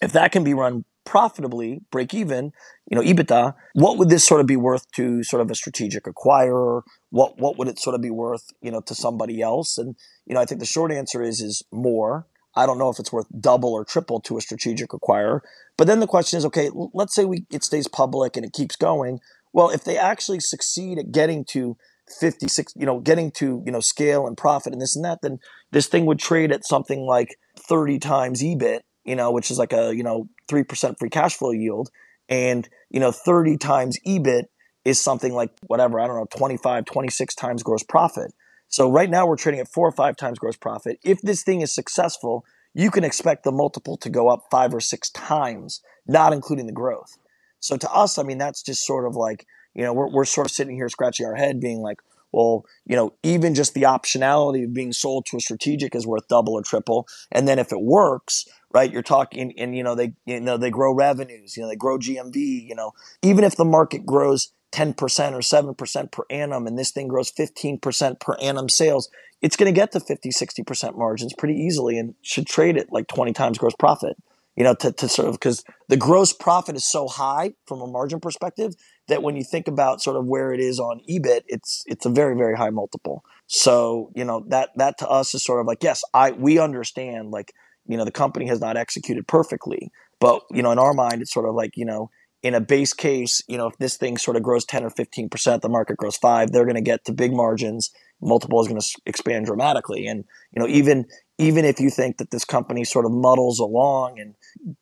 If 0.00 0.12
that 0.12 0.32
can 0.32 0.44
be 0.44 0.54
run 0.54 0.84
profitably, 1.04 1.80
break 1.90 2.12
even, 2.12 2.52
you 2.90 2.96
know, 2.96 3.02
EBITDA, 3.02 3.54
what 3.74 3.96
would 3.96 4.10
this 4.10 4.24
sort 4.24 4.40
of 4.40 4.46
be 4.46 4.56
worth 4.56 4.90
to 4.92 5.22
sort 5.22 5.40
of 5.40 5.50
a 5.50 5.54
strategic 5.54 6.04
acquirer? 6.04 6.82
What 7.10 7.38
what 7.38 7.56
would 7.56 7.68
it 7.68 7.78
sort 7.78 7.94
of 7.94 8.02
be 8.02 8.10
worth, 8.10 8.50
you 8.60 8.70
know, 8.70 8.80
to 8.82 8.94
somebody 8.94 9.40
else? 9.40 9.78
And 9.78 9.96
you 10.26 10.34
know, 10.34 10.40
I 10.40 10.44
think 10.44 10.60
the 10.60 10.66
short 10.66 10.92
answer 10.92 11.22
is 11.22 11.40
is 11.40 11.62
more. 11.72 12.26
I 12.54 12.66
don't 12.66 12.78
know 12.78 12.90
if 12.90 12.98
it's 12.98 13.12
worth 13.12 13.26
double 13.38 13.72
or 13.72 13.84
triple 13.84 14.20
to 14.22 14.36
a 14.36 14.40
strategic 14.40 14.90
acquirer. 14.90 15.40
But 15.76 15.86
then 15.86 16.00
the 16.00 16.06
question 16.06 16.38
is, 16.38 16.44
okay, 16.46 16.70
let's 16.92 17.14
say 17.14 17.24
we 17.24 17.46
it 17.50 17.64
stays 17.64 17.88
public 17.88 18.36
and 18.36 18.44
it 18.44 18.52
keeps 18.52 18.76
going. 18.76 19.20
Well, 19.52 19.70
if 19.70 19.84
they 19.84 19.96
actually 19.96 20.40
succeed 20.40 20.98
at 20.98 21.12
getting 21.12 21.44
to 21.50 21.76
56, 22.20 22.74
you 22.76 22.86
know, 22.86 23.00
getting 23.00 23.30
to, 23.32 23.62
you 23.64 23.72
know, 23.72 23.80
scale 23.80 24.26
and 24.26 24.36
profit 24.36 24.72
and 24.72 24.82
this 24.82 24.96
and 24.96 25.04
that, 25.04 25.20
then 25.22 25.38
this 25.72 25.86
thing 25.86 26.06
would 26.06 26.18
trade 26.18 26.52
at 26.52 26.64
something 26.64 27.00
like 27.00 27.36
30 27.58 27.98
times 27.98 28.42
EBIT 28.42 28.80
you 29.06 29.16
know, 29.16 29.30
which 29.30 29.50
is 29.50 29.58
like 29.58 29.72
a, 29.72 29.94
you 29.94 30.02
know, 30.02 30.28
3% 30.50 30.98
free 30.98 31.08
cash 31.08 31.36
flow 31.36 31.52
yield. 31.52 31.90
And, 32.28 32.68
you 32.90 33.00
know, 33.00 33.12
30 33.12 33.56
times 33.56 33.98
EBIT 34.06 34.44
is 34.84 35.00
something 35.00 35.32
like 35.32 35.50
whatever, 35.66 36.00
I 36.00 36.06
don't 36.06 36.16
know, 36.16 36.26
25, 36.36 36.84
26 36.84 37.34
times 37.34 37.62
gross 37.62 37.84
profit. 37.84 38.32
So 38.68 38.90
right 38.90 39.08
now 39.08 39.26
we're 39.26 39.36
trading 39.36 39.60
at 39.60 39.68
four 39.68 39.86
or 39.86 39.92
five 39.92 40.16
times 40.16 40.38
gross 40.38 40.56
profit. 40.56 40.98
If 41.04 41.22
this 41.22 41.44
thing 41.44 41.60
is 41.60 41.72
successful, 41.72 42.44
you 42.74 42.90
can 42.90 43.04
expect 43.04 43.44
the 43.44 43.52
multiple 43.52 43.96
to 43.98 44.10
go 44.10 44.28
up 44.28 44.44
five 44.50 44.74
or 44.74 44.80
six 44.80 45.08
times, 45.10 45.80
not 46.06 46.32
including 46.32 46.66
the 46.66 46.72
growth. 46.72 47.16
So 47.60 47.76
to 47.76 47.90
us, 47.92 48.18
I 48.18 48.22
mean, 48.22 48.38
that's 48.38 48.62
just 48.62 48.84
sort 48.84 49.06
of 49.06 49.14
like, 49.14 49.46
you 49.74 49.82
know, 49.82 49.92
we're, 49.92 50.10
we're 50.10 50.24
sort 50.24 50.46
of 50.46 50.50
sitting 50.50 50.74
here 50.74 50.88
scratching 50.88 51.26
our 51.26 51.36
head 51.36 51.60
being 51.60 51.80
like, 51.80 52.00
well, 52.36 52.66
you 52.84 52.94
know, 52.94 53.14
even 53.22 53.54
just 53.54 53.72
the 53.72 53.84
optionality 53.84 54.62
of 54.62 54.74
being 54.74 54.92
sold 54.92 55.24
to 55.24 55.38
a 55.38 55.40
strategic 55.40 55.94
is 55.94 56.06
worth 56.06 56.28
double 56.28 56.52
or 56.52 56.62
triple. 56.62 57.08
And 57.32 57.48
then 57.48 57.58
if 57.58 57.72
it 57.72 57.80
works, 57.80 58.44
right? 58.74 58.92
You're 58.92 59.00
talking, 59.00 59.58
and 59.58 59.74
you 59.74 59.82
know 59.82 59.94
they 59.94 60.12
you 60.26 60.38
know 60.38 60.58
they 60.58 60.68
grow 60.68 60.92
revenues, 60.92 61.56
you 61.56 61.62
know 61.62 61.68
they 61.70 61.76
grow 61.76 61.96
GMV. 61.96 62.36
You 62.36 62.74
know, 62.74 62.92
even 63.22 63.42
if 63.42 63.56
the 63.56 63.64
market 63.64 64.04
grows 64.04 64.52
10% 64.72 64.92
or 64.98 65.38
7% 65.38 66.12
per 66.12 66.24
annum, 66.28 66.66
and 66.66 66.78
this 66.78 66.90
thing 66.90 67.08
grows 67.08 67.32
15% 67.32 68.20
per 68.20 68.36
annum 68.42 68.68
sales, 68.68 69.08
it's 69.40 69.56
going 69.56 69.72
to 69.72 69.80
get 69.80 69.92
to 69.92 70.00
50, 70.00 70.28
60% 70.28 70.98
margins 70.98 71.32
pretty 71.38 71.54
easily, 71.54 71.98
and 71.98 72.16
should 72.20 72.46
trade 72.46 72.76
it 72.76 72.88
like 72.90 73.06
20 73.06 73.32
times 73.32 73.56
gross 73.56 73.74
profit. 73.78 74.18
You 74.56 74.64
know, 74.64 74.74
to, 74.74 74.92
to 74.92 75.08
sort 75.08 75.28
of 75.28 75.34
because 75.36 75.64
the 75.88 75.96
gross 75.96 76.34
profit 76.34 76.76
is 76.76 76.86
so 76.86 77.08
high 77.08 77.54
from 77.66 77.80
a 77.80 77.86
margin 77.86 78.20
perspective 78.20 78.74
that 79.08 79.22
when 79.22 79.36
you 79.36 79.44
think 79.44 79.68
about 79.68 80.02
sort 80.02 80.16
of 80.16 80.26
where 80.26 80.52
it 80.52 80.60
is 80.60 80.80
on 80.80 81.00
EBIT, 81.08 81.42
it's 81.46 81.84
it's 81.86 82.06
a 82.06 82.10
very 82.10 82.36
very 82.36 82.56
high 82.56 82.70
multiple. 82.70 83.24
So 83.46 84.10
you 84.14 84.24
know 84.24 84.44
that 84.48 84.70
that 84.76 84.98
to 84.98 85.08
us 85.08 85.34
is 85.34 85.44
sort 85.44 85.60
of 85.60 85.66
like 85.66 85.82
yes, 85.82 86.02
I 86.14 86.32
we 86.32 86.58
understand 86.58 87.30
like 87.30 87.52
you 87.88 87.96
know 87.96 88.04
the 88.04 88.10
company 88.10 88.46
has 88.48 88.60
not 88.60 88.76
executed 88.76 89.26
perfectly 89.26 89.90
but 90.20 90.42
you 90.50 90.62
know 90.62 90.70
in 90.70 90.78
our 90.78 90.94
mind 90.94 91.22
it's 91.22 91.32
sort 91.32 91.48
of 91.48 91.54
like 91.54 91.76
you 91.76 91.84
know 91.84 92.10
in 92.42 92.54
a 92.54 92.60
base 92.60 92.92
case 92.92 93.42
you 93.48 93.56
know 93.56 93.66
if 93.66 93.76
this 93.78 93.96
thing 93.96 94.16
sort 94.16 94.36
of 94.36 94.42
grows 94.42 94.64
10 94.64 94.84
or 94.84 94.90
15% 94.90 95.60
the 95.60 95.68
market 95.68 95.96
grows 95.96 96.16
5 96.16 96.52
they're 96.52 96.64
going 96.64 96.76
to 96.76 96.80
get 96.80 97.04
to 97.04 97.12
big 97.12 97.32
margins 97.32 97.90
multiple 98.20 98.60
is 98.60 98.68
going 98.68 98.80
to 98.80 99.00
expand 99.06 99.46
dramatically 99.46 100.06
and 100.06 100.24
you 100.52 100.60
know 100.60 100.68
even 100.68 101.06
even 101.38 101.64
if 101.64 101.80
you 101.80 101.90
think 101.90 102.16
that 102.18 102.30
this 102.30 102.44
company 102.44 102.84
sort 102.84 103.04
of 103.04 103.12
muddles 103.12 103.58
along 103.58 104.18
and 104.18 104.34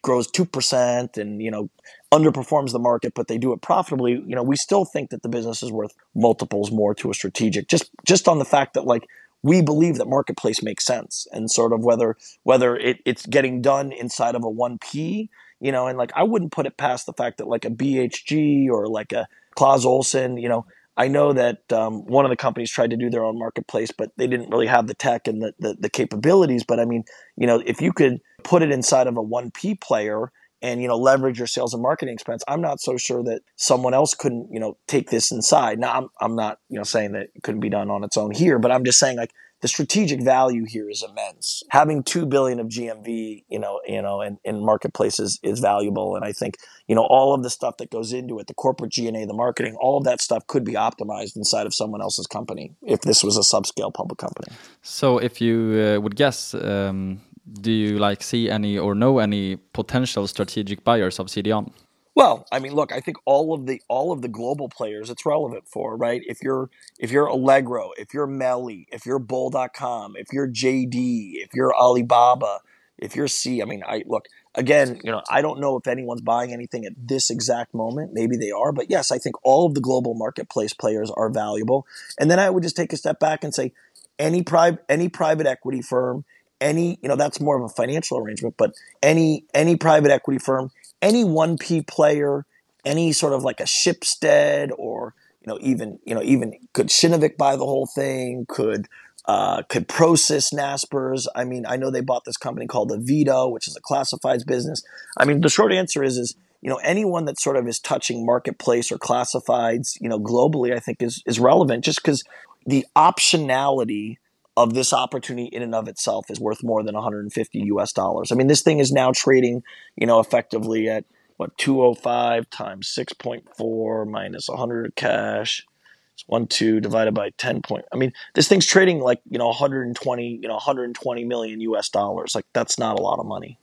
grows 0.03 0.31
2% 0.31 1.17
and 1.17 1.43
you 1.43 1.51
know 1.51 1.69
underperforms 2.13 2.73
the 2.73 2.79
market 2.79 3.13
but 3.15 3.29
they 3.29 3.39
do 3.39 3.53
it 3.53 3.61
profitably 3.61 4.13
you 4.27 4.37
know 4.37 4.43
we 4.43 4.57
still 4.57 4.85
think 4.85 5.11
that 5.11 5.23
the 5.23 5.29
business 5.29 5.63
is 5.63 5.73
worth 5.73 5.93
multiples 6.15 6.71
more 6.71 6.95
to 6.95 7.11
a 7.11 7.15
strategic 7.15 7.69
just 7.69 7.91
just 8.07 8.29
on 8.29 8.39
the 8.39 8.45
fact 8.45 8.75
that 8.75 8.85
like 8.85 9.07
we 9.43 9.61
believe 9.61 9.97
that 9.97 10.07
marketplace 10.07 10.63
makes 10.63 10.85
sense 10.87 11.27
and 11.33 11.51
sort 11.51 11.73
of 11.73 11.85
whether 11.85 12.17
whether 12.45 12.77
it, 12.77 12.99
it's 13.05 13.27
getting 13.27 13.61
done 13.61 13.91
inside 13.91 14.37
of 14.37 14.45
a 14.45 14.51
1p 14.51 15.29
you 15.61 15.73
know 15.73 15.89
and 15.89 15.99
like 15.99 16.13
i 16.15 16.23
wouldn't 16.23 16.53
put 16.53 16.67
it 16.67 16.77
past 16.77 17.05
the 17.07 17.13
fact 17.13 17.39
that 17.39 17.49
like 17.49 17.65
a 17.65 17.71
bhg 17.71 18.69
or 18.69 18.87
like 18.87 19.13
a 19.13 19.27
Clas 19.57 19.85
Ohlson 19.85 20.41
you 20.41 20.49
know 20.49 20.67
i 20.97 21.09
know 21.09 21.33
that 21.33 21.73
um, 21.73 22.05
one 22.07 22.25
of 22.25 22.31
the 22.31 22.37
companies 22.37 22.71
tried 22.71 22.91
to 22.91 22.97
do 22.97 23.11
their 23.11 23.25
own 23.25 23.39
marketplace 23.39 23.91
but 23.97 24.11
they 24.17 24.27
didn't 24.27 24.51
really 24.51 24.67
have 24.67 24.87
the 24.87 24.95
tech 24.95 25.27
and 25.27 25.43
the, 25.43 25.53
the, 25.59 25.77
the 25.81 25.91
capabilities. 25.91 26.65
But 26.65 26.81
i 26.81 26.85
mean 26.85 27.05
you 27.37 27.47
know 27.47 27.63
if 27.67 27.81
you 27.81 27.93
could 27.93 28.21
put 28.43 28.63
it 28.63 28.71
inside 28.71 29.07
of 29.07 29.17
a 29.17 29.23
1p 29.23 29.81
player 29.81 30.31
and 30.63 30.81
you 30.81 30.89
know 30.89 30.97
leverage 30.97 31.39
your 31.39 31.47
sales 31.47 31.75
and 31.75 31.83
marketing 31.83 32.15
expense 32.15 32.43
i'm 32.49 32.61
not 32.61 32.81
so 32.81 32.97
sure 32.97 33.23
that 33.23 33.43
someone 33.57 33.95
else 33.95 34.15
couldn't 34.15 34.49
you 34.51 34.61
know 34.61 34.77
take 34.89 35.11
this 35.11 35.31
inside. 35.31 35.79
Now 35.79 35.93
i'm, 35.93 36.09
I'm 36.21 36.37
not 36.37 36.59
you 36.69 36.79
know 36.79 36.85
saying 36.85 37.13
that 37.13 37.29
it 37.35 37.43
couldn't 37.43 37.61
be 37.61 37.71
done 37.71 37.91
on 37.91 38.05
its 38.05 38.17
own 38.17 38.33
here 38.33 38.59
but 38.59 38.73
i'm 38.73 38.85
just 38.85 38.99
saying 38.99 39.17
like 39.17 39.33
the 39.65 39.69
strategic 39.69 40.21
value 40.21 40.67
here 40.67 40.91
is 40.91 41.03
immense. 41.03 41.63
Having 41.71 42.03
2 42.03 42.27
billion 42.27 42.61
of 42.61 42.67
gmv 42.67 43.45
you 43.49 43.59
know 43.59 43.81
you 43.87 44.03
know 44.03 44.21
in, 44.21 44.37
in 44.45 44.63
marketplaces 44.63 45.41
is 45.43 45.59
valuable. 45.59 46.17
And 46.17 46.23
i 46.23 46.33
think 46.33 46.59
you 46.87 46.95
know 46.95 47.07
all 47.17 47.33
of 47.33 47.43
the 47.43 47.49
stuff 47.49 47.79
that 47.79 47.89
goes 47.97 48.13
into 48.13 48.39
it 48.41 48.47
the 48.47 48.59
corporate 48.65 48.93
g&a 48.93 49.25
the 49.33 49.39
marketing 49.45 49.75
all 49.81 49.97
of 49.97 50.05
that 50.05 50.21
stuff 50.21 50.47
could 50.53 50.65
be 50.65 50.75
optimized 50.89 51.35
inside 51.35 51.67
of 51.67 51.73
someone 51.73 52.03
else's 52.03 52.27
company 52.27 52.67
if 52.83 53.01
this 53.01 53.25
was 53.25 53.39
a 53.39 53.47
subscale 53.53 53.93
public 54.01 54.19
company. 54.19 54.55
So 54.83 55.17
if 55.17 55.41
you 55.41 55.57
uh, 55.81 56.01
would 56.03 56.17
guess 56.17 56.53
um, 56.53 57.23
do 57.67 57.73
you 57.73 57.99
like 57.99 58.23
see 58.23 58.51
any 58.51 58.77
or 58.79 58.95
know 58.95 59.19
any 59.19 59.57
potential 59.57 60.27
strategic 60.27 60.85
buyers 60.85 61.19
of 61.19 61.29
CDON? 61.29 61.73
Well, 62.15 62.47
I 62.53 62.61
mean, 62.61 62.75
look, 62.75 62.93
I 62.93 63.01
think 63.01 63.17
all 63.25 63.53
of 63.53 63.67
the 63.67 63.83
all 63.89 64.13
of 64.13 64.23
the 64.23 64.29
global 64.29 64.69
players 64.69 65.11
it's 65.11 65.27
relevant 65.27 65.67
for, 65.67 65.97
right? 65.97 66.23
If 66.27 66.43
you're 66.43 66.71
if 66.99 67.11
you're 67.11 67.27
Allegro, 67.27 67.91
if 67.99 68.15
you're 68.15 68.27
Meli, 68.27 68.87
if 68.93 69.05
you're 69.05 69.19
Bol.com, 69.19 70.15
if 70.17 70.29
you're 70.33 70.49
JD, 70.49 71.33
if 71.35 71.51
you're 71.55 71.75
Alibaba, 71.75 72.61
if 72.99 73.17
you're 73.17 73.27
Sea, 73.27 73.63
I 73.63 73.65
mean, 73.65 73.83
I 73.87 74.05
look, 74.07 74.27
again, 74.55 75.01
you 75.03 75.11
know, 75.11 75.23
I 75.29 75.43
don't 75.43 75.61
know 75.61 75.77
if 75.77 75.89
anyone's 75.89 76.21
buying 76.21 76.53
anything 76.53 76.85
at 76.85 76.93
this 76.97 77.31
exact 77.31 77.75
moment. 77.75 78.13
Maybe 78.13 78.37
they 78.37 78.53
are, 78.53 78.71
but 78.71 78.91
yes, 78.91 79.11
I 79.11 79.19
think 79.19 79.35
all 79.43 79.67
of 79.67 79.75
the 79.75 79.81
global 79.81 80.15
marketplace 80.15 80.73
players 80.73 81.11
are 81.17 81.31
valuable. 81.31 81.85
And 82.19 82.31
then 82.31 82.39
I 82.39 82.49
would 82.49 82.63
just 82.63 82.77
take 82.77 82.93
a 82.93 82.97
step 82.97 83.19
back 83.19 83.43
and 83.43 83.53
say, 83.53 83.73
any 84.21 84.43
private 84.45 84.85
any 84.89 85.09
private 85.09 85.47
equity 85.47 85.83
firm, 85.83 86.25
any 86.61 86.99
you 87.03 87.09
know 87.09 87.17
that's 87.17 87.41
more 87.41 87.57
of 87.59 87.65
a 87.65 87.69
financial 87.69 88.19
arrangement, 88.19 88.55
but 88.57 88.73
any 89.03 89.45
any 89.53 89.77
private 89.77 90.13
equity 90.13 90.39
firm, 90.39 90.71
any 91.05 91.23
one 91.23 91.59
P 91.59 91.83
player, 91.83 92.47
any 92.85 93.13
sort 93.13 93.35
of 93.35 93.45
like 93.45 93.61
a 93.61 93.65
Schibsted 93.65 94.71
or 94.77 95.15
you 95.43 95.53
know 95.53 95.59
even 95.61 95.99
you 96.05 96.15
know 96.15 96.23
even 96.23 96.55
could 96.73 96.89
Kinnevik 96.89 97.37
buy 97.37 97.57
the 97.57 97.67
whole 97.67 97.87
thing? 97.87 98.47
Could 98.49 98.89
uh, 99.27 99.63
could 99.69 99.87
Prosus 99.87 100.53
Naspers? 100.53 101.27
I 101.35 101.45
mean, 101.45 101.65
I 101.67 101.77
know 101.77 101.91
they 101.91 102.01
bought 102.01 102.25
this 102.25 102.37
company 102.37 102.67
called 102.67 102.91
Avito, 102.91 103.53
which 103.53 103.69
is 103.69 103.77
a 103.77 103.81
classifieds 103.81 104.47
business. 104.47 104.83
I 105.19 105.25
mean, 105.25 105.43
the 105.43 105.49
short 105.49 105.73
answer 105.73 106.03
is 106.03 106.17
is 106.17 106.35
you 106.63 106.71
know 106.71 106.81
anyone 106.83 107.27
that 107.27 107.39
sort 107.39 107.57
of 107.57 107.69
is 107.69 107.79
touching 107.79 108.25
marketplace 108.25 108.91
or 108.91 108.99
classifieds, 108.99 110.01
you 110.01 110.09
know, 110.09 110.19
globally, 110.19 110.75
I 110.75 110.81
think 110.81 111.03
is 111.03 111.23
is 111.27 111.39
relevant 111.39 111.85
just 111.85 112.03
because 112.03 112.25
the 112.67 112.87
optionality 112.97 114.17
of 114.57 114.75
this 114.75 114.93
opportunity 114.93 115.49
in 115.49 115.63
and 115.63 115.75
of 115.75 115.89
itself 115.89 116.31
is 116.31 116.41
worth 116.41 116.63
more 116.63 116.83
than 116.83 116.95
150 116.95 117.59
US 117.59 117.93
dollars. 117.93 118.31
I 118.31 118.35
mean, 118.37 118.47
this 118.47 118.63
thing 118.63 118.79
is 118.79 118.93
now 118.93 119.13
trading, 119.13 119.63
you 119.97 120.07
know, 120.07 120.21
effectively 120.21 120.89
at 120.89 121.05
what 121.37 121.57
205 121.59 122.49
times 122.51 122.95
6.4 122.97 124.09
minus 124.09 124.49
100 124.49 124.95
cash 124.95 125.67
it's 126.15 126.25
one 126.29 126.47
two 126.47 126.81
divided 126.81 127.13
by 127.13 127.31
ten 127.31 127.61
point. 127.61 127.85
I 127.93 127.97
mean, 127.97 128.13
this 128.35 128.47
thing's 128.47 128.67
trading 128.67 129.01
like 129.01 129.21
you 129.29 129.39
know 129.39 129.49
120, 129.49 130.39
you 130.41 130.49
know 130.49 130.55
120 130.55 131.25
million 131.25 131.61
US 131.61 131.89
dollars. 131.89 132.35
Like 132.35 132.47
that's 132.53 132.79
not 132.79 132.99
a 132.99 133.03
lot 133.03 133.19
of 133.19 133.27
money. 133.27 133.59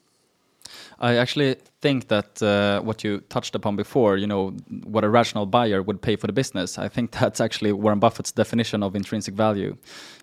I 1.02 1.16
actually 1.18 1.56
think 1.82 2.10
that 2.10 2.42
uh, 2.44 2.80
what 2.82 3.04
you 3.04 3.22
touched 3.30 3.56
upon 3.56 3.76
before, 3.76 4.18
you 4.18 4.28
know, 4.28 4.52
what 4.84 5.04
a 5.04 5.10
rational 5.10 5.48
buyer 5.48 5.82
would 5.82 6.00
pay 6.00 6.16
for 6.16 6.28
the 6.28 6.34
business. 6.34 6.78
I 6.78 6.88
think 6.88 7.12
that's 7.20 7.42
actually 7.42 7.72
Warren 7.74 8.00
Buffett's 8.00 8.32
definition 8.32 8.84
of 8.84 8.96
intrinsic 8.96 9.34
value. 9.34 9.76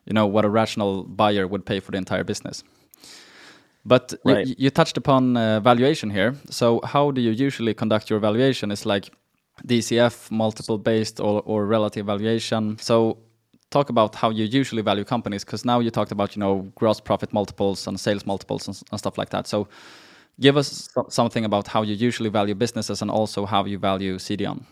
You 0.07 0.15
know, 0.15 0.27
what 0.27 0.45
a 0.45 0.49
rational 0.49 1.03
buyer 1.03 1.49
would 1.49 1.67
pay 1.67 1.81
for 1.81 1.91
the 1.91 1.99
entire 1.99 2.25
business. 2.25 2.63
But 3.85 4.15
right. 4.25 4.47
you, 4.47 4.55
you, 4.59 4.71
touched 4.71 4.97
upon 4.97 5.37
uh, 5.37 5.61
valuation 5.61 6.11
here. 6.11 6.35
So 6.51 6.81
how 6.85 7.11
do 7.11 7.21
you 7.21 7.31
usually 7.31 7.75
conduct 7.75 8.11
your 8.11 8.21
valuation? 8.21 8.71
Is 8.71 8.87
like 8.87 9.11
DCF, 9.67 10.31
multiple 10.31 10.79
based 10.79 11.21
or, 11.21 11.43
or 11.45 11.67
relative 11.67 12.07
valuation. 12.07 12.79
So 12.79 13.19
talk 13.71 13.89
about 13.89 14.15
how 14.15 14.31
you 14.31 14.45
usually 14.45 14.83
value 14.83 15.05
companies 15.05 15.45
because 15.45 15.65
now 15.65 15.81
you 15.81 15.91
talked 15.91 16.13
about 16.13 16.37
you 16.37 16.41
know 16.41 16.71
gross 16.75 17.01
profit 17.01 17.33
multiples 17.33 17.87
and 17.87 17.99
sales 17.99 18.27
multiples 18.27 18.69
and, 18.69 18.81
and 18.91 18.99
stuff 18.99 19.19
like 19.19 19.31
that. 19.31 19.47
So 19.47 19.69
give 20.41 20.57
us 20.57 20.89
something 21.09 21.45
about 21.45 21.69
how 21.69 21.83
you 21.83 21.95
usually 21.95 22.31
value 22.31 22.55
businesses 22.55 23.03
and 23.03 23.11
also 23.11 23.47
how 23.47 23.65
you 23.65 23.79
value 23.79 24.17
CDON. 24.17 24.63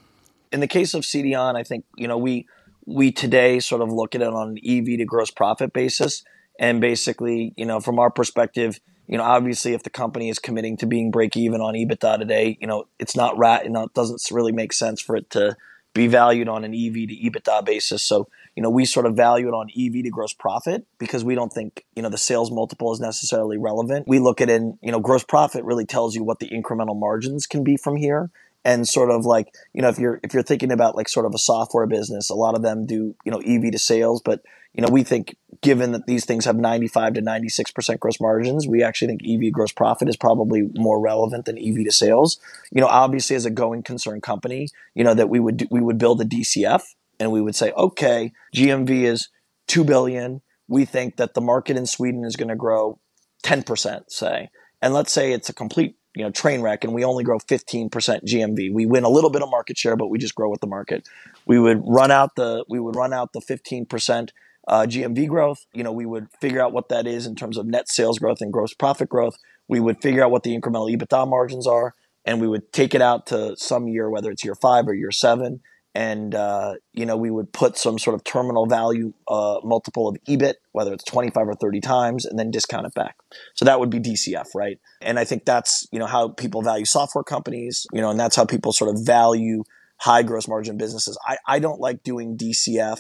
In 0.52 0.60
the 0.60 0.68
case 0.68 0.94
of 0.94 1.02
CDON, 1.02 1.56
I 1.56 1.62
think 1.62 1.84
you 1.96 2.08
know 2.08 2.18
we 2.18 2.46
we 2.86 3.12
today 3.12 3.60
sort 3.60 3.82
of 3.82 3.92
look 3.92 4.14
at 4.14 4.22
it 4.22 4.28
on 4.28 4.50
an 4.50 4.58
EV 4.64 4.98
to 4.98 5.04
gross 5.04 5.30
profit 5.30 5.72
basis, 5.72 6.24
and 6.58 6.80
basically 6.80 7.52
you 7.56 7.66
know 7.66 7.80
from 7.80 7.98
our 7.98 8.10
perspective 8.10 8.80
you 9.08 9.18
know, 9.18 9.24
obviously, 9.24 9.72
if 9.72 9.82
the 9.82 9.90
company 9.90 10.28
is 10.28 10.38
committing 10.38 10.76
to 10.78 10.86
being 10.86 11.10
break 11.10 11.36
even 11.36 11.60
on 11.60 11.74
EBITDA 11.74 12.18
today, 12.18 12.58
you 12.60 12.66
know, 12.66 12.88
it's 12.98 13.14
not 13.14 13.38
rat. 13.38 13.64
You 13.64 13.70
know, 13.70 13.84
it 13.84 13.94
doesn't 13.94 14.20
really 14.32 14.52
make 14.52 14.72
sense 14.72 15.00
for 15.00 15.16
it 15.16 15.30
to 15.30 15.56
be 15.94 16.08
valued 16.08 16.48
on 16.48 16.64
an 16.64 16.74
EV 16.74 16.94
to 16.94 17.14
EBITDA 17.14 17.64
basis. 17.64 18.02
So, 18.02 18.28
you 18.56 18.62
know, 18.62 18.70
we 18.70 18.86
sort 18.86 19.04
of 19.04 19.14
value 19.14 19.48
it 19.48 19.52
on 19.52 19.68
EV 19.68 20.04
to 20.04 20.10
gross 20.10 20.32
profit 20.32 20.86
because 20.98 21.22
we 21.22 21.34
don't 21.34 21.52
think, 21.52 21.84
you 21.94 22.02
know, 22.02 22.08
the 22.08 22.18
sales 22.18 22.50
multiple 22.50 22.90
is 22.92 22.98
necessarily 22.98 23.58
relevant. 23.58 24.08
We 24.08 24.18
look 24.18 24.40
at 24.40 24.48
in, 24.48 24.78
you 24.82 24.90
know, 24.90 24.98
gross 24.98 25.22
profit 25.22 25.62
really 25.64 25.84
tells 25.84 26.14
you 26.14 26.24
what 26.24 26.38
the 26.38 26.48
incremental 26.48 26.98
margins 26.98 27.46
can 27.46 27.62
be 27.62 27.76
from 27.76 27.96
here. 27.96 28.30
And 28.64 28.88
sort 28.88 29.12
of 29.12 29.24
like 29.24 29.54
you 29.74 29.80
know 29.80 29.88
if 29.88 29.96
you're 29.96 30.18
if 30.24 30.34
you're 30.34 30.42
thinking 30.42 30.72
about 30.72 30.96
like 30.96 31.08
sort 31.08 31.24
of 31.24 31.32
a 31.32 31.38
software 31.38 31.86
business 31.86 32.30
a 32.30 32.34
lot 32.34 32.56
of 32.56 32.62
them 32.62 32.84
do 32.84 33.14
you 33.24 33.30
know 33.30 33.38
ev 33.38 33.70
to 33.70 33.78
sales. 33.78 34.20
But 34.20 34.42
you 34.74 34.82
know 34.82 34.88
we 34.90 35.04
think 35.04 35.36
given 35.60 35.92
that 35.92 36.08
these 36.08 36.24
things 36.24 36.46
have 36.46 36.56
95 36.56 37.14
to 37.14 37.22
96% 37.22 38.00
gross 38.00 38.20
margins 38.20 38.66
we 38.66 38.82
actually 38.82 39.06
think 39.06 39.22
ev 39.24 39.52
gross 39.52 39.70
profit 39.70 40.08
is 40.08 40.16
probably 40.16 40.68
more 40.74 40.98
relevant 40.98 41.44
than 41.44 41.56
ev 41.56 41.76
to 41.84 41.92
sales. 41.92 42.40
You 42.72 42.80
know 42.80 42.88
obviously 42.88 43.36
as 43.36 43.46
a 43.46 43.52
going 43.52 43.84
concern 43.84 44.20
company 44.20 44.66
you 44.96 45.04
know 45.04 45.14
that 45.14 45.28
we 45.28 45.38
would 45.38 45.58
do, 45.58 45.68
we 45.70 45.80
would 45.80 45.98
build 45.98 46.20
a 46.20 46.24
dcf 46.24 46.82
and 47.18 47.32
we 47.32 47.40
would 47.40 47.54
say 47.54 47.72
okay 47.72 48.32
gmv 48.54 48.90
is 48.90 49.28
2 49.68 49.84
billion 49.84 50.40
we 50.68 50.84
think 50.84 51.16
that 51.16 51.34
the 51.34 51.40
market 51.40 51.76
in 51.76 51.86
sweden 51.86 52.24
is 52.24 52.36
going 52.36 52.48
to 52.48 52.56
grow 52.56 52.98
10% 53.44 54.02
say 54.08 54.48
and 54.82 54.94
let's 54.94 55.12
say 55.12 55.32
it's 55.32 55.48
a 55.48 55.54
complete 55.54 55.96
you 56.16 56.24
know 56.24 56.30
train 56.30 56.62
wreck 56.62 56.82
and 56.82 56.94
we 56.94 57.04
only 57.04 57.22
grow 57.22 57.38
15% 57.38 57.90
GMV. 57.90 58.72
We 58.72 58.86
win 58.86 59.04
a 59.04 59.08
little 59.08 59.30
bit 59.30 59.42
of 59.42 59.50
market 59.50 59.76
share, 59.78 59.96
but 59.96 60.08
we 60.08 60.18
just 60.18 60.34
grow 60.34 60.50
with 60.50 60.60
the 60.60 60.66
market. 60.66 61.06
We 61.46 61.60
would 61.60 61.82
run 61.86 62.10
out 62.10 62.34
the 62.36 62.64
we 62.68 62.80
would 62.80 62.96
run 62.96 63.12
out 63.12 63.32
the 63.34 63.40
15% 63.40 64.30
uh, 64.68 64.86
GMV 64.88 65.28
growth. 65.28 65.66
You 65.74 65.84
know, 65.84 65.92
we 65.92 66.06
would 66.06 66.28
figure 66.40 66.60
out 66.60 66.72
what 66.72 66.88
that 66.88 67.06
is 67.06 67.26
in 67.26 67.36
terms 67.36 67.58
of 67.58 67.66
net 67.66 67.88
sales 67.88 68.18
growth 68.18 68.40
and 68.40 68.52
gross 68.52 68.72
profit 68.72 69.10
growth. 69.10 69.36
We 69.68 69.78
would 69.78 70.00
figure 70.00 70.24
out 70.24 70.30
what 70.30 70.42
the 70.42 70.58
incremental 70.58 70.90
EBITDA 70.90 71.28
margins 71.28 71.66
are, 71.66 71.94
and 72.24 72.40
we 72.40 72.48
would 72.48 72.72
take 72.72 72.94
it 72.94 73.02
out 73.02 73.26
to 73.26 73.54
some 73.56 73.86
year, 73.86 74.08
whether 74.08 74.30
it's 74.30 74.44
year 74.44 74.54
five 74.54 74.88
or 74.88 74.94
year 74.94 75.12
seven, 75.12 75.60
and 75.96 76.34
uh, 76.34 76.74
you 76.92 77.06
know 77.06 77.16
we 77.16 77.30
would 77.30 77.54
put 77.54 77.78
some 77.78 77.98
sort 77.98 78.14
of 78.14 78.22
terminal 78.22 78.66
value 78.66 79.14
uh, 79.28 79.60
multiple 79.64 80.08
of 80.08 80.18
EBIT, 80.28 80.56
whether 80.72 80.92
it's 80.92 81.04
25 81.04 81.48
or 81.48 81.54
30 81.54 81.80
times, 81.80 82.26
and 82.26 82.38
then 82.38 82.50
discount 82.50 82.86
it 82.86 82.92
back. 82.92 83.16
So 83.54 83.64
that 83.64 83.80
would 83.80 83.88
be 83.88 83.98
DCF, 83.98 84.48
right? 84.54 84.78
And 85.00 85.18
I 85.18 85.24
think 85.24 85.46
that's 85.46 85.88
you 85.90 85.98
know 85.98 86.04
how 86.06 86.28
people 86.28 86.60
value 86.60 86.84
software 86.84 87.24
companies, 87.24 87.86
you 87.94 88.02
know, 88.02 88.10
and 88.10 88.20
that's 88.20 88.36
how 88.36 88.44
people 88.44 88.74
sort 88.74 88.94
of 88.94 89.06
value 89.06 89.64
high 89.96 90.22
gross 90.22 90.46
margin 90.46 90.76
businesses. 90.76 91.18
I, 91.26 91.38
I 91.48 91.58
don't 91.60 91.80
like 91.80 92.02
doing 92.02 92.36
DCF 92.36 92.98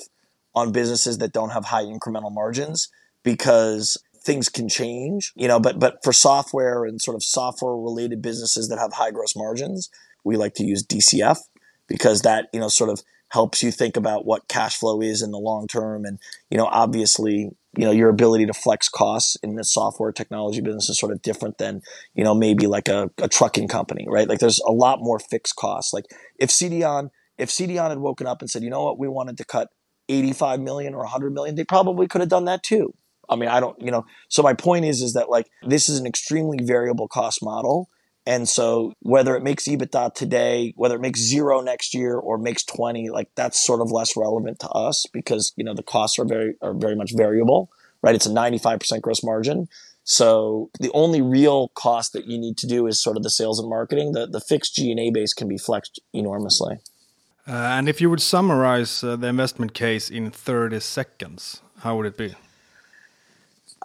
on 0.54 0.72
businesses 0.72 1.18
that 1.18 1.34
don't 1.34 1.50
have 1.50 1.66
high 1.66 1.84
incremental 1.84 2.32
margins 2.32 2.88
because 3.22 3.98
things 4.24 4.48
can 4.48 4.70
change, 4.70 5.34
you 5.36 5.48
know, 5.48 5.60
but 5.60 5.78
but 5.78 5.98
for 6.02 6.14
software 6.14 6.86
and 6.86 6.98
sort 7.02 7.14
of 7.14 7.22
software 7.22 7.76
related 7.76 8.22
businesses 8.22 8.68
that 8.68 8.78
have 8.78 8.94
high 8.94 9.10
gross 9.10 9.36
margins, 9.36 9.90
we 10.24 10.38
like 10.38 10.54
to 10.54 10.64
use 10.64 10.82
DCF 10.82 11.36
because 11.88 12.22
that 12.22 12.48
you 12.52 12.60
know 12.60 12.68
sort 12.68 12.90
of 12.90 13.02
helps 13.30 13.62
you 13.62 13.72
think 13.72 13.96
about 13.96 14.24
what 14.24 14.48
cash 14.48 14.76
flow 14.76 15.00
is 15.00 15.22
in 15.22 15.30
the 15.30 15.38
long 15.38 15.66
term. 15.66 16.04
And 16.04 16.18
you 16.50 16.58
know 16.58 16.66
obviously 16.66 17.50
you 17.76 17.84
know 17.84 17.90
your 17.90 18.08
ability 18.08 18.46
to 18.46 18.54
flex 18.54 18.88
costs 18.88 19.36
in 19.42 19.56
the 19.56 19.64
software 19.64 20.12
technology 20.12 20.60
business 20.60 20.88
is 20.88 20.98
sort 20.98 21.12
of 21.12 21.22
different 21.22 21.58
than 21.58 21.82
you 22.14 22.24
know 22.24 22.34
maybe 22.34 22.66
like 22.66 22.88
a, 22.88 23.10
a 23.18 23.28
trucking 23.28 23.68
company 23.68 24.06
right? 24.08 24.28
Like 24.28 24.38
there's 24.38 24.60
a 24.66 24.72
lot 24.72 25.00
more 25.00 25.18
fixed 25.18 25.56
costs. 25.56 25.92
Like 25.92 26.06
if 26.38 26.50
cdon 26.50 27.10
if 27.38 27.50
cdon 27.50 27.90
had 27.90 27.98
woken 27.98 28.26
up 28.26 28.40
and 28.40 28.50
said 28.50 28.62
you 28.62 28.70
know 28.70 28.84
what? 28.84 28.98
We 28.98 29.08
wanted 29.08 29.36
to 29.38 29.44
cut 29.44 29.68
85 30.08 30.60
million 30.60 30.94
or 30.94 31.00
100 31.00 31.32
million 31.32 31.56
they 31.56 31.64
probably 31.64 32.06
could 32.06 32.20
have 32.20 32.30
done 32.30 32.44
that 32.44 32.62
too. 32.62 32.94
I 33.28 33.34
mean 33.34 33.48
i 33.48 33.58
don't 33.58 33.80
you 33.80 33.90
know. 33.90 34.06
So 34.28 34.42
my 34.42 34.54
point 34.54 34.84
is 34.84 35.02
is 35.02 35.14
that 35.14 35.28
like 35.28 35.48
this 35.66 35.88
is 35.88 35.98
an 35.98 36.06
extremely 36.06 36.58
variable 36.62 37.08
cost 37.08 37.40
model 37.42 37.88
and 38.26 38.48
so 38.48 38.92
whether 39.00 39.36
it 39.36 39.42
makes 39.44 39.68
EBITDA 39.68 40.14
today, 40.14 40.72
whether 40.76 40.96
it 40.96 41.00
makes 41.00 41.20
zero 41.20 41.60
next 41.60 41.94
year 41.94 42.16
or 42.16 42.38
makes 42.38 42.64
20, 42.64 43.08
like 43.10 43.30
that's 43.36 43.64
sort 43.64 43.80
of 43.80 43.92
less 43.92 44.16
relevant 44.16 44.58
to 44.60 44.68
us 44.70 45.04
because, 45.12 45.52
you 45.56 45.64
know, 45.64 45.74
the 45.74 45.84
costs 45.84 46.18
are 46.18 46.24
very, 46.24 46.54
are 46.60 46.74
very 46.74 46.96
much 46.96 47.12
variable, 47.14 47.70
right? 48.02 48.16
It's 48.16 48.26
a 48.26 48.30
95% 48.30 49.00
gross 49.00 49.22
margin. 49.22 49.68
So 50.02 50.70
the 50.80 50.90
only 50.92 51.22
real 51.22 51.68
cost 51.68 52.12
that 52.14 52.26
you 52.26 52.38
need 52.38 52.56
to 52.58 52.66
do 52.66 52.88
is 52.88 53.00
sort 53.00 53.16
of 53.16 53.22
the 53.22 53.30
sales 53.30 53.60
and 53.60 53.70
marketing. 53.70 54.12
The, 54.12 54.26
the 54.26 54.40
fixed 54.40 54.74
G&A 54.74 55.10
base 55.10 55.32
can 55.32 55.46
be 55.46 55.58
flexed 55.58 56.00
enormously. 56.12 56.78
Uh, 57.46 57.52
and 57.52 57.88
if 57.88 58.00
you 58.00 58.10
would 58.10 58.22
summarize 58.22 59.04
uh, 59.04 59.14
the 59.14 59.28
investment 59.28 59.72
case 59.72 60.10
in 60.10 60.32
30 60.32 60.80
seconds, 60.80 61.60
how 61.78 61.96
would 61.96 62.06
it 62.06 62.16
be? 62.16 62.34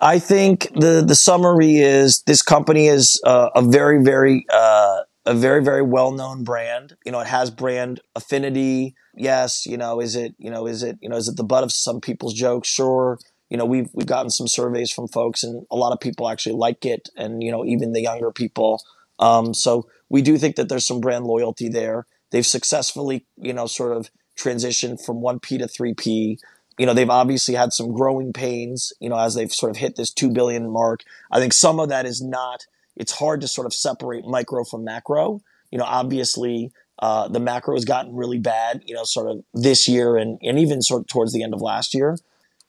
I 0.01 0.17
think 0.17 0.67
the 0.73 1.03
the 1.05 1.15
summary 1.15 1.77
is 1.77 2.23
this 2.23 2.41
company 2.41 2.87
is 2.87 3.21
uh, 3.23 3.49
a 3.55 3.61
very 3.61 4.03
very 4.03 4.45
uh, 4.51 5.01
a 5.25 5.33
very 5.35 5.63
very 5.63 5.83
well 5.83 6.11
known 6.11 6.43
brand. 6.43 6.97
You 7.05 7.11
know, 7.11 7.19
it 7.19 7.27
has 7.27 7.51
brand 7.51 8.01
affinity. 8.15 8.95
Yes, 9.15 9.65
you 9.67 9.77
know, 9.77 10.01
is 10.01 10.15
it 10.15 10.33
you 10.39 10.49
know 10.49 10.65
is 10.65 10.81
it 10.81 10.97
you 11.01 11.09
know 11.09 11.17
is 11.17 11.27
it 11.27 11.37
the 11.37 11.43
butt 11.43 11.63
of 11.63 11.71
some 11.71 12.01
people's 12.01 12.33
jokes? 12.33 12.67
Sure. 12.67 13.19
You 13.51 13.57
know, 13.57 13.65
we've 13.65 13.89
we've 13.93 14.07
gotten 14.07 14.31
some 14.31 14.47
surveys 14.47 14.89
from 14.89 15.07
folks, 15.07 15.43
and 15.43 15.65
a 15.69 15.75
lot 15.75 15.93
of 15.93 15.99
people 15.99 16.27
actually 16.27 16.55
like 16.55 16.85
it, 16.85 17.09
and 17.15 17.43
you 17.43 17.51
know, 17.51 17.63
even 17.63 17.91
the 17.93 18.01
younger 18.01 18.31
people. 18.31 18.81
Um, 19.19 19.53
so 19.53 19.87
we 20.09 20.23
do 20.23 20.37
think 20.37 20.55
that 20.55 20.67
there's 20.67 20.85
some 20.87 20.99
brand 20.99 21.25
loyalty 21.25 21.69
there. 21.69 22.07
They've 22.31 22.45
successfully, 22.45 23.25
you 23.37 23.53
know, 23.53 23.67
sort 23.67 23.95
of 23.95 24.09
transitioned 24.37 25.05
from 25.05 25.21
one 25.21 25.39
P 25.39 25.57
to 25.59 25.67
three 25.67 25.93
P 25.93 26.39
you 26.77 26.85
know, 26.85 26.93
they've 26.93 27.09
obviously 27.09 27.55
had 27.55 27.73
some 27.73 27.93
growing 27.93 28.33
pains, 28.33 28.93
you 28.99 29.09
know, 29.09 29.17
as 29.17 29.35
they've 29.35 29.51
sort 29.51 29.69
of 29.69 29.77
hit 29.77 29.95
this 29.95 30.11
2 30.11 30.29
billion 30.31 30.69
mark. 30.71 31.01
I 31.31 31.39
think 31.39 31.53
some 31.53 31.79
of 31.79 31.89
that 31.89 32.05
is 32.05 32.21
not, 32.21 32.65
it's 32.95 33.11
hard 33.11 33.41
to 33.41 33.47
sort 33.47 33.67
of 33.67 33.73
separate 33.73 34.25
micro 34.25 34.63
from 34.63 34.83
macro. 34.83 35.41
You 35.71 35.77
know, 35.77 35.85
obviously, 35.85 36.71
uh, 36.99 37.27
the 37.27 37.39
macro 37.39 37.75
has 37.75 37.85
gotten 37.85 38.15
really 38.15 38.39
bad, 38.39 38.81
you 38.85 38.93
know, 38.95 39.03
sort 39.03 39.29
of 39.29 39.43
this 39.53 39.87
year 39.87 40.17
and, 40.17 40.39
and 40.41 40.59
even 40.59 40.81
sort 40.81 41.01
of 41.01 41.07
towards 41.07 41.33
the 41.33 41.43
end 41.43 41.53
of 41.53 41.61
last 41.61 41.93
year. 41.93 42.17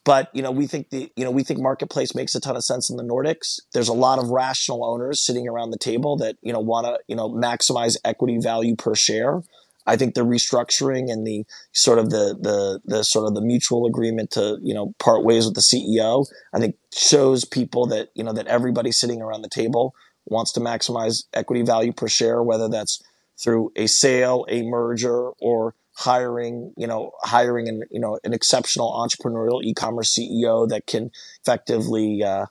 but 0.05 0.31
you 0.35 0.43
know, 0.43 0.51
we 0.51 0.67
think 0.67 0.91
the 0.91 1.11
you 1.17 1.25
know 1.25 1.31
we 1.31 1.45
think 1.45 1.61
marketplace 1.61 2.15
makes 2.15 2.35
a 2.35 2.41
ton 2.41 2.57
of 2.57 2.65
sense 2.65 2.91
in 2.91 2.97
the 2.97 3.05
Nordics. 3.05 3.61
There's 3.73 3.89
a 3.89 3.93
lot 3.93 4.19
of 4.19 4.29
rational 4.31 4.85
owners 4.85 5.21
sitting 5.21 5.49
around 5.49 5.71
the 5.71 5.79
table 5.79 6.17
that 6.19 6.37
you 6.43 6.53
know 6.53 6.61
want 6.61 6.87
to 6.87 6.99
you 7.07 7.17
know 7.17 7.29
maximize 7.31 7.97
equity 8.05 8.39
value 8.43 8.75
per 8.77 8.95
share. 8.95 9.43
I 9.87 9.97
think 9.97 10.15
the 10.15 10.23
restructuring 10.23 11.11
and 11.11 11.27
the 11.27 11.45
sort 11.73 11.99
of 11.99 12.11
the 12.11 12.37
the 12.41 12.81
the 12.85 13.05
sort 13.05 13.27
of 13.27 13.35
the 13.35 13.41
mutual 13.41 13.87
agreement 13.87 14.31
to 14.33 14.59
you 14.63 14.75
know 14.75 14.95
part 14.99 15.25
ways 15.25 15.45
with 15.45 15.55
the 15.55 15.61
CEO, 15.61 16.27
I 16.53 16.59
think 16.59 16.77
shows 16.95 17.45
people 17.45 17.87
that 17.87 18.11
you 18.15 18.25
know 18.25 18.33
that 18.33 18.47
everybody 18.47 18.93
sitting 18.93 19.21
around 19.21 19.43
the 19.43 19.49
table 19.49 19.95
wants 20.27 20.53
to 20.53 20.61
maximize 20.61 21.25
equity 21.33 21.63
value 21.63 21.93
per 21.93 22.09
share, 22.09 22.43
whether 22.43 22.69
that's 22.69 23.03
through 23.43 23.73
a 23.77 23.87
sale, 23.87 24.47
a 24.49 24.63
merger, 24.63 25.31
or 25.41 25.75
hiring, 25.95 26.73
you 26.77 26.87
know, 26.87 27.11
hiring 27.23 27.69
an, 27.69 27.83
you 27.91 28.01
know, 28.01 28.19
an 28.25 28.33
exceptional 28.33 28.93
entrepreneurial 28.93 29.63
e-commerce 29.63 30.17
CEO 30.17 30.69
that 30.69 30.87
can 30.87 31.11
effectively, 31.43 32.23
uh, 32.23 32.47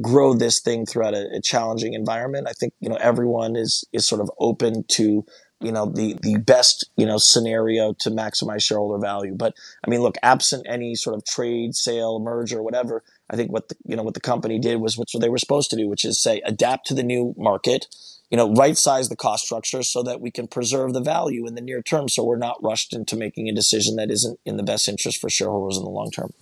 grow 0.00 0.34
this 0.34 0.60
thing 0.60 0.86
throughout 0.86 1.14
a, 1.14 1.28
a, 1.36 1.40
challenging 1.40 1.94
environment. 1.94 2.46
I 2.48 2.52
think, 2.52 2.72
you 2.80 2.88
know, 2.88 2.96
everyone 2.96 3.56
is, 3.56 3.84
is 3.92 4.06
sort 4.06 4.20
of 4.20 4.30
open 4.38 4.84
to, 4.92 5.24
you 5.60 5.72
know, 5.72 5.86
the, 5.86 6.16
the 6.22 6.38
best, 6.38 6.88
you 6.96 7.06
know, 7.06 7.18
scenario 7.18 7.92
to 8.00 8.10
maximize 8.10 8.62
shareholder 8.62 8.98
value. 8.98 9.34
But 9.34 9.54
I 9.84 9.90
mean, 9.90 10.00
look, 10.00 10.16
absent 10.22 10.66
any 10.68 10.94
sort 10.94 11.16
of 11.16 11.24
trade, 11.24 11.74
sale, 11.74 12.18
merger, 12.18 12.62
whatever, 12.62 13.02
I 13.28 13.36
think 13.36 13.52
what 13.52 13.68
the, 13.68 13.76
you 13.84 13.96
know, 13.96 14.02
what 14.02 14.14
the 14.14 14.20
company 14.20 14.58
did 14.58 14.80
was 14.80 14.96
what 14.96 15.08
they 15.20 15.28
were 15.28 15.38
supposed 15.38 15.70
to 15.70 15.76
do, 15.76 15.88
which 15.88 16.04
is 16.04 16.20
say, 16.20 16.40
adapt 16.44 16.86
to 16.88 16.94
the 16.94 17.02
new 17.02 17.34
market, 17.36 17.86
you 18.30 18.36
know, 18.36 18.52
right 18.54 18.76
size 18.76 19.08
the 19.08 19.16
cost 19.16 19.44
structure 19.44 19.82
so 19.82 20.02
that 20.02 20.20
we 20.20 20.30
can 20.30 20.46
preserve 20.46 20.92
the 20.92 21.00
value 21.00 21.46
in 21.46 21.54
the 21.54 21.60
near 21.60 21.82
term. 21.82 22.08
So 22.08 22.24
we're 22.24 22.36
not 22.36 22.62
rushed 22.62 22.92
into 22.94 23.16
making 23.16 23.48
a 23.48 23.52
decision 23.52 23.96
that 23.96 24.10
isn't 24.10 24.38
in 24.44 24.56
the 24.56 24.62
best 24.62 24.88
interest 24.88 25.20
for 25.20 25.28
shareholders 25.28 25.76
in 25.76 25.84
the 25.84 25.90
long 25.90 26.10
term. 26.10 26.32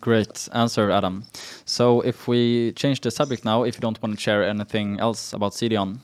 Great 0.00 0.48
answer, 0.52 0.90
Adam. 0.90 1.24
So 1.64 2.02
if 2.02 2.28
we 2.28 2.72
change 2.72 3.00
the 3.00 3.10
subject 3.10 3.44
now, 3.44 3.62
if 3.62 3.76
you 3.76 3.80
don't 3.80 4.00
want 4.02 4.16
to 4.16 4.20
share 4.20 4.42
anything 4.42 5.00
else 5.00 5.32
about 5.32 5.52
CDON. 5.52 6.00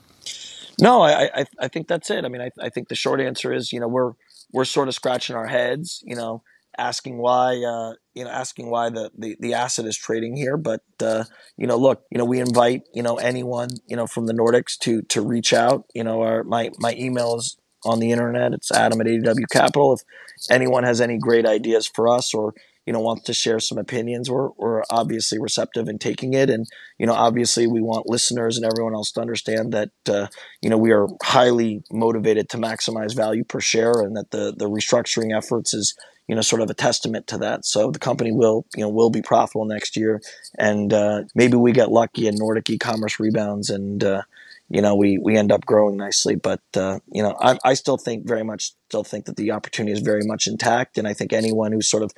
No, 0.81 1.01
I, 1.01 1.29
I, 1.33 1.45
I 1.59 1.67
think 1.67 1.87
that's 1.87 2.09
it. 2.09 2.25
I 2.25 2.27
mean, 2.27 2.41
I, 2.41 2.49
I 2.59 2.69
think 2.69 2.89
the 2.89 2.95
short 2.95 3.21
answer 3.21 3.53
is, 3.53 3.71
you 3.71 3.79
know, 3.79 3.87
we're, 3.87 4.13
we're 4.51 4.65
sort 4.65 4.87
of 4.87 4.95
scratching 4.95 5.35
our 5.35 5.47
heads, 5.47 6.01
you 6.05 6.15
know, 6.15 6.43
asking 6.77 7.17
why 7.17 7.55
uh, 7.63 7.93
you 8.13 8.23
know 8.23 8.29
asking 8.29 8.69
why 8.69 8.89
the, 8.89 9.11
the, 9.17 9.35
the 9.39 9.53
asset 9.53 9.85
is 9.85 9.97
trading 9.97 10.35
here. 10.35 10.57
But 10.57 10.81
uh, 11.01 11.25
you 11.57 11.67
know, 11.67 11.77
look, 11.77 12.03
you 12.11 12.17
know, 12.17 12.25
we 12.25 12.39
invite 12.39 12.83
you 12.93 13.03
know 13.03 13.15
anyone 13.17 13.69
you 13.87 13.95
know 13.95 14.07
from 14.07 14.25
the 14.27 14.33
Nordics 14.33 14.77
to 14.79 15.01
to 15.03 15.21
reach 15.21 15.53
out. 15.53 15.85
You 15.93 16.03
know, 16.03 16.21
our 16.21 16.43
my 16.43 16.71
my 16.79 16.93
email 16.97 17.35
is 17.37 17.57
on 17.85 17.99
the 17.99 18.11
internet. 18.11 18.53
It's 18.53 18.71
Adam 18.71 18.99
at 19.01 19.07
ADW 19.07 19.45
Capital. 19.51 19.93
If 19.93 20.01
anyone 20.49 20.83
has 20.83 21.01
any 21.01 21.17
great 21.17 21.45
ideas 21.45 21.87
for 21.87 22.07
us 22.07 22.33
or 22.33 22.53
you 22.85 22.93
know 22.93 22.99
wants 22.99 23.23
to 23.23 23.33
share 23.33 23.59
some 23.59 23.77
opinions. 23.77 24.29
We're, 24.29 24.49
we're 24.57 24.83
obviously 24.89 25.39
receptive 25.39 25.87
in 25.87 25.97
taking 25.97 26.33
it. 26.33 26.49
And 26.49 26.65
you 26.97 27.05
know 27.05 27.13
obviously 27.13 27.67
we 27.67 27.81
want 27.81 28.09
listeners 28.09 28.57
and 28.57 28.65
everyone 28.65 28.93
else 28.93 29.11
to 29.13 29.21
understand 29.21 29.73
that 29.73 29.89
uh, 30.09 30.27
you 30.61 30.69
know 30.69 30.77
we 30.77 30.91
are 30.91 31.07
highly 31.23 31.83
motivated 31.91 32.49
to 32.49 32.57
maximize 32.57 33.15
value 33.15 33.43
per 33.43 33.59
share 33.59 33.99
and 34.01 34.15
that 34.15 34.31
the 34.31 34.53
the 34.55 34.69
restructuring 34.69 35.35
efforts 35.35 35.73
is 35.73 35.95
you 36.27 36.35
know 36.35 36.41
sort 36.41 36.61
of 36.61 36.69
a 36.69 36.75
testament 36.75 37.27
to 37.27 37.37
that. 37.39 37.65
So 37.65 37.91
the 37.91 37.99
company 37.99 38.31
will 38.31 38.65
you 38.75 38.83
know 38.83 38.89
will 38.89 39.09
be 39.09 39.21
profitable 39.21 39.65
next 39.65 39.97
year. 39.97 40.21
And 40.57 40.93
uh, 40.93 41.23
maybe 41.33 41.57
we 41.57 41.71
get 41.71 41.91
lucky 41.91 42.27
and 42.27 42.37
nordic 42.37 42.69
e-commerce 42.69 43.19
rebounds 43.19 43.69
and 43.69 44.03
uh, 44.03 44.21
you 44.69 44.81
know 44.81 44.95
we 44.95 45.17
we 45.17 45.37
end 45.37 45.51
up 45.51 45.65
growing 45.65 45.97
nicely. 45.97 46.35
But 46.35 46.61
uh, 46.75 46.99
you 47.11 47.23
know 47.23 47.35
I, 47.41 47.57
I 47.63 47.73
still 47.73 47.97
think 47.97 48.27
very 48.27 48.43
much 48.43 48.73
still 48.89 49.03
think 49.03 49.25
that 49.25 49.37
the 49.37 49.51
opportunity 49.51 49.93
is 49.93 50.01
very 50.01 50.23
much 50.23 50.45
intact. 50.45 50.99
And 50.99 51.07
i 51.07 51.13
think 51.13 51.33
anyone 51.33 51.71
who's 51.71 51.89
sort 51.89 52.03
of 52.03 52.11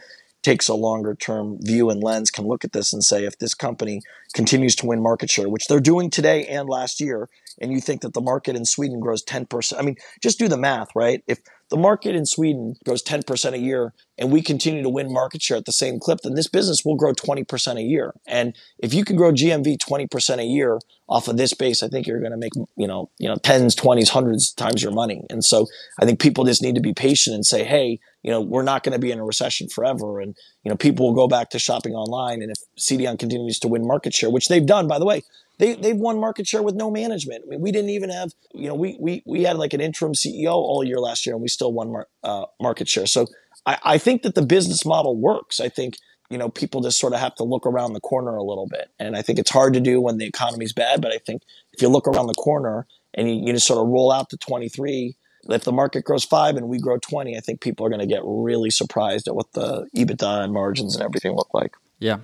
takes 0.48 0.70
a 0.70 0.74
longer 0.74 1.14
term 1.14 1.58
view 1.60 1.90
and 1.90 2.02
lens 2.02 2.32
can 2.32 2.48
look 2.48 2.64
at 2.64 2.72
this 2.72 2.94
and 2.94 3.04
say 3.04 3.26
if 3.26 3.38
this 3.38 3.54
company 3.54 4.02
continues 4.34 4.78
to 4.78 4.86
win 4.86 5.04
market 5.04 5.30
share, 5.30 5.50
which 5.50 5.68
they're 5.68 5.82
doing 5.82 6.10
today 6.10 6.46
and 6.46 6.70
last 6.70 7.02
year, 7.02 7.28
and 7.60 7.74
you 7.74 7.82
think 7.82 8.00
that 8.00 8.14
the 8.14 8.22
market 8.22 8.56
in 8.56 8.64
Sweden 8.64 9.02
grows 9.02 9.22
10%, 9.26 9.78
I 9.78 9.82
mean, 9.82 9.98
just 10.22 10.40
do 10.40 10.48
the 10.48 10.58
math, 10.58 10.88
right? 10.96 11.22
If 11.28 11.40
the 11.70 11.78
market 11.78 12.16
in 12.16 12.26
Sweden 12.26 12.76
grows 12.86 13.04
10% 13.04 13.54
a 13.54 13.58
year 13.58 13.94
and 14.18 14.32
we 14.32 14.42
continue 14.42 14.82
to 14.82 14.90
win 14.90 15.12
market 15.12 15.42
share 15.42 15.58
at 15.58 15.66
the 15.66 15.72
same 15.72 16.00
clip, 16.00 16.20
then 16.24 16.34
this 16.34 16.48
business 16.48 16.84
will 16.86 16.96
grow 16.96 17.14
20% 17.14 17.76
a 17.76 17.82
year. 17.82 18.14
And 18.26 18.56
if 18.80 18.94
you 18.94 19.04
can 19.04 19.16
grow 19.16 19.32
GMV 19.32 19.78
20% 19.78 20.40
a 20.40 20.44
year 20.44 20.80
off 21.10 21.28
of 21.28 21.38
this 21.38 21.54
base, 21.54 21.84
I 21.84 21.90
think 21.90 22.08
you're 22.08 22.20
going 22.20 22.32
to 22.32 22.38
make, 22.38 22.54
you 22.78 22.88
know, 22.88 23.10
you 23.18 23.28
know, 23.28 23.36
tens, 23.36 23.76
twenties, 23.76 24.10
hundreds 24.10 24.54
times 24.54 24.82
your 24.82 24.94
money. 24.94 25.24
And 25.30 25.44
so 25.44 25.68
I 26.00 26.06
think 26.06 26.20
people 26.20 26.46
just 26.46 26.62
need 26.62 26.76
to 26.76 26.82
be 26.82 26.94
patient 26.94 27.36
and 27.36 27.46
say, 27.46 27.64
Hey, 27.64 28.00
you 28.24 28.32
know, 28.32 28.42
we're 28.42 28.64
not 28.64 28.84
going 28.84 28.94
to 28.94 29.00
be 29.00 29.12
in 29.12 29.20
a 29.20 29.26
recession 29.26 29.70
forever. 29.70 30.20
And, 30.20 30.36
you 30.64 30.70
know, 30.70 30.76
people 30.76 31.08
will 31.08 31.16
go 31.16 31.28
back 31.28 31.50
to 31.52 31.60
shopping 31.60 31.94
online. 31.94 32.42
And 32.42 32.52
if 32.52 32.58
CDON 32.80 33.20
continues 33.20 33.60
to 33.60 33.68
win 33.68 33.86
market 33.86 34.14
share, 34.14 34.30
which 34.30 34.48
they've 34.48 34.66
done, 34.66 34.88
by 34.88 35.00
the 35.00 35.06
way, 35.06 35.22
they, 35.60 35.74
they've 35.76 35.98
won 35.98 36.20
market 36.20 36.48
share 36.48 36.62
with 36.62 36.76
no 36.76 36.92
management. 36.92 37.44
I 37.46 37.50
mean, 37.50 37.62
we 37.62 37.72
didn't 37.72 37.90
even 37.90 38.10
have, 38.10 38.32
you 38.54 38.68
know, 38.68 38.76
we, 38.76 38.98
we, 39.00 39.24
we 39.26 39.44
had 39.44 39.58
like 39.58 39.74
an 39.74 39.82
interim 39.82 40.14
CEO 40.14 40.52
all 40.52 40.84
year 40.84 41.00
last 41.00 41.26
year 41.26 41.36
and 41.36 41.42
we 41.42 41.48
still 41.48 41.74
won 41.74 41.92
mar- 41.92 42.08
uh, 42.24 42.46
market 42.62 42.88
share. 42.88 43.08
So 43.08 43.28
I, 43.66 43.78
I 43.84 43.98
think 43.98 44.22
that 44.24 44.36
the 44.36 44.44
business 44.44 44.86
model 44.86 45.16
works. 45.16 45.60
I 45.60 45.70
think, 45.70 45.98
you 46.30 46.38
know, 46.38 46.50
people 46.50 46.82
just 46.82 47.00
sort 47.00 47.14
of 47.14 47.20
have 47.20 47.36
to 47.36 47.44
look 47.44 47.66
around 47.66 47.94
the 47.94 48.00
corner 48.00 48.36
a 48.36 48.44
little 48.44 48.68
bit. 48.68 48.90
And 49.00 49.16
I 49.16 49.22
think 49.22 49.40
it's 49.40 49.52
hard 49.52 49.74
to 49.74 49.80
do 49.80 50.00
when 50.00 50.18
the 50.18 50.26
economy's 50.26 50.74
bad. 50.74 51.02
But 51.02 51.12
I 51.12 51.18
think 51.18 51.42
if 51.74 51.82
you 51.82 51.90
look 51.90 52.08
around 52.08 52.28
the 52.28 52.34
corner 52.34 52.86
and 53.14 53.30
you, 53.30 53.48
you 53.48 53.54
just 53.54 53.68
sort 53.68 53.80
of 53.80 53.88
roll 53.88 54.12
out 54.12 54.30
to 54.30 54.38
23, 54.38 55.16
if 55.50 55.64
the 55.64 55.72
market 55.72 56.04
grows 56.04 56.24
five 56.24 56.56
and 56.56 56.68
we 56.68 56.80
grow 56.80 56.98
20, 56.98 57.36
I 57.36 57.40
think 57.40 57.62
people 57.62 57.86
are 57.86 57.90
going 57.90 58.02
to 58.02 58.06
get 58.06 58.22
really 58.24 58.70
surprised 58.70 59.28
at 59.28 59.36
what 59.36 59.54
the 59.54 59.88
EBITDA 59.96 60.44
and 60.44 60.54
margins 60.54 60.96
and 60.96 61.04
everything 61.04 61.34
look 61.34 61.54
like. 61.54 61.76
Yeah. 62.00 62.20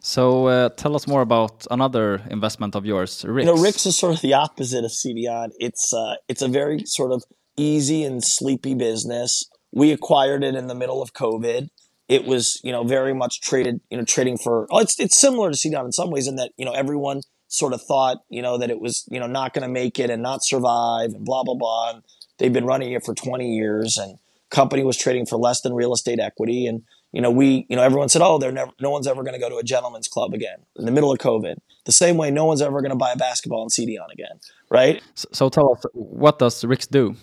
So 0.00 0.46
uh, 0.46 0.68
tell 0.70 0.96
us 0.96 1.06
more 1.06 1.20
about 1.20 1.66
another 1.70 2.22
investment 2.30 2.74
of 2.74 2.86
yours, 2.86 3.24
Rick's. 3.26 3.46
You 3.46 3.54
know, 3.54 3.62
Rick's 3.62 3.84
is 3.84 3.96
sort 3.96 4.14
of 4.14 4.22
the 4.22 4.34
opposite 4.34 4.84
of 4.84 4.90
CDON. 4.90 5.50
It's 5.58 5.92
uh, 5.92 6.14
it's 6.28 6.40
a 6.40 6.48
very 6.48 6.84
sort 6.86 7.12
of 7.12 7.22
easy 7.56 8.04
and 8.04 8.24
sleepy 8.24 8.74
business. 8.74 9.44
We 9.72 9.92
acquired 9.92 10.42
it 10.44 10.54
in 10.54 10.66
the 10.66 10.74
middle 10.74 11.02
of 11.02 11.12
COVID. 11.12 11.68
It 12.08 12.24
was, 12.24 12.58
you 12.64 12.72
know, 12.72 12.84
very 12.84 13.12
much 13.12 13.42
traded, 13.42 13.80
you 13.90 13.98
know, 13.98 14.04
trading 14.04 14.38
for. 14.38 14.66
Oh, 14.70 14.78
it's 14.78 14.98
it's 14.98 15.20
similar 15.20 15.50
to 15.50 15.56
CDON 15.56 15.84
in 15.84 15.92
some 15.92 16.10
ways 16.10 16.26
in 16.26 16.36
that 16.36 16.52
you 16.56 16.64
know 16.64 16.72
everyone 16.72 17.20
sort 17.48 17.74
of 17.74 17.82
thought, 17.82 18.18
you 18.30 18.42
know, 18.42 18.58
that 18.58 18.70
it 18.70 18.80
was, 18.80 19.06
you 19.10 19.18
know, 19.18 19.26
not 19.26 19.52
going 19.54 19.62
to 19.62 19.68
make 19.68 19.98
it 19.98 20.10
and 20.10 20.22
not 20.22 20.40
survive 20.42 21.12
and 21.12 21.24
blah 21.24 21.44
blah 21.44 21.54
blah. 21.54 21.90
And 21.90 22.02
they've 22.38 22.52
been 22.52 22.66
running 22.66 22.92
it 22.92 23.04
for 23.04 23.14
20 23.14 23.54
years, 23.54 23.98
and 23.98 24.16
company 24.50 24.84
was 24.84 24.96
trading 24.96 25.26
for 25.26 25.36
less 25.36 25.60
than 25.60 25.74
real 25.74 25.92
estate 25.92 26.18
equity 26.18 26.66
and 26.66 26.82
you 27.12 27.22
know, 27.22 27.30
we, 27.30 27.66
you 27.68 27.76
know, 27.76 27.82
everyone 27.82 28.08
said, 28.08 28.22
oh, 28.22 28.38
they're 28.38 28.52
never, 28.52 28.70
no 28.80 28.90
one's 28.90 29.06
ever 29.06 29.22
going 29.22 29.32
to 29.34 29.40
go 29.40 29.48
to 29.48 29.56
a 29.56 29.62
gentleman's 29.62 30.08
club 30.08 30.34
again 30.34 30.58
in 30.76 30.84
the 30.84 30.92
middle 30.92 31.10
of 31.10 31.18
COVID. 31.18 31.56
The 31.84 31.92
same 31.92 32.16
way, 32.16 32.30
no 32.30 32.44
one's 32.44 32.60
ever 32.60 32.80
going 32.80 32.90
to 32.90 32.96
buy 32.96 33.12
a 33.12 33.16
basketball 33.16 33.62
and 33.62 33.70
CDON 33.70 34.12
again, 34.12 34.40
right? 34.70 35.02
So, 35.14 35.28
so, 35.32 35.48
tell 35.48 35.72
us, 35.72 35.84
what 35.94 36.38
does 36.38 36.64
Rick's 36.64 36.86
do? 36.86 37.16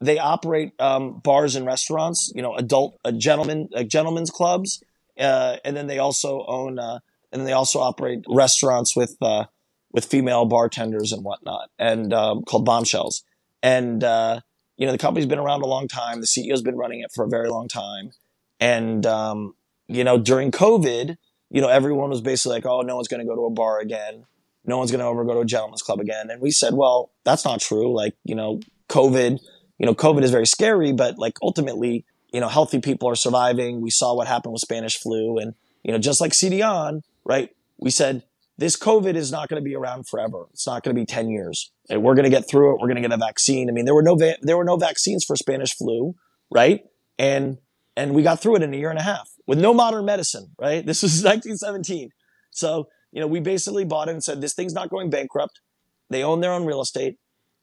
They 0.00 0.18
operate 0.18 0.72
um, 0.80 1.18
bars 1.18 1.56
and 1.56 1.66
restaurants, 1.66 2.32
you 2.34 2.42
know, 2.42 2.54
adult, 2.54 2.98
uh, 3.04 3.12
gentlemen, 3.12 3.68
uh, 3.74 3.82
gentlemen's 3.82 4.30
clubs, 4.30 4.82
uh, 5.18 5.56
and 5.64 5.76
then 5.76 5.88
they 5.88 5.98
also 5.98 6.44
own, 6.46 6.78
uh, 6.78 7.00
and 7.32 7.46
they 7.46 7.52
also 7.52 7.80
operate 7.80 8.24
restaurants 8.28 8.94
with 8.94 9.16
uh, 9.20 9.46
with 9.92 10.04
female 10.04 10.46
bartenders 10.46 11.12
and 11.12 11.24
whatnot, 11.24 11.68
and 11.78 12.14
um, 12.14 12.42
called 12.44 12.64
Bombshells. 12.64 13.24
And 13.62 14.02
uh, 14.02 14.40
you 14.76 14.86
know, 14.86 14.92
the 14.92 14.98
company's 14.98 15.26
been 15.26 15.40
around 15.40 15.62
a 15.62 15.66
long 15.66 15.88
time. 15.88 16.20
The 16.20 16.26
CEO's 16.26 16.62
been 16.62 16.76
running 16.76 17.00
it 17.00 17.10
for 17.12 17.24
a 17.24 17.28
very 17.28 17.50
long 17.50 17.68
time 17.68 18.12
and, 18.60 19.04
um, 19.06 19.54
you 19.88 20.04
know, 20.04 20.18
during 20.18 20.52
COVID, 20.52 21.16
you 21.50 21.60
know, 21.60 21.68
everyone 21.68 22.10
was 22.10 22.20
basically 22.20 22.56
like, 22.56 22.66
oh, 22.66 22.82
no 22.82 22.94
one's 22.94 23.08
going 23.08 23.20
to 23.20 23.26
go 23.26 23.34
to 23.34 23.46
a 23.46 23.50
bar 23.50 23.80
again. 23.80 24.26
No 24.64 24.78
one's 24.78 24.92
going 24.92 25.00
to 25.00 25.06
ever 25.06 25.24
go 25.24 25.34
to 25.34 25.40
a 25.40 25.44
gentleman's 25.44 25.82
club 25.82 25.98
again. 25.98 26.30
And 26.30 26.40
we 26.40 26.50
said, 26.50 26.74
well, 26.74 27.10
that's 27.24 27.44
not 27.44 27.60
true. 27.60 27.92
Like, 27.94 28.14
you 28.24 28.34
know, 28.34 28.60
COVID, 28.88 29.40
you 29.78 29.86
know, 29.86 29.94
COVID 29.94 30.22
is 30.22 30.30
very 30.30 30.46
scary, 30.46 30.92
but 30.92 31.18
like 31.18 31.38
ultimately, 31.42 32.04
you 32.32 32.40
know, 32.40 32.48
healthy 32.48 32.78
people 32.78 33.08
are 33.08 33.16
surviving. 33.16 33.80
We 33.80 33.90
saw 33.90 34.14
what 34.14 34.28
happened 34.28 34.52
with 34.52 34.60
Spanish 34.60 34.98
flu. 34.98 35.38
And, 35.38 35.54
you 35.82 35.92
know, 35.92 35.98
just 35.98 36.20
like 36.20 36.32
CDON, 36.32 37.02
right? 37.24 37.48
We 37.78 37.90
said, 37.90 38.22
this 38.58 38.76
COVID 38.76 39.14
is 39.14 39.32
not 39.32 39.48
going 39.48 39.60
to 39.60 39.64
be 39.64 39.74
around 39.74 40.06
forever. 40.06 40.46
It's 40.52 40.66
not 40.66 40.82
going 40.82 40.94
to 40.94 41.00
be 41.00 41.06
10 41.06 41.30
years. 41.30 41.72
And 41.88 42.02
we're 42.02 42.14
going 42.14 42.24
to 42.24 42.30
get 42.30 42.48
through 42.48 42.74
it. 42.74 42.80
We're 42.80 42.88
going 42.88 43.02
to 43.02 43.08
get 43.08 43.12
a 43.12 43.16
vaccine. 43.16 43.70
I 43.70 43.72
mean, 43.72 43.86
there 43.86 43.94
were 43.94 44.02
no, 44.02 44.14
va- 44.14 44.36
there 44.42 44.58
were 44.58 44.64
no 44.64 44.76
vaccines 44.76 45.24
for 45.24 45.34
Spanish 45.34 45.74
flu, 45.74 46.14
right? 46.50 46.84
And 47.18 47.56
and 48.00 48.14
we 48.14 48.22
got 48.22 48.40
through 48.40 48.56
it 48.56 48.62
in 48.62 48.72
a 48.72 48.76
year 48.78 48.88
and 48.88 48.98
a 48.98 49.02
half 49.02 49.30
with 49.46 49.60
no 49.60 49.74
modern 49.74 50.06
medicine, 50.06 50.52
right? 50.58 50.84
This 50.84 51.02
was 51.02 51.12
1917. 51.22 52.08
So, 52.50 52.88
you 53.12 53.20
know, 53.20 53.26
we 53.26 53.40
basically 53.40 53.84
bought 53.84 54.08
it 54.08 54.12
and 54.12 54.24
said, 54.24 54.40
this 54.40 54.54
thing's 54.54 54.72
not 54.72 54.88
going 54.88 55.10
bankrupt. 55.10 55.60
They 56.08 56.24
own 56.24 56.40
their 56.40 56.52
own 56.52 56.64
real 56.64 56.80
estate. 56.80 57.18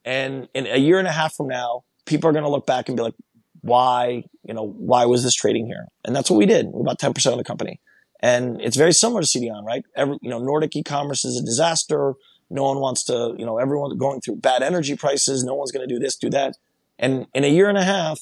And 0.06 0.48
in 0.54 0.68
a 0.68 0.78
year 0.78 1.00
and 1.00 1.08
a 1.08 1.12
half 1.12 1.34
from 1.34 1.48
now, 1.48 1.86
people 2.06 2.30
are 2.30 2.34
going 2.34 2.44
to 2.44 2.52
look 2.52 2.68
back 2.68 2.88
and 2.88 2.96
be 2.96 3.02
like, 3.02 3.16
why, 3.62 4.26
you 4.44 4.54
know, 4.54 4.64
why 4.64 5.06
was 5.06 5.24
this 5.24 5.34
trading 5.34 5.66
here? 5.66 5.88
And 6.06 6.16
that's 6.16 6.30
what 6.30 6.38
we 6.38 6.46
did. 6.46 6.68
We 6.72 6.84
bought 6.84 7.00
10% 7.00 7.32
of 7.32 7.38
the 7.40 7.44
company. 7.44 7.82
And 8.20 8.62
it's 8.62 8.78
very 8.78 8.94
similar 8.94 9.22
to 9.22 9.28
CDON, 9.28 9.64
right? 9.64 9.84
Every, 9.96 10.20
you 10.22 10.30
know, 10.30 10.38
Nordic 10.38 10.76
e-commerce 10.76 11.26
is 11.26 11.40
a 11.42 11.44
disaster. 11.44 12.14
No 12.52 12.64
one 12.64 12.80
wants 12.80 13.04
to, 13.06 13.34
you 13.40 13.46
know, 13.46 13.58
everyone's 13.58 13.98
going 13.98 14.22
through 14.22 14.36
bad 14.38 14.62
energy 14.62 14.96
prices. 14.96 15.44
No 15.44 15.56
one's 15.56 15.72
going 15.72 15.88
to 15.88 15.94
do 15.94 16.00
this, 16.00 16.16
do 16.16 16.30
that. 16.30 16.58
And 17.00 17.26
in 17.34 17.44
a 17.44 17.50
year 17.50 17.70
and 17.70 17.78
a 17.78 17.84
half, 17.84 18.20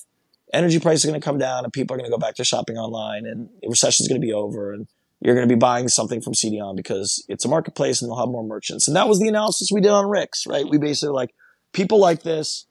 energy 0.53 0.79
prices 0.79 1.05
are 1.05 1.09
going 1.09 1.19
to 1.19 1.25
come 1.25 1.37
down 1.37 1.63
and 1.63 1.73
people 1.73 1.93
are 1.93 1.97
going 1.97 2.09
to 2.09 2.15
go 2.15 2.19
back 2.19 2.35
to 2.35 2.43
shopping 2.43 2.77
online 2.77 3.25
and 3.25 3.49
the 3.61 3.69
recession 3.69 4.03
is 4.03 4.07
going 4.07 4.19
to 4.19 4.25
be 4.25 4.33
over 4.33 4.73
and 4.73 4.87
you're 5.21 5.35
going 5.35 5.47
to 5.47 5.53
be 5.53 5.59
buying 5.59 5.87
something 5.87 6.21
from 6.21 6.33
CDON 6.33 6.75
because 6.75 7.25
it's 7.27 7.45
a 7.45 7.47
marketplace 7.47 8.01
and 8.01 8.09
they'll 8.09 8.19
have 8.19 8.29
more 8.29 8.43
merchants. 8.43 8.87
And 8.87 8.95
that 8.95 9.07
was 9.07 9.19
the 9.19 9.27
analysis 9.27 9.69
we 9.71 9.81
did 9.81 9.91
on 9.91 10.07
Rick's, 10.07 10.45
right? 10.45 10.65
We 10.69 10.77
basically 10.77 11.13
like 11.13 11.33
people 11.73 11.99
like 11.99 12.23
this. 12.23 12.65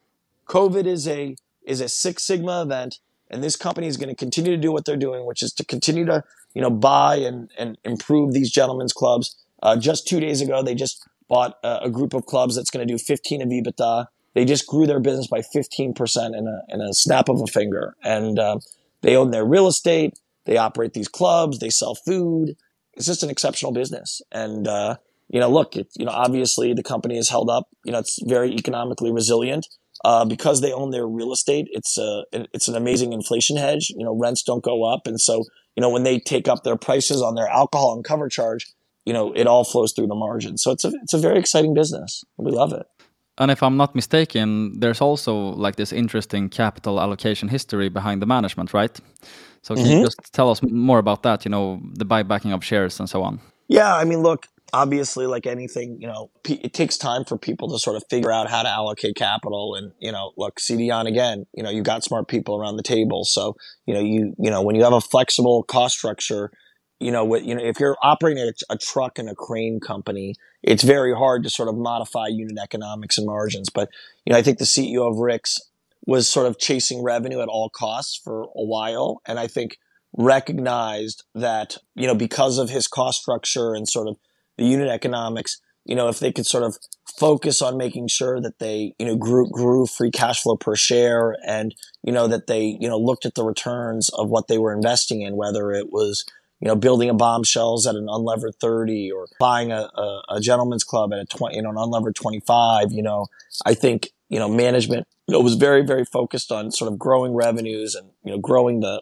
COVID 0.47 0.85
is 0.85 1.07
a 1.07 1.35
is 1.65 1.81
a 1.81 1.89
Six 1.89 2.23
Sigma 2.23 2.61
event, 2.61 2.99
and 3.29 3.43
this 3.43 3.55
company 3.55 3.87
is 3.87 3.97
going 3.97 4.09
to 4.09 4.15
continue 4.15 4.51
to 4.51 4.61
do 4.61 4.71
what 4.71 4.85
they're 4.85 4.95
doing, 4.95 5.25
which 5.25 5.41
is 5.41 5.51
to 5.53 5.65
continue 5.65 6.05
to 6.05 6.23
you 6.53 6.61
know 6.61 6.69
buy 6.69 7.15
and 7.15 7.49
and 7.57 7.77
improve 7.83 8.33
these 8.33 8.51
gentlemen's 8.51 8.93
clubs. 8.93 9.35
Uh, 9.63 9.75
just 9.75 10.07
two 10.07 10.19
days 10.19 10.41
ago, 10.41 10.61
they 10.61 10.75
just 10.75 11.03
bought 11.27 11.57
a, 11.63 11.79
a 11.83 11.89
group 11.89 12.13
of 12.13 12.25
clubs 12.25 12.55
that's 12.55 12.69
going 12.69 12.87
to 12.87 12.93
do 12.93 12.99
15 12.99 13.41
of 13.41 13.49
EBITDA. 13.49 14.05
They 14.35 14.45
just 14.45 14.67
grew 14.67 14.85
their 14.85 14.99
business 14.99 15.27
by 15.27 15.39
15% 15.39 16.37
in 16.37 16.47
a, 16.47 16.73
in 16.73 16.81
a 16.81 16.93
snap 16.93 17.29
of 17.29 17.41
a 17.41 17.47
finger. 17.47 17.95
And 18.03 18.37
uh, 18.37 18.59
they 19.01 19.15
own 19.15 19.31
their 19.31 19.45
real 19.45 19.67
estate. 19.67 20.19
They 20.45 20.57
operate 20.57 20.93
these 20.93 21.07
clubs. 21.07 21.59
They 21.59 21.69
sell 21.69 21.95
food. 21.95 22.55
It's 22.93 23.05
just 23.05 23.23
an 23.23 23.29
exceptional 23.29 23.71
business. 23.71 24.21
And, 24.31 24.67
uh, 24.67 24.97
you 25.29 25.39
know, 25.39 25.49
look, 25.49 25.75
it, 25.75 25.87
you 25.97 26.05
know, 26.05 26.11
obviously 26.11 26.73
the 26.73 26.83
company 26.83 27.17
is 27.17 27.29
held 27.29 27.49
up. 27.49 27.69
You 27.85 27.93
know, 27.93 27.99
it's 27.99 28.19
very 28.23 28.51
economically 28.51 29.11
resilient. 29.11 29.67
Uh, 30.03 30.25
because 30.25 30.61
they 30.61 30.73
own 30.73 30.91
their 30.91 31.07
real 31.07 31.31
estate, 31.31 31.67
it's 31.71 31.97
a 31.97 32.25
it's 32.31 32.67
an 32.67 32.75
amazing 32.75 33.11
inflation 33.11 33.57
hedge. 33.57 33.89
You 33.89 34.03
know, 34.03 34.15
rents 34.15 34.43
don't 34.43 34.63
go 34.63 34.83
up, 34.83 35.07
and 35.07 35.19
so 35.19 35.45
you 35.75 35.81
know 35.81 35.89
when 35.89 36.03
they 36.03 36.19
take 36.19 36.47
up 36.47 36.63
their 36.63 36.75
prices 36.75 37.23
on 37.23 37.33
their 37.33 37.47
alcohol 37.47 37.95
and 37.95 38.03
cover 38.03 38.29
charge, 38.29 38.67
you 39.05 39.13
know 39.13 39.31
it 39.33 39.47
all 39.47 39.63
flows 39.63 39.93
through 39.93 40.07
the 40.07 40.13
margin. 40.13 40.57
So 40.57 40.69
it's 40.69 40.83
a 40.83 40.91
it's 41.01 41.13
a 41.13 41.17
very 41.17 41.39
exciting 41.39 41.73
business. 41.73 42.23
We 42.37 42.51
love 42.51 42.71
it. 42.73 42.85
And 43.37 43.51
if 43.51 43.61
I'm 43.61 43.75
not 43.75 43.95
mistaken, 43.95 44.79
there's 44.79 45.01
also 45.01 45.35
like 45.35 45.75
this 45.75 45.91
interesting 45.91 46.49
capital 46.49 46.99
allocation 46.99 47.49
history 47.49 47.89
behind 47.89 48.21
the 48.21 48.25
management, 48.25 48.73
right? 48.73 48.99
So 49.61 49.73
can 49.73 49.83
mm 49.83 49.87
-hmm. 49.87 49.91
you 49.91 49.95
mm-hmm. 49.95 50.05
just 50.05 50.33
tell 50.33 50.49
us 50.49 50.61
more 50.61 50.99
about 50.99 51.21
that? 51.21 51.43
You 51.45 51.51
know, 51.51 51.79
the 51.97 52.05
buybacking 52.05 52.53
of 52.53 52.63
shares 52.63 52.99
and 52.99 53.09
so 53.09 53.21
on. 53.21 53.39
Yeah, 53.67 54.01
I 54.01 54.05
mean, 54.05 54.21
look, 54.21 54.45
obviously, 54.73 55.25
like 55.27 55.45
anything, 55.49 55.97
you 56.01 56.07
know, 56.07 56.29
it 56.43 56.73
takes 56.73 56.97
time 56.97 57.23
for 57.25 57.37
people 57.37 57.67
to 57.69 57.79
sort 57.79 57.95
of 57.95 58.03
figure 58.09 58.31
out 58.31 58.49
how 58.49 58.61
to 58.63 58.69
allocate 58.69 59.13
capital. 59.15 59.75
And 59.77 59.91
you 59.99 60.11
know, 60.11 60.31
look, 60.37 60.59
CDON 60.59 61.05
again, 61.07 61.45
you 61.53 61.63
know, 61.63 61.71
you 61.71 61.81
got 61.81 62.03
smart 62.03 62.27
people 62.27 62.53
around 62.55 62.77
the 62.77 62.83
table, 62.95 63.23
so 63.25 63.55
you 63.87 63.93
know, 63.95 64.01
you 64.01 64.33
you 64.37 64.51
know, 64.51 64.61
when 64.61 64.75
you 64.75 64.83
have 64.83 64.93
a 64.93 65.01
flexible 65.01 65.63
cost 65.63 65.97
structure 65.97 66.51
you 66.99 67.11
know, 67.11 67.25
what, 67.25 67.43
you 67.43 67.55
know, 67.55 67.63
if 67.63 67.79
you're 67.79 67.97
operating 68.01 68.43
a, 68.43 68.73
a, 68.73 68.77
truck 68.77 69.19
and 69.19 69.29
a 69.29 69.35
crane 69.35 69.79
company, 69.79 70.35
it's 70.63 70.83
very 70.83 71.13
hard 71.13 71.43
to 71.43 71.49
sort 71.49 71.67
of 71.67 71.75
modify 71.75 72.27
unit 72.27 72.57
economics 72.57 73.17
and 73.17 73.27
margins. 73.27 73.69
But, 73.69 73.89
you 74.25 74.31
know, 74.31 74.39
I 74.39 74.41
think 74.41 74.59
the 74.59 74.65
CEO 74.65 75.09
of 75.09 75.17
Rick's 75.17 75.59
was 76.05 76.29
sort 76.29 76.47
of 76.47 76.59
chasing 76.59 77.03
revenue 77.03 77.41
at 77.41 77.47
all 77.47 77.69
costs 77.69 78.15
for 78.15 78.43
a 78.43 78.63
while. 78.63 79.21
And 79.25 79.39
I 79.39 79.47
think 79.47 79.77
recognized 80.17 81.23
that, 81.33 81.77
you 81.95 82.07
know, 82.07 82.15
because 82.15 82.57
of 82.57 82.69
his 82.69 82.87
cost 82.87 83.21
structure 83.21 83.73
and 83.73 83.87
sort 83.87 84.07
of 84.07 84.17
the 84.57 84.65
unit 84.65 84.87
economics, 84.87 85.59
you 85.83 85.95
know, 85.95 86.07
if 86.07 86.19
they 86.19 86.31
could 86.31 86.45
sort 86.45 86.63
of 86.63 86.77
focus 87.17 87.61
on 87.61 87.77
making 87.77 88.07
sure 88.07 88.39
that 88.41 88.59
they, 88.59 88.93
you 88.97 89.05
know, 89.05 89.15
grew, 89.15 89.49
grew 89.49 89.85
free 89.85 90.11
cash 90.11 90.41
flow 90.41 90.55
per 90.55 90.75
share 90.75 91.35
and, 91.45 91.75
you 92.03 92.11
know, 92.11 92.27
that 92.27 92.47
they, 92.47 92.77
you 92.79 92.87
know, 92.87 92.97
looked 92.97 93.25
at 93.25 93.35
the 93.35 93.43
returns 93.43 94.09
of 94.09 94.29
what 94.29 94.47
they 94.47 94.57
were 94.57 94.73
investing 94.73 95.21
in, 95.21 95.35
whether 95.35 95.71
it 95.71 95.91
was, 95.91 96.25
you 96.59 96.67
know, 96.67 96.75
building 96.75 97.09
a 97.09 97.13
bombshells 97.13 97.85
at 97.85 97.95
an 97.95 98.07
unlevered 98.07 98.55
30 98.59 99.11
or 99.11 99.27
buying 99.39 99.71
a, 99.71 99.89
a, 99.95 100.21
a 100.29 100.39
gentleman's 100.39 100.83
club 100.83 101.13
at 101.13 101.19
a 101.19 101.25
20, 101.25 101.55
you 101.55 101.61
know, 101.61 101.69
an 101.69 101.75
unlevered 101.75 102.15
25, 102.15 102.91
you 102.91 103.03
know, 103.03 103.27
I 103.65 103.73
think, 103.73 104.11
you 104.29 104.39
know, 104.39 104.49
management, 104.49 105.07
you 105.27 105.33
know, 105.33 105.41
was 105.41 105.55
very, 105.55 105.85
very 105.85 106.05
focused 106.05 106.51
on 106.51 106.71
sort 106.71 106.91
of 106.91 106.97
growing 106.97 107.33
revenues 107.33 107.93
and, 107.95 108.09
you 108.23 108.31
know, 108.31 108.39
growing 108.39 108.79
the 108.79 109.01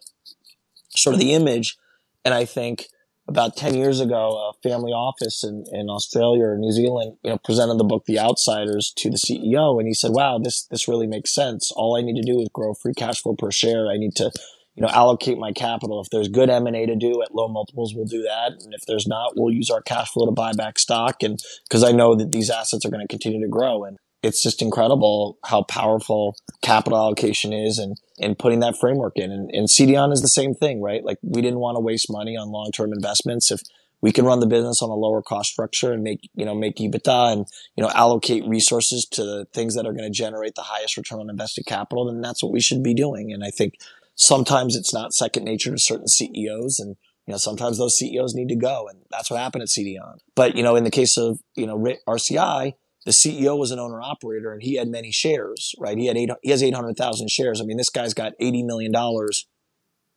sort 0.90 1.14
of 1.14 1.20
the 1.20 1.34
image. 1.34 1.78
And 2.26 2.34
I 2.34 2.46
think 2.46 2.88
about 3.28 3.56
10 3.56 3.76
years 3.76 4.00
ago, 4.00 4.52
a 4.52 4.68
family 4.68 4.92
office 4.92 5.44
in, 5.44 5.64
in 5.72 5.90
Australia 5.90 6.46
or 6.46 6.58
New 6.58 6.72
Zealand, 6.72 7.18
you 7.24 7.32
know, 7.32 7.38
presented 7.38 7.78
the 7.78 7.86
book 7.86 8.06
The 8.06 8.20
Outsiders 8.20 8.92
to 8.98 9.10
the 9.10 9.18
CEO. 9.18 9.80
And 9.80 9.88
he 9.88 9.94
said, 9.94 10.12
wow, 10.12 10.40
this, 10.40 10.64
this 10.66 10.88
really 10.88 11.08
makes 11.08 11.34
sense. 11.34 11.72
All 11.72 11.98
I 11.98 12.02
need 12.02 12.22
to 12.22 12.32
do 12.32 12.42
is 12.42 12.50
grow 12.52 12.74
free 12.74 12.94
cash 12.94 13.22
flow 13.22 13.36
per 13.36 13.52
share. 13.52 13.88
I 13.88 13.98
need 13.98 14.16
to, 14.18 14.32
you 14.76 14.82
know, 14.82 14.90
allocate 14.90 15.38
my 15.38 15.52
capital. 15.52 16.02
If 16.02 16.10
there's 16.10 16.28
good 16.28 16.50
M&A 16.50 16.86
to 16.86 16.96
do 16.96 17.22
at 17.22 17.34
low 17.34 17.48
multiples, 17.48 17.94
we'll 17.96 18.06
do 18.06 18.24
that. 18.24 18.54
And 18.64 18.74
if 18.74 18.82
there's 18.88 19.08
not, 19.08 19.34
we'll 19.36 19.54
use 19.54 19.70
our 19.70 19.82
cash 19.82 20.12
flow 20.12 20.26
to 20.26 20.32
buy 20.32 20.54
back 20.54 20.80
stock. 20.80 21.22
And 21.22 21.40
because 21.68 21.84
I 21.84 21.92
know 21.92 22.16
that 22.16 22.32
these 22.32 22.50
assets 22.50 22.86
are 22.86 22.90
going 22.90 23.06
to 23.06 23.08
continue 23.08 23.42
to 23.42 23.50
grow. 23.50 23.84
And 23.84 23.98
it's 24.24 24.42
just 24.42 24.62
incredible 24.62 25.38
how 25.46 25.64
powerful 25.64 26.36
capital 26.62 26.98
allocation 26.98 27.54
is 27.54 27.78
and, 27.78 27.98
and 28.20 28.40
putting 28.40 28.62
that 28.62 28.78
framework 28.80 29.18
in. 29.18 29.32
And, 29.32 29.52
and 29.52 29.68
CDON 29.68 30.12
is 30.12 30.22
the 30.22 30.28
same 30.28 30.56
thing, 30.56 30.82
right? 30.82 31.04
Like 31.04 31.18
we 31.22 31.42
didn't 31.42 31.60
want 31.60 31.76
to 31.76 31.82
waste 31.82 32.08
money 32.10 32.36
on 32.36 32.50
long-term 32.50 32.94
investments. 32.94 33.52
If 33.52 33.62
we 34.02 34.12
can 34.12 34.26
run 34.26 34.40
the 34.40 34.48
business 34.48 34.82
on 34.82 34.90
a 34.90 34.96
lower 34.96 35.22
cost 35.22 35.52
structure 35.52 35.94
and 35.94 36.04
make, 36.04 36.30
you 36.36 36.46
know, 36.46 36.56
make 36.56 36.78
EBITDA 36.78 37.34
and, 37.34 37.46
you 37.78 37.84
know, 37.84 37.90
allocate 37.94 38.44
resources 38.46 39.06
to 39.12 39.24
the 39.24 39.46
things 39.54 39.76
that 39.76 39.86
are 39.86 39.94
going 39.94 40.04
to 40.04 40.10
generate 40.10 40.56
the 40.56 40.62
highest 40.62 40.98
return 40.98 41.20
on 41.20 41.30
invested 41.30 41.66
capital, 41.66 42.06
then 42.06 42.22
that's 42.22 42.42
what 42.42 42.52
we 42.52 42.60
should 42.60 42.82
be 42.82 42.94
doing. 42.94 43.32
And 43.32 43.44
I 43.44 43.50
think 43.50 43.76
sometimes 44.16 44.76
it's 44.76 44.94
not 44.94 45.14
second 45.14 45.44
nature 45.44 45.72
to 45.72 45.80
certain 45.80 46.08
CEOs 46.08 46.80
and 46.80 46.96
you 47.28 47.32
know, 47.32 47.38
sometimes 47.38 47.78
those 47.78 47.98
CEOs 47.98 48.36
need 48.36 48.50
to 48.50 48.56
go 48.56 48.88
and 48.90 49.00
that's 49.10 49.32
what 49.32 49.40
happened 49.40 49.62
at 49.62 49.70
CDON. 49.70 50.18
But, 50.36 50.56
you 50.56 50.64
know, 50.64 50.76
in 50.76 50.84
the 50.84 50.92
case 50.92 51.18
of, 51.18 51.40
you 51.56 51.66
know, 51.66 51.78
RCI, 52.08 52.74
the 53.06 53.12
CEO 53.12 53.58
was 53.58 53.72
an 53.72 53.80
owner 53.80 54.02
operator 54.02 54.52
and 54.52 54.62
he 54.62 54.76
had 54.76 54.88
many 54.88 55.12
shares, 55.12 55.74
right? 55.80 55.98
He 55.98 56.08
had 56.08 56.18
eight, 56.18 56.30
he 56.42 56.52
has 56.52 56.64
800,000 56.64 57.30
shares. 57.30 57.62
I 57.62 57.66
mean, 57.66 57.78
this 57.78 57.90
guy's 57.90 58.14
got 58.14 58.34
$80 58.42 58.66
million. 58.66 58.92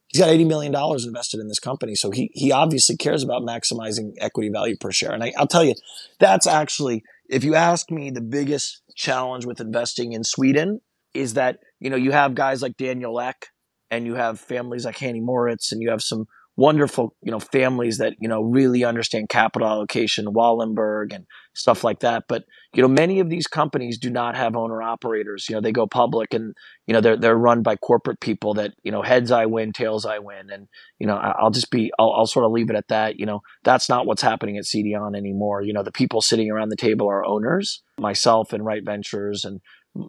He's 0.08 0.20
got 0.20 0.28
$80 0.28 0.46
million 0.46 0.74
invested 0.74 1.40
in 1.40 1.48
this 1.48 1.58
company. 1.58 1.94
So 1.94 2.10
he, 2.10 2.30
he 2.32 2.52
obviously 2.52 2.96
cares 2.96 3.22
about 3.22 3.42
maximizing 3.42 4.12
equity 4.18 4.50
value 4.52 4.76
per 4.76 4.90
share. 4.90 5.12
And 5.12 5.22
I, 5.22 5.32
I'll 5.36 5.48
tell 5.48 5.64
you, 5.64 5.74
that's 6.18 6.46
actually, 6.46 7.02
if 7.28 7.44
you 7.44 7.54
ask 7.54 7.90
me, 7.90 8.10
the 8.10 8.20
biggest 8.20 8.82
challenge 8.96 9.46
with 9.46 9.60
investing 9.60 10.12
in 10.12 10.24
Sweden 10.24 10.80
is 11.12 11.34
that, 11.34 11.58
you 11.80 11.90
know, 11.90 11.96
you 11.96 12.12
have 12.12 12.34
guys 12.34 12.62
like 12.62 12.76
Daniel 12.76 13.20
Ek 13.20 13.48
and 13.90 14.06
you 14.06 14.14
have 14.14 14.40
families 14.40 14.84
like 14.84 14.98
Hanny 14.98 15.20
Moritz 15.20 15.72
and 15.72 15.82
you 15.82 15.90
have 15.90 16.02
some 16.02 16.26
wonderful, 16.58 17.14
you 17.22 17.30
know, 17.30 17.38
families 17.38 17.98
that, 17.98 18.14
you 18.18 18.26
know, 18.26 18.40
really 18.40 18.82
understand 18.82 19.28
capital 19.28 19.68
allocation, 19.68 20.24
Wallenberg 20.26 21.14
and 21.14 21.26
stuff 21.52 21.84
like 21.84 22.00
that. 22.00 22.24
But, 22.28 22.44
you 22.72 22.80
know, 22.80 22.88
many 22.88 23.20
of 23.20 23.28
these 23.28 23.46
companies 23.46 23.98
do 23.98 24.08
not 24.08 24.36
have 24.36 24.56
owner 24.56 24.80
operators. 24.80 25.46
You 25.48 25.54
know, 25.54 25.60
they 25.60 25.70
go 25.70 25.86
public 25.86 26.32
and, 26.32 26.54
you 26.86 26.94
know, 26.94 27.02
they're, 27.02 27.16
they're 27.18 27.36
run 27.36 27.62
by 27.62 27.76
corporate 27.76 28.20
people 28.20 28.54
that, 28.54 28.72
you 28.82 28.90
know, 28.90 29.02
heads 29.02 29.30
I 29.30 29.44
win, 29.44 29.72
tails 29.74 30.06
I 30.06 30.18
win. 30.18 30.50
And, 30.50 30.66
you 30.98 31.06
know, 31.06 31.16
I'll 31.16 31.50
just 31.50 31.70
be, 31.70 31.92
I'll, 31.98 32.12
I'll 32.12 32.26
sort 32.26 32.46
of 32.46 32.52
leave 32.52 32.70
it 32.70 32.76
at 32.76 32.88
that. 32.88 33.18
You 33.18 33.26
know, 33.26 33.40
that's 33.62 33.90
not 33.90 34.06
what's 34.06 34.22
happening 34.22 34.56
at 34.56 34.64
CDON 34.64 35.14
anymore. 35.14 35.60
You 35.60 35.74
know, 35.74 35.82
the 35.82 35.92
people 35.92 36.22
sitting 36.22 36.50
around 36.50 36.70
the 36.70 36.76
table 36.76 37.06
are 37.06 37.24
owners, 37.24 37.82
myself 37.98 38.54
and 38.54 38.64
Rite 38.64 38.86
Ventures 38.86 39.44
and, 39.44 39.60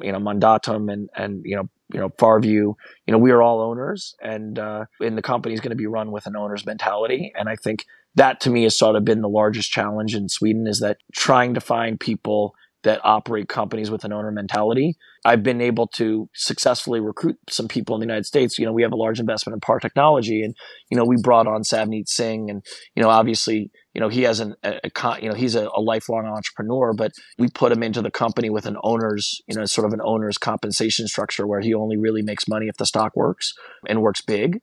you 0.01 0.11
know, 0.11 0.19
Mandatum 0.19 0.91
and, 0.91 1.09
and, 1.15 1.41
you 1.45 1.55
know, 1.55 1.69
you 1.93 1.99
know, 1.99 2.09
Farview, 2.09 2.73
you 3.05 3.11
know, 3.11 3.17
we 3.17 3.31
are 3.31 3.41
all 3.41 3.61
owners 3.61 4.13
and, 4.21 4.59
uh, 4.59 4.85
and 4.99 5.17
the 5.17 5.21
company 5.21 5.53
is 5.53 5.61
going 5.61 5.69
to 5.69 5.75
be 5.75 5.87
run 5.87 6.11
with 6.11 6.25
an 6.25 6.35
owner's 6.35 6.65
mentality. 6.65 7.31
And 7.37 7.47
I 7.47 7.55
think 7.55 7.85
that 8.15 8.41
to 8.41 8.49
me 8.49 8.63
has 8.63 8.77
sort 8.77 8.95
of 8.95 9.05
been 9.05 9.21
the 9.21 9.29
largest 9.29 9.71
challenge 9.71 10.15
in 10.15 10.27
Sweden 10.27 10.67
is 10.67 10.79
that 10.79 10.97
trying 11.13 11.53
to 11.53 11.61
find 11.61 11.99
people 11.99 12.53
that 12.83 13.01
operate 13.03 13.49
companies 13.49 13.91
with 13.91 14.03
an 14.05 14.13
owner 14.13 14.31
mentality. 14.31 14.95
I've 15.25 15.43
been 15.43 15.61
able 15.61 15.87
to 15.95 16.29
successfully 16.33 16.99
recruit 16.99 17.37
some 17.49 17.67
people 17.67 17.95
in 17.95 17.99
the 17.99 18.05
United 18.05 18.25
States. 18.25 18.57
You 18.57 18.65
know, 18.65 18.71
we 18.71 18.83
have 18.83 18.93
a 18.93 18.97
large 18.97 19.19
investment 19.19 19.55
in 19.55 19.59
Par 19.59 19.79
Technology, 19.79 20.41
and 20.41 20.55
you 20.89 20.97
know, 20.97 21.03
we 21.03 21.17
brought 21.21 21.47
on 21.47 21.63
Savneet 21.63 22.07
Singh, 22.07 22.49
and 22.49 22.63
you 22.95 23.03
know, 23.03 23.09
obviously, 23.09 23.71
you 23.97 24.01
know, 24.01 24.09
he 24.09 24.21
has 24.21 24.39
an, 24.39 24.55
a, 24.63 24.79
a 24.83 25.19
you 25.19 25.27
know, 25.27 25.35
he's 25.35 25.55
a, 25.55 25.67
a, 25.75 25.81
lifelong 25.81 26.27
entrepreneur, 26.27 26.93
but 26.93 27.11
we 27.39 27.49
put 27.49 27.71
him 27.71 27.81
into 27.81 28.01
the 28.01 28.11
company 28.11 28.49
with 28.49 28.67
an 28.67 28.77
owner's, 28.83 29.41
you 29.47 29.55
know, 29.55 29.65
sort 29.65 29.87
of 29.87 29.93
an 29.93 30.01
owner's 30.03 30.37
compensation 30.37 31.07
structure 31.07 31.47
where 31.47 31.61
he 31.61 31.73
only 31.73 31.97
really 31.97 32.21
makes 32.21 32.47
money 32.47 32.67
if 32.67 32.77
the 32.77 32.85
stock 32.85 33.15
works 33.15 33.53
and 33.87 34.01
works 34.01 34.21
big. 34.21 34.61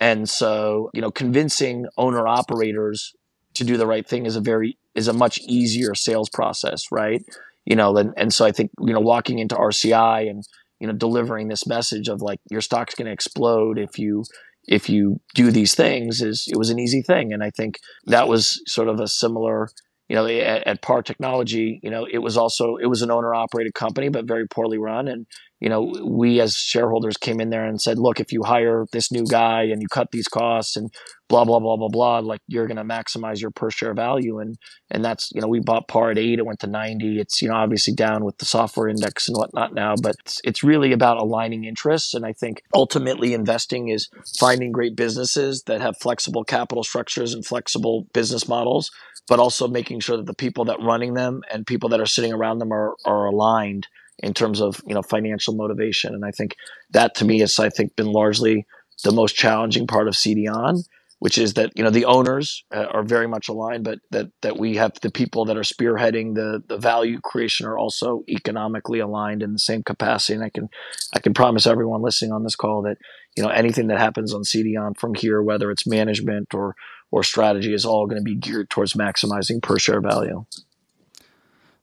And 0.00 0.28
so, 0.28 0.90
you 0.92 1.00
know, 1.00 1.12
convincing 1.12 1.86
owner 1.96 2.26
operators 2.26 3.12
to 3.54 3.62
do 3.62 3.76
the 3.76 3.86
right 3.86 4.06
thing 4.06 4.26
is 4.26 4.34
a 4.34 4.40
very 4.40 4.76
is 4.94 5.06
a 5.06 5.12
much 5.12 5.38
easier 5.46 5.94
sales 5.94 6.28
process, 6.28 6.84
right? 6.90 7.22
you 7.64 7.76
know, 7.76 7.96
and, 7.96 8.12
and 8.16 8.34
so 8.34 8.44
I 8.44 8.52
think, 8.52 8.70
you 8.80 8.92
know, 8.92 9.00
walking 9.00 9.38
into 9.38 9.54
RCI 9.54 10.28
and, 10.28 10.42
you 10.80 10.86
know, 10.86 10.92
delivering 10.92 11.48
this 11.48 11.66
message 11.66 12.08
of 12.08 12.20
like 12.20 12.40
your 12.50 12.60
stock's 12.60 12.94
going 12.94 13.06
to 13.06 13.12
explode 13.12 13.78
if 13.78 13.98
you, 13.98 14.24
if 14.66 14.88
you 14.88 15.20
do 15.34 15.50
these 15.50 15.74
things 15.74 16.20
is, 16.20 16.44
it 16.48 16.56
was 16.56 16.70
an 16.70 16.78
easy 16.78 17.02
thing. 17.02 17.32
And 17.32 17.42
I 17.42 17.50
think 17.50 17.78
that 18.06 18.28
was 18.28 18.60
sort 18.66 18.88
of 18.88 19.00
a 19.00 19.08
similar, 19.08 19.68
you 20.08 20.16
know, 20.16 20.26
at, 20.26 20.66
at 20.66 20.82
Par 20.82 21.02
Technology, 21.02 21.80
you 21.82 21.90
know, 21.90 22.06
it 22.10 22.18
was 22.18 22.36
also, 22.36 22.76
it 22.76 22.86
was 22.86 23.02
an 23.02 23.10
owner 23.10 23.34
operated 23.34 23.74
company, 23.74 24.08
but 24.08 24.26
very 24.26 24.46
poorly 24.46 24.78
run. 24.78 25.08
And, 25.08 25.26
you 25.62 25.68
know, 25.68 25.92
we 26.04 26.40
as 26.40 26.56
shareholders 26.56 27.16
came 27.16 27.40
in 27.40 27.50
there 27.50 27.64
and 27.64 27.80
said, 27.80 27.96
look, 27.96 28.18
if 28.18 28.32
you 28.32 28.42
hire 28.42 28.84
this 28.90 29.12
new 29.12 29.24
guy 29.24 29.62
and 29.62 29.80
you 29.80 29.86
cut 29.86 30.10
these 30.10 30.26
costs 30.26 30.74
and 30.74 30.92
blah 31.28 31.44
blah 31.44 31.60
blah 31.60 31.76
blah 31.76 31.88
blah, 31.88 32.18
like 32.18 32.40
you're 32.48 32.66
going 32.66 32.78
to 32.78 32.82
maximize 32.82 33.40
your 33.40 33.52
per 33.52 33.70
share 33.70 33.94
value, 33.94 34.40
and 34.40 34.56
and 34.90 35.04
that's 35.04 35.30
you 35.32 35.40
know 35.40 35.46
we 35.46 35.60
bought 35.60 35.86
par 35.86 36.10
at 36.10 36.18
eight, 36.18 36.40
it 36.40 36.46
went 36.46 36.58
to 36.60 36.66
ninety. 36.66 37.20
It's 37.20 37.40
you 37.40 37.48
know 37.48 37.54
obviously 37.54 37.94
down 37.94 38.24
with 38.24 38.38
the 38.38 38.44
software 38.44 38.88
index 38.88 39.28
and 39.28 39.36
whatnot 39.36 39.72
now, 39.72 39.94
but 40.02 40.16
it's, 40.24 40.40
it's 40.42 40.64
really 40.64 40.92
about 40.92 41.18
aligning 41.18 41.62
interests, 41.62 42.12
and 42.12 42.26
I 42.26 42.32
think 42.32 42.64
ultimately 42.74 43.32
investing 43.32 43.88
is 43.88 44.08
finding 44.40 44.72
great 44.72 44.96
businesses 44.96 45.62
that 45.68 45.80
have 45.80 45.94
flexible 45.96 46.42
capital 46.42 46.82
structures 46.82 47.34
and 47.34 47.46
flexible 47.46 48.08
business 48.12 48.48
models, 48.48 48.90
but 49.28 49.38
also 49.38 49.68
making 49.68 50.00
sure 50.00 50.16
that 50.16 50.26
the 50.26 50.34
people 50.34 50.64
that 50.64 50.82
running 50.82 51.14
them 51.14 51.42
and 51.52 51.68
people 51.68 51.88
that 51.90 52.00
are 52.00 52.06
sitting 52.06 52.32
around 52.32 52.58
them 52.58 52.72
are 52.72 52.96
are 53.04 53.26
aligned 53.26 53.86
in 54.22 54.32
terms 54.32 54.60
of 54.60 54.80
you 54.86 54.94
know 54.94 55.02
financial 55.02 55.54
motivation. 55.54 56.14
And 56.14 56.24
I 56.24 56.30
think 56.30 56.56
that 56.90 57.14
to 57.16 57.24
me 57.24 57.40
has 57.40 57.58
I 57.58 57.68
think 57.68 57.96
been 57.96 58.12
largely 58.12 58.66
the 59.04 59.12
most 59.12 59.34
challenging 59.34 59.86
part 59.86 60.08
of 60.08 60.14
CDON, 60.14 60.84
which 61.18 61.38
is 61.38 61.54
that 61.54 61.72
you 61.74 61.82
know 61.82 61.90
the 61.90 62.04
owners 62.04 62.64
uh, 62.74 62.86
are 62.92 63.02
very 63.02 63.26
much 63.26 63.48
aligned, 63.48 63.84
but 63.84 63.98
that 64.10 64.26
that 64.42 64.58
we 64.58 64.76
have 64.76 64.92
the 65.02 65.10
people 65.10 65.44
that 65.46 65.56
are 65.56 65.62
spearheading 65.62 66.34
the 66.34 66.62
the 66.66 66.78
value 66.78 67.20
creation 67.20 67.66
are 67.66 67.78
also 67.78 68.22
economically 68.28 69.00
aligned 69.00 69.42
in 69.42 69.52
the 69.52 69.58
same 69.58 69.82
capacity. 69.82 70.34
And 70.34 70.44
I 70.44 70.50
can 70.50 70.68
I 71.14 71.18
can 71.18 71.34
promise 71.34 71.66
everyone 71.66 72.02
listening 72.02 72.32
on 72.32 72.44
this 72.44 72.56
call 72.56 72.82
that 72.82 72.98
you 73.36 73.42
know 73.42 73.50
anything 73.50 73.88
that 73.88 73.98
happens 73.98 74.32
on 74.32 74.42
CDON 74.42 74.96
from 74.98 75.14
here, 75.14 75.42
whether 75.42 75.70
it's 75.70 75.86
management 75.86 76.54
or 76.54 76.74
or 77.10 77.22
strategy, 77.22 77.74
is 77.74 77.84
all 77.84 78.06
going 78.06 78.20
to 78.20 78.24
be 78.24 78.36
geared 78.36 78.70
towards 78.70 78.94
maximizing 78.94 79.60
per 79.62 79.78
share 79.78 80.00
value 80.00 80.46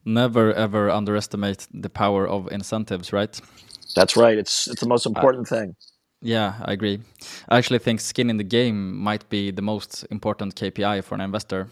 never 0.04 0.52
ever 0.52 0.90
underestimate 0.90 1.66
the 1.72 1.90
power 1.90 2.26
of 2.26 2.50
incentives, 2.52 3.12
right? 3.12 3.40
That's 3.94 4.16
right. 4.16 4.38
It's 4.38 4.68
it's 4.68 4.80
the 4.80 4.88
most 4.88 5.06
uh, 5.06 5.10
important 5.10 5.50
uh, 5.52 5.56
thing. 5.56 5.76
Yeah, 6.22 6.54
I 6.62 6.72
agree. 6.72 7.00
I 7.48 7.58
actually 7.58 7.78
think 7.78 8.00
skin 8.00 8.28
in 8.28 8.36
the 8.36 8.44
game 8.44 8.96
might 8.96 9.28
be 9.30 9.50
the 9.50 9.62
most 9.62 10.06
important 10.10 10.54
KPI 10.54 11.02
for 11.02 11.14
an 11.14 11.22
investor. 11.22 11.68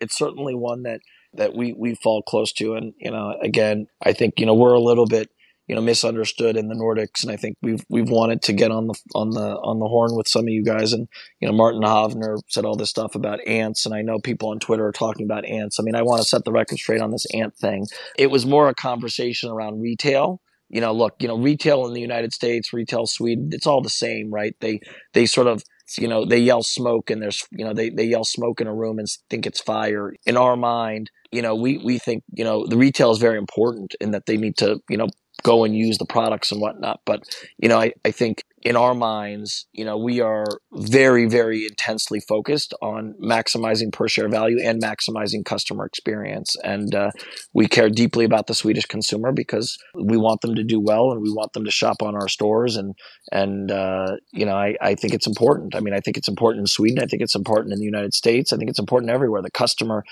It's 0.00 0.16
certainly 0.16 0.54
one 0.54 0.82
that 0.84 1.00
that 1.34 1.54
we 1.54 1.72
we 1.72 1.94
fall 1.96 2.22
close 2.22 2.52
to, 2.54 2.74
and 2.74 2.94
you 2.98 3.10
know, 3.10 3.34
again, 3.42 3.86
I 4.02 4.12
think 4.12 4.34
you 4.38 4.46
know 4.46 4.54
we're 4.54 4.74
a 4.74 4.80
little 4.80 5.06
bit 5.06 5.28
you 5.68 5.74
know 5.74 5.82
misunderstood 5.82 6.56
in 6.56 6.68
the 6.68 6.74
Nordics, 6.74 7.22
and 7.22 7.30
I 7.30 7.36
think 7.36 7.56
we've 7.62 7.84
we've 7.88 8.08
wanted 8.08 8.42
to 8.42 8.52
get 8.52 8.70
on 8.70 8.86
the 8.88 8.94
on 9.14 9.30
the 9.30 9.56
on 9.58 9.78
the 9.78 9.86
horn 9.86 10.16
with 10.16 10.26
some 10.26 10.42
of 10.42 10.48
you 10.48 10.64
guys. 10.64 10.92
And 10.92 11.06
you 11.40 11.48
know, 11.48 11.54
Martin 11.54 11.82
Hovner 11.82 12.38
said 12.48 12.64
all 12.64 12.76
this 12.76 12.90
stuff 12.90 13.14
about 13.14 13.46
ants, 13.46 13.84
and 13.84 13.94
I 13.94 14.02
know 14.02 14.18
people 14.18 14.48
on 14.48 14.58
Twitter 14.58 14.86
are 14.86 14.92
talking 14.92 15.26
about 15.26 15.44
ants. 15.44 15.78
I 15.78 15.82
mean, 15.82 15.94
I 15.94 16.02
want 16.02 16.22
to 16.22 16.28
set 16.28 16.44
the 16.44 16.52
record 16.52 16.78
straight 16.78 17.02
on 17.02 17.10
this 17.10 17.26
ant 17.34 17.54
thing. 17.56 17.86
It 18.16 18.30
was 18.30 18.46
more 18.46 18.68
a 18.68 18.74
conversation 18.74 19.50
around 19.50 19.80
retail. 19.80 20.40
You 20.70 20.80
know, 20.80 20.92
look, 20.92 21.14
you 21.20 21.28
know, 21.28 21.38
retail 21.38 21.86
in 21.86 21.94
the 21.94 22.00
United 22.00 22.32
States, 22.34 22.74
retail 22.74 23.06
Sweden, 23.06 23.50
it's 23.52 23.66
all 23.66 23.80
the 23.80 23.88
same, 23.88 24.30
right? 24.30 24.54
They 24.60 24.80
they 25.12 25.26
sort 25.26 25.46
of 25.46 25.62
you 25.96 26.08
know 26.08 26.24
they 26.24 26.38
yell 26.38 26.62
smoke 26.62 27.10
and 27.10 27.22
there's 27.22 27.46
you 27.50 27.64
know 27.64 27.72
they, 27.72 27.88
they 27.88 28.04
yell 28.04 28.24
smoke 28.24 28.60
in 28.60 28.66
a 28.66 28.74
room 28.74 28.98
and 28.98 29.08
think 29.30 29.46
it's 29.46 29.60
fire 29.60 30.12
in 30.26 30.36
our 30.36 30.56
mind 30.56 31.10
you 31.32 31.40
know 31.40 31.54
we 31.54 31.78
we 31.78 31.98
think 31.98 32.22
you 32.34 32.44
know 32.44 32.66
the 32.66 32.76
retail 32.76 33.10
is 33.10 33.18
very 33.18 33.38
important 33.38 33.94
in 34.00 34.10
that 34.10 34.26
they 34.26 34.36
need 34.36 34.56
to 34.58 34.80
you 34.90 34.98
know 34.98 35.08
go 35.42 35.64
and 35.64 35.76
use 35.76 35.98
the 35.98 36.06
products 36.06 36.50
and 36.52 36.60
whatnot. 36.60 37.00
But, 37.04 37.22
you 37.58 37.68
know, 37.68 37.78
I, 37.78 37.92
I 38.04 38.10
think 38.10 38.42
in 38.62 38.76
our 38.76 38.94
minds, 38.94 39.66
you 39.72 39.84
know, 39.84 39.96
we 39.96 40.20
are 40.20 40.44
very, 40.72 41.26
very 41.26 41.64
intensely 41.64 42.20
focused 42.20 42.74
on 42.82 43.14
maximizing 43.22 43.92
per 43.92 44.08
share 44.08 44.28
value 44.28 44.58
and 44.60 44.82
maximizing 44.82 45.44
customer 45.44 45.86
experience. 45.86 46.56
And 46.64 46.94
uh, 46.94 47.12
we 47.52 47.68
care 47.68 47.88
deeply 47.88 48.24
about 48.24 48.48
the 48.48 48.54
Swedish 48.54 48.86
consumer 48.86 49.32
because 49.32 49.78
we 49.94 50.16
want 50.16 50.40
them 50.40 50.56
to 50.56 50.64
do 50.64 50.80
well 50.80 51.12
and 51.12 51.22
we 51.22 51.32
want 51.32 51.52
them 51.52 51.64
to 51.64 51.70
shop 51.70 52.02
on 52.02 52.16
our 52.16 52.28
stores. 52.28 52.76
And, 52.76 52.94
and 53.30 53.70
uh, 53.70 54.16
you 54.32 54.44
know, 54.44 54.56
I, 54.56 54.74
I 54.80 54.96
think 54.96 55.14
it's 55.14 55.26
important. 55.26 55.76
I 55.76 55.80
mean, 55.80 55.94
I 55.94 56.00
think 56.00 56.16
it's 56.16 56.28
important 56.28 56.62
in 56.62 56.66
Sweden. 56.66 57.02
I 57.02 57.06
think 57.06 57.22
it's 57.22 57.36
important 57.36 57.72
in 57.72 57.78
the 57.78 57.84
United 57.84 58.12
States. 58.12 58.52
I 58.52 58.56
think 58.56 58.70
it's 58.70 58.80
important 58.80 59.12
everywhere. 59.12 59.42
The 59.42 59.50
customer 59.50 60.02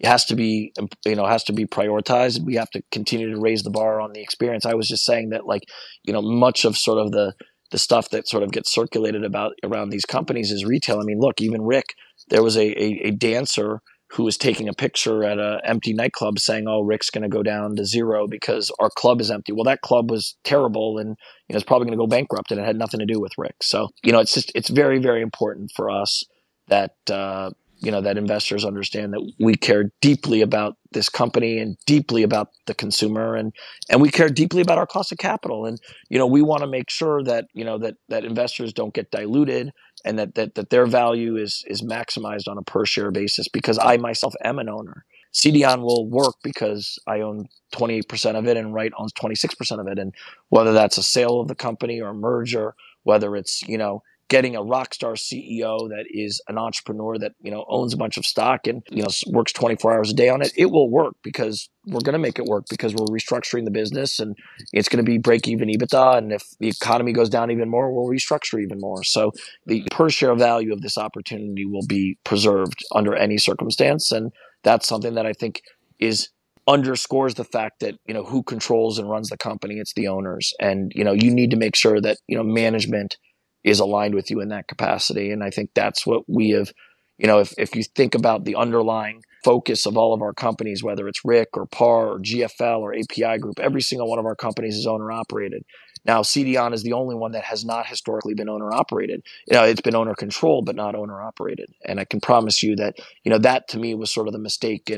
it 0.00 0.06
has 0.06 0.24
to 0.24 0.36
be 0.36 0.72
you 1.04 1.14
know 1.14 1.26
has 1.26 1.44
to 1.44 1.52
be 1.52 1.66
prioritized 1.66 2.44
we 2.44 2.54
have 2.54 2.70
to 2.70 2.82
continue 2.90 3.30
to 3.30 3.40
raise 3.40 3.62
the 3.62 3.70
bar 3.70 4.00
on 4.00 4.12
the 4.12 4.22
experience 4.22 4.66
i 4.66 4.74
was 4.74 4.88
just 4.88 5.04
saying 5.04 5.30
that 5.30 5.46
like 5.46 5.62
you 6.04 6.12
know 6.12 6.22
much 6.22 6.64
of 6.64 6.76
sort 6.76 6.98
of 6.98 7.12
the 7.12 7.32
the 7.70 7.78
stuff 7.78 8.10
that 8.10 8.28
sort 8.28 8.42
of 8.42 8.52
gets 8.52 8.72
circulated 8.72 9.24
about 9.24 9.52
around 9.64 9.90
these 9.90 10.04
companies 10.04 10.50
is 10.50 10.64
retail 10.64 11.00
i 11.00 11.04
mean 11.04 11.18
look 11.18 11.40
even 11.40 11.62
rick 11.62 11.94
there 12.28 12.42
was 12.42 12.56
a, 12.56 12.66
a, 12.82 13.08
a 13.08 13.10
dancer 13.10 13.80
who 14.14 14.22
was 14.22 14.36
taking 14.36 14.68
a 14.68 14.72
picture 14.72 15.24
at 15.24 15.38
an 15.38 15.60
empty 15.64 15.92
nightclub 15.92 16.38
saying, 16.38 16.66
"Oh, 16.68 16.82
Rick's 16.82 17.10
going 17.10 17.22
to 17.22 17.28
go 17.28 17.42
down 17.42 17.74
to 17.76 17.84
zero 17.84 18.28
because 18.28 18.70
our 18.78 18.90
club 18.90 19.20
is 19.20 19.30
empty." 19.30 19.52
Well, 19.52 19.64
that 19.64 19.80
club 19.80 20.10
was 20.10 20.36
terrible, 20.44 20.98
and 20.98 21.16
you 21.48 21.52
know 21.52 21.56
it's 21.56 21.64
probably 21.64 21.86
going 21.86 21.98
to 21.98 22.02
go 22.02 22.06
bankrupt, 22.06 22.52
and 22.52 22.60
it 22.60 22.64
had 22.64 22.76
nothing 22.76 23.00
to 23.00 23.06
do 23.06 23.20
with 23.20 23.32
Rick. 23.36 23.56
So 23.62 23.88
you 24.04 24.12
know, 24.12 24.20
it's 24.20 24.32
just 24.32 24.52
it's 24.54 24.68
very 24.68 24.98
very 24.98 25.20
important 25.20 25.72
for 25.74 25.90
us 25.90 26.22
that 26.68 26.92
uh, 27.10 27.50
you 27.78 27.90
know 27.90 28.00
that 28.00 28.16
investors 28.16 28.64
understand 28.64 29.12
that 29.12 29.32
we 29.40 29.54
care 29.54 29.90
deeply 30.00 30.40
about 30.40 30.76
this 30.92 31.08
company 31.08 31.58
and 31.58 31.76
deeply 31.86 32.22
about 32.22 32.48
the 32.66 32.74
consumer 32.74 33.34
and 33.34 33.52
and 33.90 34.00
we 34.00 34.10
care 34.10 34.28
deeply 34.28 34.62
about 34.62 34.78
our 34.78 34.86
cost 34.86 35.12
of 35.12 35.18
capital 35.18 35.66
and 35.66 35.80
you 36.08 36.18
know 36.18 36.26
we 36.26 36.42
want 36.42 36.62
to 36.62 36.68
make 36.68 36.90
sure 36.90 37.22
that 37.22 37.46
you 37.52 37.64
know 37.64 37.78
that 37.78 37.94
that 38.08 38.24
investors 38.24 38.72
don't 38.72 38.94
get 38.94 39.10
diluted 39.10 39.72
and 40.04 40.18
that 40.18 40.34
that 40.34 40.54
that 40.54 40.70
their 40.70 40.86
value 40.86 41.36
is 41.36 41.64
is 41.66 41.82
maximized 41.82 42.48
on 42.48 42.58
a 42.58 42.62
per 42.62 42.84
share 42.84 43.10
basis 43.10 43.48
because 43.48 43.78
I 43.78 43.96
myself 43.96 44.34
am 44.42 44.58
an 44.58 44.68
owner. 44.68 45.04
CDON 45.34 45.80
will 45.80 46.08
work 46.08 46.36
because 46.44 46.96
I 47.08 47.20
own 47.20 47.46
28% 47.74 48.36
of 48.36 48.46
it 48.46 48.56
and 48.56 48.72
Rite 48.72 48.92
owns 48.96 49.12
26% 49.14 49.80
of 49.80 49.88
it 49.88 49.98
and 49.98 50.14
whether 50.50 50.72
that's 50.72 50.96
a 50.96 51.02
sale 51.02 51.40
of 51.40 51.48
the 51.48 51.56
company 51.56 52.00
or 52.00 52.10
a 52.10 52.14
merger 52.14 52.74
whether 53.02 53.36
it's 53.36 53.62
you 53.62 53.78
know 53.78 54.02
getting 54.28 54.56
a 54.56 54.62
rock 54.62 54.94
star 54.94 55.14
CEO 55.14 55.88
that 55.88 56.04
is 56.08 56.40
an 56.48 56.58
entrepreneur 56.58 57.18
that 57.18 57.32
you 57.40 57.50
know 57.50 57.64
owns 57.68 57.92
a 57.92 57.96
bunch 57.96 58.16
of 58.16 58.24
stock 58.24 58.66
and 58.66 58.82
you 58.90 59.02
know 59.02 59.08
works 59.28 59.52
24 59.52 59.94
hours 59.94 60.10
a 60.10 60.14
day 60.14 60.28
on 60.28 60.42
it, 60.42 60.52
it 60.56 60.66
will 60.66 60.90
work 60.90 61.14
because 61.22 61.68
we're 61.86 62.00
going 62.00 62.14
to 62.14 62.18
make 62.18 62.38
it 62.38 62.46
work 62.46 62.64
because 62.70 62.94
we're 62.94 63.06
restructuring 63.06 63.64
the 63.64 63.70
business 63.70 64.18
and 64.18 64.36
it's 64.72 64.88
going 64.88 65.04
to 65.04 65.08
be 65.08 65.18
break 65.18 65.46
even 65.46 65.68
EBITDA. 65.68 66.18
And 66.18 66.32
if 66.32 66.42
the 66.58 66.68
economy 66.68 67.12
goes 67.12 67.28
down 67.28 67.50
even 67.50 67.68
more, 67.68 67.92
we'll 67.92 68.10
restructure 68.10 68.62
even 68.62 68.80
more. 68.80 69.04
So 69.04 69.32
the 69.66 69.86
per 69.90 70.08
share 70.08 70.34
value 70.34 70.72
of 70.72 70.80
this 70.80 70.96
opportunity 70.96 71.66
will 71.66 71.86
be 71.86 72.18
preserved 72.24 72.84
under 72.94 73.14
any 73.14 73.38
circumstance, 73.38 74.10
and 74.10 74.32
that's 74.62 74.88
something 74.88 75.14
that 75.14 75.26
I 75.26 75.32
think 75.32 75.62
is 75.98 76.30
underscores 76.66 77.34
the 77.34 77.44
fact 77.44 77.80
that 77.80 77.94
you 78.06 78.14
know 78.14 78.24
who 78.24 78.42
controls 78.42 78.98
and 78.98 79.10
runs 79.10 79.28
the 79.28 79.36
company 79.36 79.74
it's 79.74 79.92
the 79.94 80.08
owners 80.08 80.54
and 80.58 80.92
you 80.94 81.04
know 81.04 81.12
you 81.12 81.30
need 81.30 81.50
to 81.50 81.58
make 81.58 81.76
sure 81.76 82.00
that 82.00 82.16
you 82.26 82.34
know 82.34 82.42
management 82.42 83.18
is 83.64 83.80
aligned 83.80 84.14
with 84.14 84.30
you 84.30 84.40
in 84.40 84.48
that 84.48 84.68
capacity. 84.68 85.30
And 85.30 85.42
I 85.42 85.50
think 85.50 85.70
that's 85.74 86.06
what 86.06 86.22
we 86.28 86.50
have, 86.50 86.72
you 87.18 87.26
know, 87.26 87.40
if, 87.40 87.54
if 87.58 87.74
you 87.74 87.82
think 87.82 88.14
about 88.14 88.44
the 88.44 88.56
underlying 88.56 89.22
focus 89.42 89.86
of 89.86 89.96
all 89.96 90.14
of 90.14 90.22
our 90.22 90.32
companies, 90.32 90.82
whether 90.82 91.08
it's 91.08 91.24
Rick 91.24 91.50
or 91.54 91.66
PAR 91.66 92.08
or 92.08 92.18
GFL 92.18 92.80
or 92.80 92.94
API 92.94 93.38
Group, 93.38 93.58
every 93.58 93.82
single 93.82 94.08
one 94.08 94.18
of 94.18 94.26
our 94.26 94.36
companies 94.36 94.76
is 94.76 94.86
owner 94.86 95.10
operated. 95.10 95.64
Now, 96.04 96.20
CDON 96.20 96.74
is 96.74 96.82
the 96.82 96.92
only 96.92 97.14
one 97.14 97.32
that 97.32 97.44
has 97.44 97.64
not 97.64 97.86
historically 97.86 98.34
been 98.34 98.50
owner 98.50 98.72
operated. 98.72 99.22
You 99.48 99.56
know, 99.56 99.64
it's 99.64 99.80
been 99.80 99.94
owner 99.94 100.14
controlled, 100.14 100.66
but 100.66 100.76
not 100.76 100.94
owner 100.94 101.22
operated. 101.22 101.70
And 101.86 101.98
I 101.98 102.04
can 102.04 102.20
promise 102.20 102.62
you 102.62 102.76
that, 102.76 102.96
you 103.22 103.30
know, 103.30 103.38
that 103.38 103.68
to 103.68 103.78
me 103.78 103.94
was 103.94 104.12
sort 104.12 104.26
of 104.26 104.34
the 104.34 104.38
mistake 104.38 104.90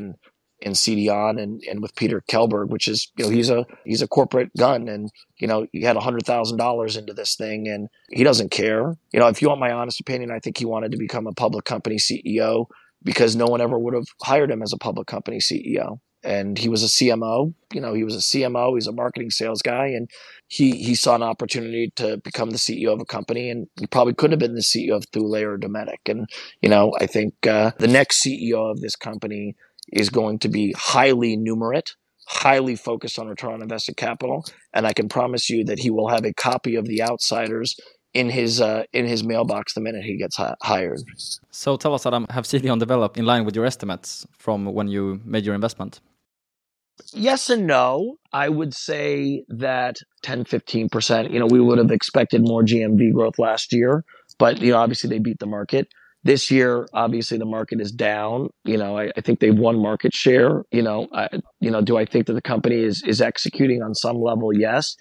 in 0.61 0.73
CDON 0.73 1.41
and, 1.41 1.63
and 1.69 1.83
with 1.83 1.95
Peter 1.97 2.23
Kjellberg, 2.31 2.69
which 2.69 2.89
is, 2.89 3.11
you 3.17 3.25
know, 3.25 3.31
he's 3.31 3.51
a, 3.51 3.67
he's 3.85 4.03
a 4.03 4.09
corporate 4.09 4.51
gun 4.57 4.89
and, 4.89 5.11
you 5.39 5.47
know, 5.47 5.67
he 5.73 5.83
had 5.83 5.97
a 5.97 6.01
hundred 6.01 6.25
thousand 6.25 6.57
dollars 6.57 6.97
into 6.97 7.13
this 7.13 7.37
thing 7.37 7.69
and 7.69 7.89
he 8.11 8.25
doesn't 8.25 8.51
care. 8.51 8.95
You 9.13 9.21
know, 9.21 9.29
if 9.29 9.43
you 9.43 9.49
want 9.49 9.61
my 9.61 9.73
honest 9.73 10.01
opinion, 10.01 10.31
I 10.31 10.39
think 10.39 10.59
he 10.59 10.65
wanted 10.65 10.93
to 10.93 10.99
become 10.99 11.27
a 11.27 11.33
public 11.33 11.65
company 11.65 11.97
CEO 11.97 12.67
because 13.03 13.37
no 13.37 13.47
one 13.47 13.61
ever 13.61 13.79
would 13.79 13.95
have 13.95 14.07
hired 14.23 14.51
him 14.51 14.63
as 14.63 14.73
a 14.73 14.79
public 14.79 15.07
company 15.07 15.39
CEO. 15.39 15.99
And 16.25 16.59
he 16.59 16.69
was 16.69 16.83
a 16.83 16.87
CMO, 16.87 17.55
you 17.73 17.81
know, 17.81 17.95
he 17.95 18.03
was 18.03 18.17
a 18.17 18.19
CMO, 18.19 18.75
he's 18.75 18.89
a 18.89 18.93
marketing 18.93 19.31
sales 19.31 19.63
guy, 19.63 19.87
and 19.87 20.11
he 20.49 20.73
he 20.73 20.97
saw 20.97 21.15
an 21.15 21.23
opportunity 21.23 21.93
to 21.97 22.17
become 22.25 22.51
the 22.51 22.57
CEO 22.57 22.93
of 22.93 23.01
a 23.01 23.05
company, 23.05 23.49
and 23.49 23.69
he 23.79 23.87
probably 23.87 24.15
could 24.15 24.33
have 24.33 24.41
been 24.41 24.57
the 24.57 24.61
CEO 24.61 24.97
of 24.97 25.05
Thule 25.13 25.37
or 25.37 25.57
Dometic. 25.57 26.09
And 26.09 26.29
you 26.63 26.69
know, 26.69 26.93
I 26.99 27.07
think 27.07 27.47
uh, 27.47 27.71
the 27.79 27.87
next 27.87 28.25
CEO 28.25 28.69
of 28.69 28.81
this 28.81 28.97
company 28.97 29.55
is 29.93 30.11
going 30.11 30.39
to 30.41 30.49
be 30.49 30.75
highly 30.77 31.37
numerate, 31.37 31.93
highly 32.29 32.77
focused 32.77 33.19
on 33.19 33.29
return 33.29 33.55
on 33.55 33.63
invested 33.63 33.97
capital, 33.97 34.45
and 34.73 34.87
I 34.87 34.93
can 34.93 35.09
promise 35.09 35.49
you 35.51 35.65
that 35.65 35.79
he 35.79 35.91
will 35.91 36.09
have 36.09 36.25
a 36.25 36.33
copy 36.33 36.77
of 36.77 36.87
The 36.87 37.03
Outsiders 37.03 37.77
in 38.15 38.31
his 38.31 38.61
uh, 38.61 38.85
in 38.93 39.05
his 39.07 39.23
mailbox 39.23 39.75
the 39.75 39.81
minute 39.81 40.03
he 40.03 40.17
gets 40.17 40.37
hi 40.37 40.55
hired. 40.63 41.03
So 41.51 41.77
tell 41.77 41.95
us, 41.95 42.07
Adam, 42.07 42.27
have 42.31 42.45
CDON 42.45 42.79
developed 42.79 43.19
in 43.19 43.27
line 43.27 43.45
with 43.45 43.55
your 43.55 43.67
estimates 43.67 44.27
from 44.39 44.65
when 44.65 44.89
you 44.89 45.21
made 45.25 45.45
your 45.45 45.55
investment? 45.55 46.01
Yes 47.13 47.51
and 47.51 47.67
no. 47.67 48.17
I 48.33 48.49
would 48.49 48.75
say 48.75 49.45
that 49.49 49.97
10, 50.23 50.45
15%, 50.45 51.31
you 51.31 51.39
know, 51.39 51.47
we 51.47 51.61
would 51.61 51.79
have 51.79 51.91
expected 51.91 52.41
more 52.43 52.63
GMV 52.63 53.13
growth 53.13 53.39
last 53.39 53.73
year, 53.73 54.05
but, 54.39 54.61
you 54.61 54.73
know, 54.73 54.79
obviously 54.79 55.11
they 55.11 55.19
beat 55.19 55.39
the 55.39 55.47
market. 55.47 55.89
This 56.27 56.51
year, 56.51 56.89
obviously, 56.93 57.39
the 57.39 57.51
market 57.59 57.79
is 57.81 57.93
down. 57.93 58.49
You 58.65 58.79
know, 58.81 58.99
I, 58.99 59.05
I 59.17 59.21
think 59.21 59.39
they've 59.39 59.61
won 59.67 59.77
market 59.91 60.13
share. 60.13 60.65
You 60.73 60.83
know, 60.83 61.07
I, 61.13 61.25
you 61.61 61.71
know, 61.71 61.83
do 61.83 61.97
I 62.03 62.05
think 62.05 62.27
that 62.27 62.37
the 62.41 62.43
company 62.43 62.79
is 62.91 62.97
is 63.13 63.21
executing 63.21 63.81
on 63.87 63.95
some 63.95 64.19
level? 64.21 64.49
Yes, 64.53 64.97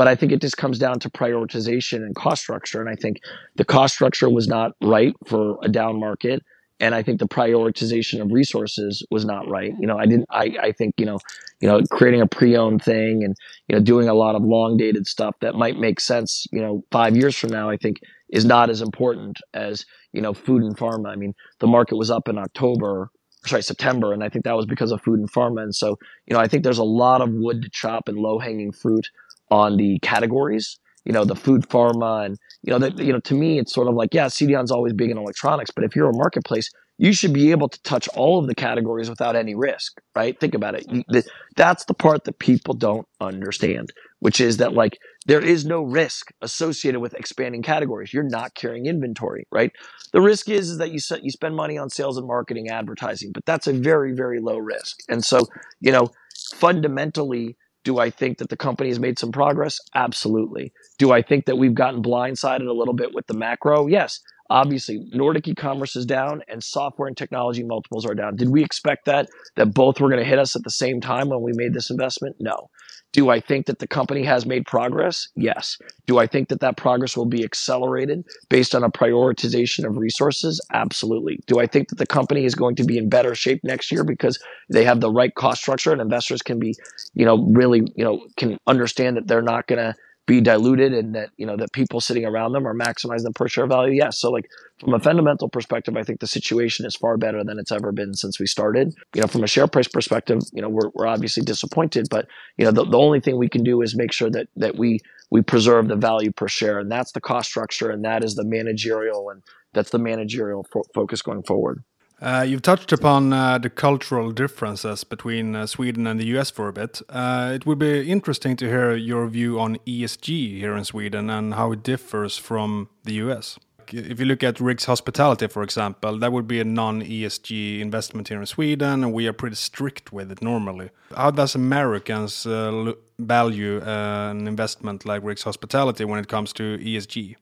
But 0.00 0.08
I 0.08 0.14
think 0.14 0.32
it 0.32 0.40
just 0.40 0.56
comes 0.56 0.78
down 0.78 0.98
to 1.00 1.10
prioritization 1.10 1.96
and 1.96 2.14
cost 2.14 2.40
structure. 2.40 2.80
And 2.80 2.88
I 2.88 2.94
think 2.94 3.18
the 3.56 3.66
cost 3.66 3.92
structure 3.92 4.30
was 4.30 4.48
not 4.48 4.72
right 4.80 5.12
for 5.26 5.58
a 5.62 5.68
down 5.68 6.00
market. 6.00 6.42
And 6.82 6.94
I 6.94 7.02
think 7.02 7.20
the 7.20 7.28
prioritization 7.28 8.22
of 8.22 8.32
resources 8.32 9.06
was 9.10 9.26
not 9.26 9.46
right. 9.46 9.74
You 9.78 9.86
know, 9.86 9.98
I 9.98 10.06
didn't, 10.06 10.24
I, 10.30 10.54
I 10.62 10.72
think, 10.72 10.94
you 10.96 11.04
know, 11.04 11.18
you 11.60 11.68
know, 11.68 11.82
creating 11.90 12.22
a 12.22 12.26
pre-owned 12.26 12.82
thing 12.82 13.22
and, 13.22 13.36
you 13.68 13.76
know, 13.76 13.82
doing 13.82 14.08
a 14.08 14.14
lot 14.14 14.36
of 14.36 14.42
long 14.42 14.78
dated 14.78 15.06
stuff 15.06 15.34
that 15.42 15.54
might 15.54 15.76
make 15.76 16.00
sense, 16.00 16.46
you 16.50 16.62
know, 16.62 16.82
five 16.90 17.14
years 17.14 17.36
from 17.36 17.50
now, 17.50 17.68
I 17.68 17.76
think 17.76 17.98
is 18.30 18.46
not 18.46 18.70
as 18.70 18.80
important 18.80 19.36
as, 19.52 19.84
you 20.12 20.20
know, 20.20 20.34
food 20.34 20.62
and 20.62 20.76
pharma. 20.76 21.08
I 21.08 21.16
mean, 21.16 21.34
the 21.58 21.66
market 21.66 21.96
was 21.96 22.10
up 22.10 22.28
in 22.28 22.38
October 22.38 23.10
sorry, 23.46 23.62
September. 23.62 24.12
And 24.12 24.22
I 24.22 24.28
think 24.28 24.44
that 24.44 24.56
was 24.56 24.66
because 24.66 24.92
of 24.92 25.00
food 25.02 25.18
and 25.18 25.30
pharma. 25.30 25.62
And 25.62 25.74
so, 25.74 25.98
you 26.26 26.34
know, 26.34 26.40
I 26.40 26.46
think 26.46 26.62
there's 26.62 26.78
a 26.78 26.84
lot 26.84 27.20
of 27.20 27.30
wood 27.32 27.62
to 27.62 27.70
chop 27.70 28.08
and 28.08 28.18
low 28.18 28.38
hanging 28.38 28.72
fruit 28.72 29.08
on 29.50 29.76
the 29.76 29.98
categories, 30.00 30.78
you 31.04 31.12
know, 31.12 31.24
the 31.24 31.34
food 31.34 31.62
pharma 31.68 32.26
and, 32.26 32.38
you 32.62 32.70
know, 32.70 32.78
that, 32.78 32.98
you 32.98 33.12
know, 33.12 33.20
to 33.20 33.34
me, 33.34 33.58
it's 33.58 33.72
sort 33.72 33.88
of 33.88 33.94
like, 33.94 34.14
yeah, 34.14 34.26
CDON's 34.26 34.70
always 34.70 34.92
big 34.92 35.10
in 35.10 35.18
electronics, 35.18 35.70
but 35.70 35.84
if 35.84 35.96
you're 35.96 36.10
a 36.10 36.16
marketplace, 36.16 36.70
you 37.00 37.14
should 37.14 37.32
be 37.32 37.50
able 37.50 37.66
to 37.66 37.82
touch 37.82 38.08
all 38.08 38.38
of 38.38 38.46
the 38.46 38.54
categories 38.54 39.08
without 39.08 39.34
any 39.34 39.54
risk, 39.54 40.02
right? 40.14 40.38
Think 40.38 40.52
about 40.52 40.74
it. 40.74 41.24
That's 41.56 41.86
the 41.86 41.94
part 41.94 42.24
that 42.24 42.38
people 42.38 42.74
don't 42.74 43.08
understand, 43.22 43.88
which 44.18 44.38
is 44.38 44.58
that 44.58 44.74
like 44.74 44.98
there 45.24 45.40
is 45.40 45.64
no 45.64 45.80
risk 45.80 46.30
associated 46.42 47.00
with 47.00 47.14
expanding 47.14 47.62
categories. 47.62 48.12
You're 48.12 48.28
not 48.28 48.54
carrying 48.54 48.84
inventory, 48.84 49.46
right? 49.50 49.72
The 50.12 50.20
risk 50.20 50.50
is, 50.50 50.68
is 50.68 50.76
that 50.76 50.90
you 50.90 50.98
set, 50.98 51.24
you 51.24 51.30
spend 51.30 51.56
money 51.56 51.78
on 51.78 51.88
sales 51.88 52.18
and 52.18 52.26
marketing, 52.26 52.68
advertising, 52.68 53.30
but 53.32 53.46
that's 53.46 53.66
a 53.66 53.72
very, 53.72 54.12
very 54.12 54.38
low 54.38 54.58
risk. 54.58 54.98
And 55.08 55.24
so, 55.24 55.46
you 55.80 55.92
know, 55.92 56.10
fundamentally, 56.56 57.56
do 57.82 57.98
I 57.98 58.10
think 58.10 58.36
that 58.38 58.50
the 58.50 58.58
company 58.58 58.90
has 58.90 58.98
made 58.98 59.18
some 59.18 59.32
progress? 59.32 59.78
Absolutely. 59.94 60.70
Do 60.98 61.12
I 61.12 61.22
think 61.22 61.46
that 61.46 61.56
we've 61.56 61.74
gotten 61.74 62.02
blindsided 62.02 62.68
a 62.68 62.74
little 62.74 62.92
bit 62.92 63.14
with 63.14 63.26
the 63.26 63.32
macro? 63.32 63.86
Yes. 63.86 64.20
Obviously, 64.50 64.98
Nordic 65.12 65.46
e-commerce 65.46 65.94
is 65.94 66.04
down 66.04 66.42
and 66.48 66.62
software 66.62 67.06
and 67.06 67.16
technology 67.16 67.62
multiples 67.62 68.04
are 68.04 68.14
down. 68.14 68.34
Did 68.34 68.50
we 68.50 68.64
expect 68.64 69.04
that 69.04 69.28
that 69.54 69.72
both 69.72 70.00
were 70.00 70.08
going 70.08 70.18
to 70.18 70.28
hit 70.28 70.40
us 70.40 70.56
at 70.56 70.64
the 70.64 70.70
same 70.70 71.00
time 71.00 71.28
when 71.28 71.40
we 71.40 71.52
made 71.54 71.72
this 71.72 71.88
investment? 71.88 72.34
No. 72.40 72.68
Do 73.12 73.30
I 73.30 73.40
think 73.40 73.66
that 73.66 73.80
the 73.80 73.88
company 73.88 74.24
has 74.24 74.46
made 74.46 74.66
progress? 74.66 75.26
Yes. 75.34 75.76
Do 76.06 76.18
I 76.18 76.26
think 76.26 76.48
that 76.48 76.60
that 76.60 76.76
progress 76.76 77.16
will 77.16 77.26
be 77.26 77.44
accelerated 77.44 78.24
based 78.48 78.74
on 78.74 78.84
a 78.84 78.90
prioritization 78.90 79.84
of 79.84 79.96
resources? 79.96 80.60
Absolutely. 80.72 81.40
Do 81.46 81.58
I 81.58 81.66
think 81.66 81.88
that 81.88 81.98
the 81.98 82.06
company 82.06 82.44
is 82.44 82.54
going 82.54 82.76
to 82.76 82.84
be 82.84 82.98
in 82.98 83.08
better 83.08 83.34
shape 83.34 83.60
next 83.64 83.90
year 83.90 84.04
because 84.04 84.38
they 84.68 84.84
have 84.84 85.00
the 85.00 85.10
right 85.10 85.34
cost 85.34 85.60
structure 85.60 85.92
and 85.92 86.00
investors 86.00 86.42
can 86.42 86.60
be, 86.60 86.74
you 87.14 87.24
know, 87.24 87.46
really, 87.52 87.82
you 87.96 88.04
know, 88.04 88.26
can 88.36 88.58
understand 88.66 89.16
that 89.16 89.26
they're 89.26 89.42
not 89.42 89.66
going 89.66 89.80
to 89.80 89.94
be 90.30 90.40
diluted 90.40 90.92
and 90.94 91.12
that 91.16 91.30
you 91.38 91.44
know 91.44 91.56
that 91.56 91.72
people 91.72 92.00
sitting 92.00 92.24
around 92.24 92.52
them 92.52 92.64
are 92.64 92.74
maximizing 92.74 93.24
the 93.24 93.32
per 93.32 93.48
share 93.48 93.66
value. 93.66 93.94
Yes 93.94 94.20
so 94.20 94.30
like 94.30 94.48
from 94.78 94.94
a 94.94 95.00
fundamental 95.00 95.48
perspective 95.48 95.96
i 95.96 96.04
think 96.04 96.20
the 96.20 96.26
situation 96.28 96.86
is 96.86 96.94
far 96.94 97.16
better 97.16 97.42
than 97.42 97.58
it's 97.58 97.72
ever 97.72 97.90
been 97.90 98.14
since 98.14 98.38
we 98.38 98.46
started. 98.46 98.94
You 99.14 99.22
know 99.22 99.26
from 99.26 99.42
a 99.42 99.48
share 99.48 99.66
price 99.66 99.88
perspective 99.88 100.38
you 100.52 100.62
know 100.62 100.68
we're, 100.68 100.90
we're 100.94 101.08
obviously 101.08 101.42
disappointed 101.42 102.06
but 102.10 102.28
you 102.58 102.64
know 102.64 102.70
the, 102.70 102.84
the 102.84 102.96
only 103.06 103.18
thing 103.18 103.38
we 103.38 103.48
can 103.48 103.64
do 103.64 103.82
is 103.82 103.96
make 103.96 104.12
sure 104.12 104.30
that 104.30 104.46
that 104.54 104.76
we 104.78 105.00
we 105.32 105.42
preserve 105.42 105.88
the 105.88 105.96
value 105.96 106.30
per 106.30 106.46
share 106.46 106.78
and 106.78 106.92
that's 106.92 107.10
the 107.10 107.20
cost 107.20 107.50
structure 107.50 107.90
and 107.90 108.04
that 108.04 108.22
is 108.22 108.36
the 108.36 108.44
managerial 108.44 109.30
and 109.30 109.42
that's 109.72 109.90
the 109.90 109.98
managerial 109.98 110.64
fo- 110.72 110.90
focus 110.94 111.22
going 111.22 111.42
forward 111.42 111.82
uh, 112.20 112.44
you've 112.46 112.62
touched 112.62 112.92
upon 112.92 113.32
uh, 113.32 113.58
the 113.58 113.70
cultural 113.70 114.30
differences 114.30 115.04
between 115.04 115.56
uh, 115.56 115.66
Sweden 115.66 116.06
and 116.06 116.20
the 116.20 116.26
US 116.38 116.50
for 116.50 116.68
a 116.68 116.72
bit. 116.72 117.00
Uh, 117.08 117.52
it 117.54 117.64
would 117.66 117.78
be 117.78 118.10
interesting 118.10 118.56
to 118.56 118.66
hear 118.66 118.94
your 118.94 119.26
view 119.26 119.58
on 119.58 119.76
ESG 119.86 120.58
here 120.58 120.76
in 120.76 120.84
Sweden 120.84 121.30
and 121.30 121.54
how 121.54 121.72
it 121.72 121.82
differs 121.82 122.36
from 122.36 122.88
the 123.04 123.14
US. 123.14 123.58
If 123.92 124.20
you 124.20 124.26
look 124.26 124.44
at 124.44 124.60
Rick's 124.60 124.84
Hospitality, 124.84 125.48
for 125.48 125.62
example, 125.62 126.18
that 126.18 126.30
would 126.30 126.46
be 126.46 126.60
a 126.60 126.64
non 126.64 127.02
ESG 127.02 127.80
investment 127.80 128.28
here 128.28 128.38
in 128.38 128.46
Sweden, 128.46 129.02
and 129.02 129.12
we 129.12 129.26
are 129.26 129.32
pretty 129.32 129.56
strict 129.56 130.12
with 130.12 130.30
it 130.30 130.42
normally. 130.42 130.90
How 131.16 131.32
does 131.32 131.56
Americans 131.56 132.46
uh, 132.46 132.92
value 133.18 133.80
uh, 133.80 134.30
an 134.30 134.46
investment 134.46 135.04
like 135.04 135.24
Rick's 135.24 135.42
Hospitality 135.42 136.04
when 136.04 136.20
it 136.20 136.28
comes 136.28 136.52
to 136.52 136.78
ESG? 136.78 137.36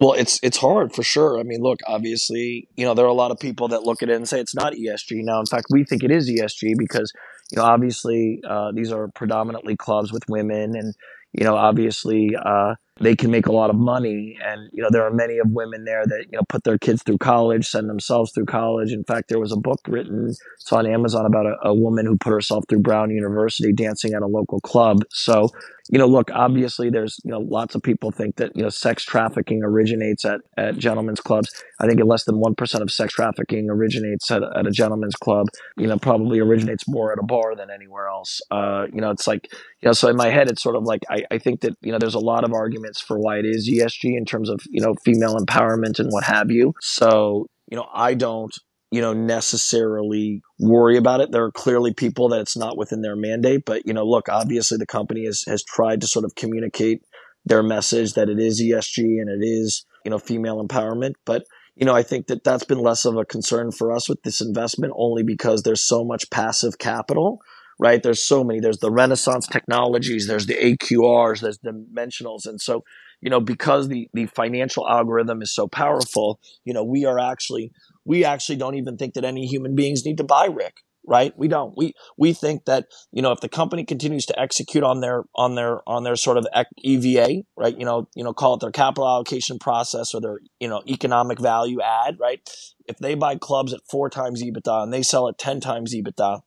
Well, 0.00 0.14
it's 0.14 0.40
it's 0.42 0.56
hard 0.56 0.92
for 0.92 1.04
sure. 1.04 1.38
I 1.38 1.44
mean, 1.44 1.60
look, 1.62 1.80
obviously, 1.86 2.68
you 2.76 2.84
know, 2.84 2.94
there 2.94 3.04
are 3.04 3.08
a 3.08 3.12
lot 3.14 3.30
of 3.30 3.38
people 3.38 3.68
that 3.68 3.84
look 3.84 4.02
at 4.02 4.08
it 4.08 4.16
and 4.16 4.28
say 4.28 4.40
it's 4.40 4.54
not 4.54 4.72
ESG. 4.72 5.22
Now, 5.22 5.38
in 5.38 5.46
fact, 5.46 5.66
we 5.70 5.84
think 5.84 6.02
it 6.02 6.10
is 6.10 6.28
ESG 6.28 6.74
because, 6.76 7.12
you 7.52 7.58
know, 7.58 7.64
obviously, 7.64 8.40
uh, 8.48 8.72
these 8.74 8.90
are 8.90 9.08
predominantly 9.14 9.76
clubs 9.76 10.12
with 10.12 10.24
women, 10.28 10.74
and 10.74 10.94
you 11.32 11.44
know, 11.44 11.56
obviously, 11.56 12.34
uh, 12.44 12.74
they 13.00 13.14
can 13.14 13.30
make 13.30 13.46
a 13.46 13.52
lot 13.52 13.70
of 13.70 13.76
money, 13.76 14.36
and 14.44 14.68
you 14.72 14.82
know, 14.82 14.88
there 14.90 15.04
are 15.04 15.12
many 15.12 15.38
of 15.38 15.50
women 15.50 15.84
there 15.84 16.04
that 16.04 16.26
you 16.30 16.38
know 16.38 16.42
put 16.48 16.64
their 16.64 16.78
kids 16.78 17.04
through 17.04 17.18
college, 17.18 17.64
send 17.64 17.88
themselves 17.88 18.32
through 18.32 18.46
college. 18.46 18.90
In 18.90 19.04
fact, 19.04 19.28
there 19.28 19.40
was 19.40 19.52
a 19.52 19.56
book 19.56 19.80
written, 19.86 20.34
it's 20.58 20.72
on 20.72 20.86
Amazon 20.86 21.24
about 21.24 21.46
a, 21.46 21.54
a 21.62 21.74
woman 21.74 22.04
who 22.04 22.16
put 22.16 22.32
herself 22.32 22.64
through 22.68 22.80
Brown 22.80 23.10
University 23.10 23.72
dancing 23.72 24.12
at 24.12 24.22
a 24.22 24.26
local 24.26 24.60
club. 24.60 25.02
So 25.10 25.50
you 25.90 25.98
know, 25.98 26.06
look, 26.06 26.30
obviously 26.32 26.88
there's, 26.88 27.20
you 27.24 27.30
know, 27.30 27.40
lots 27.40 27.74
of 27.74 27.82
people 27.82 28.10
think 28.10 28.36
that, 28.36 28.52
you 28.56 28.62
know, 28.62 28.70
sex 28.70 29.04
trafficking 29.04 29.62
originates 29.62 30.24
at, 30.24 30.40
at 30.56 30.78
gentlemen's 30.78 31.20
clubs. 31.20 31.50
I 31.78 31.86
think 31.86 32.00
less 32.04 32.24
than 32.24 32.36
1% 32.36 32.80
of 32.80 32.90
sex 32.90 33.12
trafficking 33.12 33.68
originates 33.68 34.30
at, 34.30 34.42
at 34.56 34.66
a 34.66 34.70
gentlemen's 34.70 35.14
club, 35.14 35.46
you 35.76 35.86
know, 35.86 35.98
probably 35.98 36.40
originates 36.40 36.88
more 36.88 37.12
at 37.12 37.18
a 37.18 37.22
bar 37.22 37.54
than 37.54 37.68
anywhere 37.70 38.08
else. 38.08 38.40
Uh, 38.50 38.86
you 38.92 39.00
know, 39.00 39.10
it's 39.10 39.26
like, 39.26 39.48
you 39.82 39.86
know, 39.86 39.92
so 39.92 40.08
in 40.08 40.16
my 40.16 40.30
head, 40.30 40.48
it's 40.48 40.62
sort 40.62 40.76
of 40.76 40.84
like, 40.84 41.02
I, 41.10 41.24
I 41.30 41.38
think 41.38 41.60
that, 41.60 41.74
you 41.82 41.92
know, 41.92 41.98
there's 41.98 42.14
a 42.14 42.18
lot 42.18 42.44
of 42.44 42.52
arguments 42.52 43.00
for 43.00 43.18
why 43.18 43.38
it 43.38 43.44
is 43.44 43.68
ESG 43.68 44.16
in 44.16 44.24
terms 44.24 44.48
of, 44.48 44.60
you 44.70 44.80
know, 44.80 44.94
female 45.04 45.36
empowerment 45.36 45.98
and 45.98 46.10
what 46.10 46.24
have 46.24 46.50
you. 46.50 46.72
So, 46.80 47.46
you 47.70 47.76
know, 47.76 47.86
I 47.92 48.14
don't, 48.14 48.54
you 48.94 49.00
know, 49.00 49.12
necessarily 49.12 50.40
worry 50.60 50.96
about 50.96 51.20
it. 51.20 51.32
There 51.32 51.42
are 51.42 51.50
clearly 51.50 51.92
people 51.92 52.28
that 52.28 52.40
it's 52.40 52.56
not 52.56 52.78
within 52.78 53.02
their 53.02 53.16
mandate, 53.16 53.64
but 53.66 53.84
you 53.84 53.92
know, 53.92 54.04
look, 54.04 54.28
obviously 54.28 54.78
the 54.78 54.86
company 54.86 55.24
has 55.26 55.42
has 55.48 55.64
tried 55.64 56.00
to 56.02 56.06
sort 56.06 56.24
of 56.24 56.36
communicate 56.36 57.02
their 57.44 57.64
message 57.64 58.12
that 58.12 58.28
it 58.28 58.38
is 58.38 58.62
ESG 58.62 58.98
and 58.98 59.28
it 59.28 59.44
is, 59.44 59.84
you 60.04 60.12
know, 60.12 60.18
female 60.20 60.64
empowerment, 60.64 61.14
but 61.24 61.42
you 61.74 61.84
know, 61.84 61.92
I 61.92 62.04
think 62.04 62.28
that 62.28 62.44
that's 62.44 62.62
been 62.62 62.78
less 62.78 63.04
of 63.04 63.16
a 63.16 63.24
concern 63.24 63.72
for 63.72 63.90
us 63.90 64.08
with 64.08 64.22
this 64.22 64.40
investment 64.40 64.92
only 64.96 65.24
because 65.24 65.64
there's 65.64 65.82
so 65.82 66.04
much 66.04 66.30
passive 66.30 66.78
capital, 66.78 67.40
right? 67.80 68.00
There's 68.00 68.22
so 68.22 68.44
many. 68.44 68.60
There's 68.60 68.78
the 68.78 68.92
Renaissance 68.92 69.48
technologies, 69.48 70.28
there's 70.28 70.46
the 70.46 70.54
AQRs, 70.54 71.40
there's 71.40 71.58
dimensionals. 71.58 72.46
And 72.46 72.60
so, 72.60 72.84
you 73.20 73.28
know, 73.28 73.40
because 73.40 73.88
the, 73.88 74.08
the 74.14 74.26
financial 74.26 74.88
algorithm 74.88 75.42
is 75.42 75.52
so 75.52 75.66
powerful, 75.66 76.38
you 76.64 76.72
know, 76.72 76.84
we 76.84 77.04
are 77.06 77.18
actually 77.18 77.72
we 78.04 78.24
actually 78.24 78.56
don't 78.56 78.74
even 78.74 78.96
think 78.96 79.14
that 79.14 79.24
any 79.24 79.46
human 79.46 79.74
beings 79.74 80.04
need 80.04 80.18
to 80.18 80.24
buy 80.24 80.46
Rick, 80.46 80.82
right? 81.06 81.36
We 81.36 81.48
don't. 81.48 81.74
We 81.76 81.94
we 82.18 82.32
think 82.32 82.64
that 82.64 82.86
you 83.12 83.22
know 83.22 83.32
if 83.32 83.40
the 83.40 83.48
company 83.48 83.84
continues 83.84 84.26
to 84.26 84.38
execute 84.40 84.84
on 84.84 85.00
their 85.00 85.24
on 85.34 85.54
their 85.54 85.88
on 85.88 86.04
their 86.04 86.16
sort 86.16 86.36
of 86.36 86.46
EVA, 86.78 87.42
right? 87.56 87.78
You 87.78 87.84
know, 87.84 88.08
you 88.14 88.24
know, 88.24 88.32
call 88.32 88.54
it 88.54 88.60
their 88.60 88.70
capital 88.70 89.08
allocation 89.08 89.58
process 89.58 90.14
or 90.14 90.20
their 90.20 90.38
you 90.60 90.68
know 90.68 90.82
economic 90.88 91.40
value 91.40 91.80
add, 91.80 92.18
right? 92.20 92.40
If 92.86 92.98
they 92.98 93.14
buy 93.14 93.36
clubs 93.36 93.72
at 93.72 93.80
four 93.90 94.10
times 94.10 94.42
EBITDA 94.42 94.82
and 94.82 94.92
they 94.92 95.02
sell 95.02 95.28
at 95.28 95.38
ten 95.38 95.60
times 95.60 95.94
EBITDA, 95.94 96.40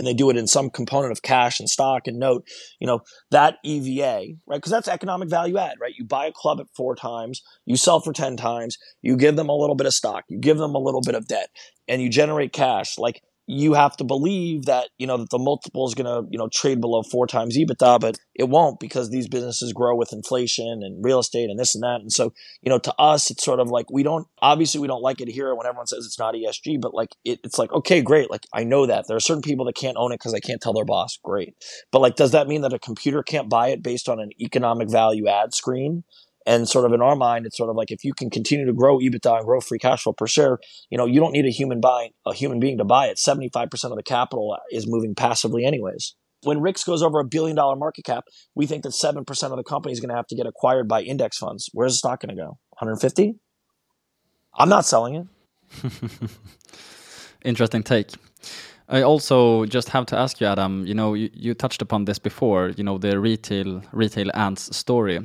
and 0.00 0.06
they 0.06 0.14
do 0.14 0.30
it 0.30 0.36
in 0.38 0.46
some 0.46 0.70
component 0.70 1.12
of 1.12 1.20
cash 1.20 1.60
and 1.60 1.68
stock 1.68 2.06
and 2.06 2.18
note, 2.18 2.48
you 2.78 2.86
know, 2.86 3.02
that 3.30 3.58
EVA, 3.62 4.28
right? 4.46 4.56
Because 4.56 4.72
that's 4.72 4.88
economic 4.88 5.28
value 5.28 5.58
add, 5.58 5.74
right? 5.78 5.92
You 5.94 6.06
buy 6.06 6.24
a 6.24 6.32
club 6.32 6.58
at 6.58 6.68
four 6.74 6.96
times, 6.96 7.42
you 7.66 7.76
sell 7.76 8.00
for 8.00 8.10
10 8.10 8.38
times, 8.38 8.78
you 9.02 9.14
give 9.14 9.36
them 9.36 9.50
a 9.50 9.54
little 9.54 9.74
bit 9.76 9.86
of 9.86 9.92
stock, 9.92 10.24
you 10.30 10.38
give 10.38 10.56
them 10.56 10.74
a 10.74 10.78
little 10.78 11.02
bit 11.02 11.14
of 11.14 11.28
debt, 11.28 11.50
and 11.86 12.00
you 12.00 12.08
generate 12.08 12.54
cash. 12.54 12.96
Like 12.96 13.20
you 13.46 13.74
have 13.74 13.96
to 13.96 14.04
believe 14.04 14.66
that 14.66 14.88
you 14.98 15.06
know 15.06 15.16
that 15.16 15.30
the 15.30 15.38
multiple 15.38 15.86
is 15.86 15.94
going 15.94 16.06
to 16.06 16.28
you 16.30 16.38
know 16.38 16.48
trade 16.48 16.80
below 16.80 17.02
four 17.02 17.26
times 17.26 17.56
EBITDA, 17.56 18.00
but 18.00 18.18
it 18.34 18.48
won't 18.48 18.78
because 18.78 19.10
these 19.10 19.28
businesses 19.28 19.72
grow 19.72 19.96
with 19.96 20.12
inflation 20.12 20.82
and 20.82 21.04
real 21.04 21.18
estate 21.18 21.50
and 21.50 21.58
this 21.58 21.74
and 21.74 21.82
that. 21.82 22.00
And 22.00 22.12
so 22.12 22.32
you 22.62 22.70
know 22.70 22.78
to 22.78 22.94
us, 22.98 23.30
it's 23.30 23.44
sort 23.44 23.60
of 23.60 23.68
like 23.68 23.90
we 23.90 24.02
don't 24.02 24.26
obviously 24.40 24.80
we 24.80 24.86
don't 24.86 25.02
like 25.02 25.20
it 25.20 25.28
here 25.28 25.54
when 25.54 25.66
everyone 25.66 25.86
says 25.86 26.06
it's 26.06 26.18
not 26.18 26.34
ESG, 26.34 26.80
but 26.80 26.94
like 26.94 27.16
it, 27.24 27.40
it's 27.42 27.58
like 27.58 27.72
okay, 27.72 28.00
great, 28.02 28.30
like 28.30 28.46
I 28.54 28.64
know 28.64 28.86
that 28.86 29.06
there 29.08 29.16
are 29.16 29.20
certain 29.20 29.42
people 29.42 29.64
that 29.66 29.74
can't 29.74 29.96
own 29.96 30.12
it 30.12 30.18
because 30.18 30.32
they 30.32 30.40
can't 30.40 30.60
tell 30.60 30.72
their 30.72 30.84
boss, 30.84 31.18
great, 31.22 31.54
but 31.90 32.00
like 32.00 32.16
does 32.16 32.30
that 32.32 32.46
mean 32.46 32.60
that 32.62 32.72
a 32.72 32.78
computer 32.78 33.22
can't 33.22 33.50
buy 33.50 33.68
it 33.68 33.82
based 33.82 34.08
on 34.08 34.20
an 34.20 34.30
economic 34.40 34.90
value 34.90 35.28
add 35.28 35.54
screen? 35.54 36.04
And 36.46 36.68
sort 36.68 36.86
of 36.86 36.92
in 36.92 37.02
our 37.02 37.16
mind, 37.16 37.46
it's 37.46 37.56
sort 37.56 37.70
of 37.70 37.76
like 37.76 37.90
if 37.90 38.04
you 38.04 38.14
can 38.14 38.30
continue 38.30 38.64
to 38.64 38.72
grow 38.72 38.98
EBITDA 38.98 39.38
and 39.38 39.44
grow 39.44 39.60
free 39.60 39.78
cash 39.78 40.02
flow 40.02 40.12
per 40.12 40.26
share, 40.26 40.58
you 40.88 40.96
know, 40.96 41.06
you 41.06 41.20
don't 41.20 41.32
need 41.32 41.44
a 41.44 41.50
human 41.50 41.80
buy 41.80 42.10
a 42.26 42.34
human 42.34 42.60
being 42.60 42.78
to 42.78 42.84
buy 42.84 43.06
it. 43.06 43.18
75% 43.18 43.72
of 43.84 43.96
the 43.96 44.02
capital 44.02 44.56
is 44.70 44.86
moving 44.86 45.14
passively 45.14 45.64
anyways. 45.64 46.14
When 46.42 46.60
Rick's 46.62 46.84
goes 46.84 47.02
over 47.02 47.20
a 47.20 47.24
billion 47.24 47.56
dollar 47.56 47.76
market 47.76 48.06
cap, 48.06 48.24
we 48.54 48.66
think 48.66 48.84
that 48.84 48.92
7% 48.92 49.20
of 49.28 49.56
the 49.56 49.62
company 49.62 49.92
is 49.92 50.00
going 50.00 50.08
to 50.08 50.16
have 50.16 50.26
to 50.28 50.36
get 50.36 50.46
acquired 50.46 50.88
by 50.88 51.02
index 51.02 51.36
funds. 51.36 51.68
Where's 51.74 51.92
the 51.92 51.98
stock 51.98 52.22
going 52.22 52.34
to 52.34 52.42
go? 52.42 52.58
150? 52.78 53.34
I'm 54.54 54.70
not 54.70 54.86
selling 54.86 55.14
it. 55.16 55.26
Interesting 57.44 57.82
take. 57.82 58.12
I 58.92 59.02
also 59.02 59.66
just 59.66 59.88
have 59.90 60.06
to 60.06 60.18
ask 60.18 60.40
you, 60.40 60.48
Adam. 60.48 60.84
You 60.84 60.94
know, 60.94 61.14
you, 61.14 61.30
you 61.32 61.54
touched 61.54 61.80
upon 61.80 62.06
this 62.06 62.18
before. 62.18 62.70
You 62.70 62.82
know, 62.82 62.98
the 62.98 63.20
retail 63.20 63.82
retail 63.92 64.30
ants 64.34 64.76
story. 64.76 65.20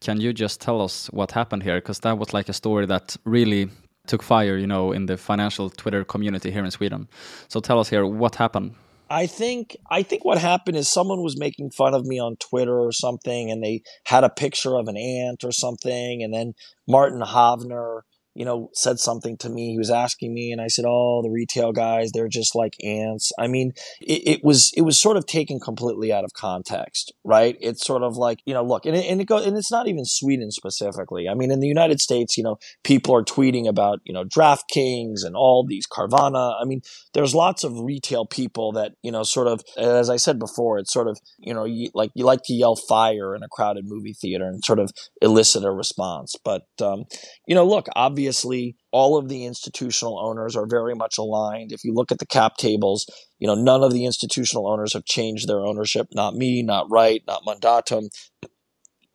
Can 0.00 0.20
you 0.20 0.32
just 0.32 0.60
tell 0.60 0.80
us 0.80 1.08
what 1.08 1.32
happened 1.32 1.62
here? 1.62 1.76
Because 1.76 2.00
that 2.00 2.16
was 2.18 2.32
like 2.32 2.48
a 2.48 2.54
story 2.54 2.86
that 2.86 3.16
really 3.24 3.68
took 4.06 4.22
fire. 4.22 4.56
You 4.56 4.66
know, 4.66 4.92
in 4.92 5.04
the 5.04 5.18
financial 5.18 5.68
Twitter 5.68 6.02
community 6.02 6.50
here 6.50 6.64
in 6.64 6.70
Sweden. 6.70 7.08
So 7.48 7.60
tell 7.60 7.78
us 7.78 7.90
here 7.90 8.06
what 8.06 8.36
happened. 8.36 8.74
I 9.10 9.26
think 9.26 9.76
I 9.90 10.02
think 10.02 10.24
what 10.24 10.38
happened 10.38 10.78
is 10.78 10.88
someone 10.88 11.20
was 11.22 11.38
making 11.38 11.72
fun 11.72 11.92
of 11.92 12.06
me 12.06 12.18
on 12.18 12.36
Twitter 12.36 12.78
or 12.80 12.92
something, 12.92 13.50
and 13.50 13.62
they 13.62 13.82
had 14.06 14.24
a 14.24 14.30
picture 14.30 14.76
of 14.76 14.88
an 14.88 14.96
ant 14.96 15.44
or 15.44 15.52
something, 15.52 16.22
and 16.22 16.32
then 16.32 16.54
Martin 16.88 17.20
Havner 17.20 18.00
you 18.34 18.44
know, 18.44 18.70
said 18.74 18.98
something 18.98 19.36
to 19.38 19.48
me. 19.48 19.72
He 19.72 19.78
was 19.78 19.90
asking 19.90 20.32
me, 20.32 20.52
and 20.52 20.60
I 20.60 20.68
said, 20.68 20.84
"Oh, 20.86 21.20
the 21.22 21.30
retail 21.30 21.72
guys, 21.72 22.10
they're 22.12 22.28
just 22.28 22.54
like 22.54 22.74
ants." 22.82 23.32
I 23.38 23.48
mean, 23.48 23.72
it, 24.00 24.22
it 24.26 24.40
was 24.44 24.72
it 24.76 24.82
was 24.82 25.00
sort 25.00 25.16
of 25.16 25.26
taken 25.26 25.58
completely 25.58 26.12
out 26.12 26.24
of 26.24 26.32
context, 26.32 27.12
right? 27.24 27.56
It's 27.60 27.84
sort 27.84 28.02
of 28.02 28.16
like 28.16 28.38
you 28.44 28.54
know, 28.54 28.62
look, 28.62 28.86
and 28.86 28.96
it, 28.96 29.06
and 29.06 29.20
it 29.20 29.24
goes, 29.24 29.46
and 29.46 29.56
it's 29.56 29.72
not 29.72 29.88
even 29.88 30.04
Sweden 30.04 30.52
specifically. 30.52 31.28
I 31.28 31.34
mean, 31.34 31.50
in 31.50 31.60
the 31.60 31.66
United 31.66 32.00
States, 32.00 32.36
you 32.36 32.44
know, 32.44 32.58
people 32.84 33.14
are 33.16 33.24
tweeting 33.24 33.66
about 33.68 33.98
you 34.04 34.14
know 34.14 34.24
DraftKings 34.24 35.24
and 35.24 35.34
all 35.34 35.66
these 35.66 35.86
Carvana. 35.88 36.54
I 36.60 36.64
mean, 36.64 36.82
there's 37.14 37.34
lots 37.34 37.64
of 37.64 37.80
retail 37.80 38.26
people 38.26 38.70
that 38.72 38.92
you 39.02 39.10
know, 39.10 39.24
sort 39.24 39.48
of, 39.48 39.60
as 39.76 40.08
I 40.08 40.16
said 40.16 40.38
before, 40.38 40.78
it's 40.78 40.92
sort 40.92 41.08
of 41.08 41.18
you 41.38 41.52
know, 41.52 41.64
you, 41.64 41.90
like 41.94 42.10
you 42.14 42.24
like 42.24 42.42
to 42.44 42.54
yell 42.54 42.76
fire 42.76 43.34
in 43.34 43.42
a 43.42 43.48
crowded 43.48 43.86
movie 43.88 44.14
theater 44.14 44.46
and 44.46 44.64
sort 44.64 44.78
of 44.78 44.92
elicit 45.20 45.64
a 45.64 45.72
response, 45.72 46.36
but 46.44 46.62
um, 46.80 47.04
you 47.48 47.56
know, 47.56 47.66
look, 47.66 47.88
obviously 47.96 48.19
obviously 48.20 48.76
all 48.92 49.16
of 49.16 49.28
the 49.28 49.46
institutional 49.46 50.20
owners 50.20 50.54
are 50.54 50.66
very 50.68 50.94
much 50.94 51.16
aligned. 51.16 51.72
If 51.72 51.84
you 51.84 51.94
look 51.94 52.12
at 52.12 52.18
the 52.18 52.26
cap 52.26 52.56
tables, 52.58 53.06
you 53.38 53.46
know, 53.46 53.54
none 53.54 53.82
of 53.82 53.94
the 53.94 54.04
institutional 54.04 54.68
owners 54.68 54.92
have 54.92 55.06
changed 55.06 55.48
their 55.48 55.64
ownership. 55.64 56.08
Not 56.12 56.34
me, 56.34 56.62
not 56.62 56.86
Rite, 56.90 57.22
not 57.26 57.44
Mandatum, 57.46 58.08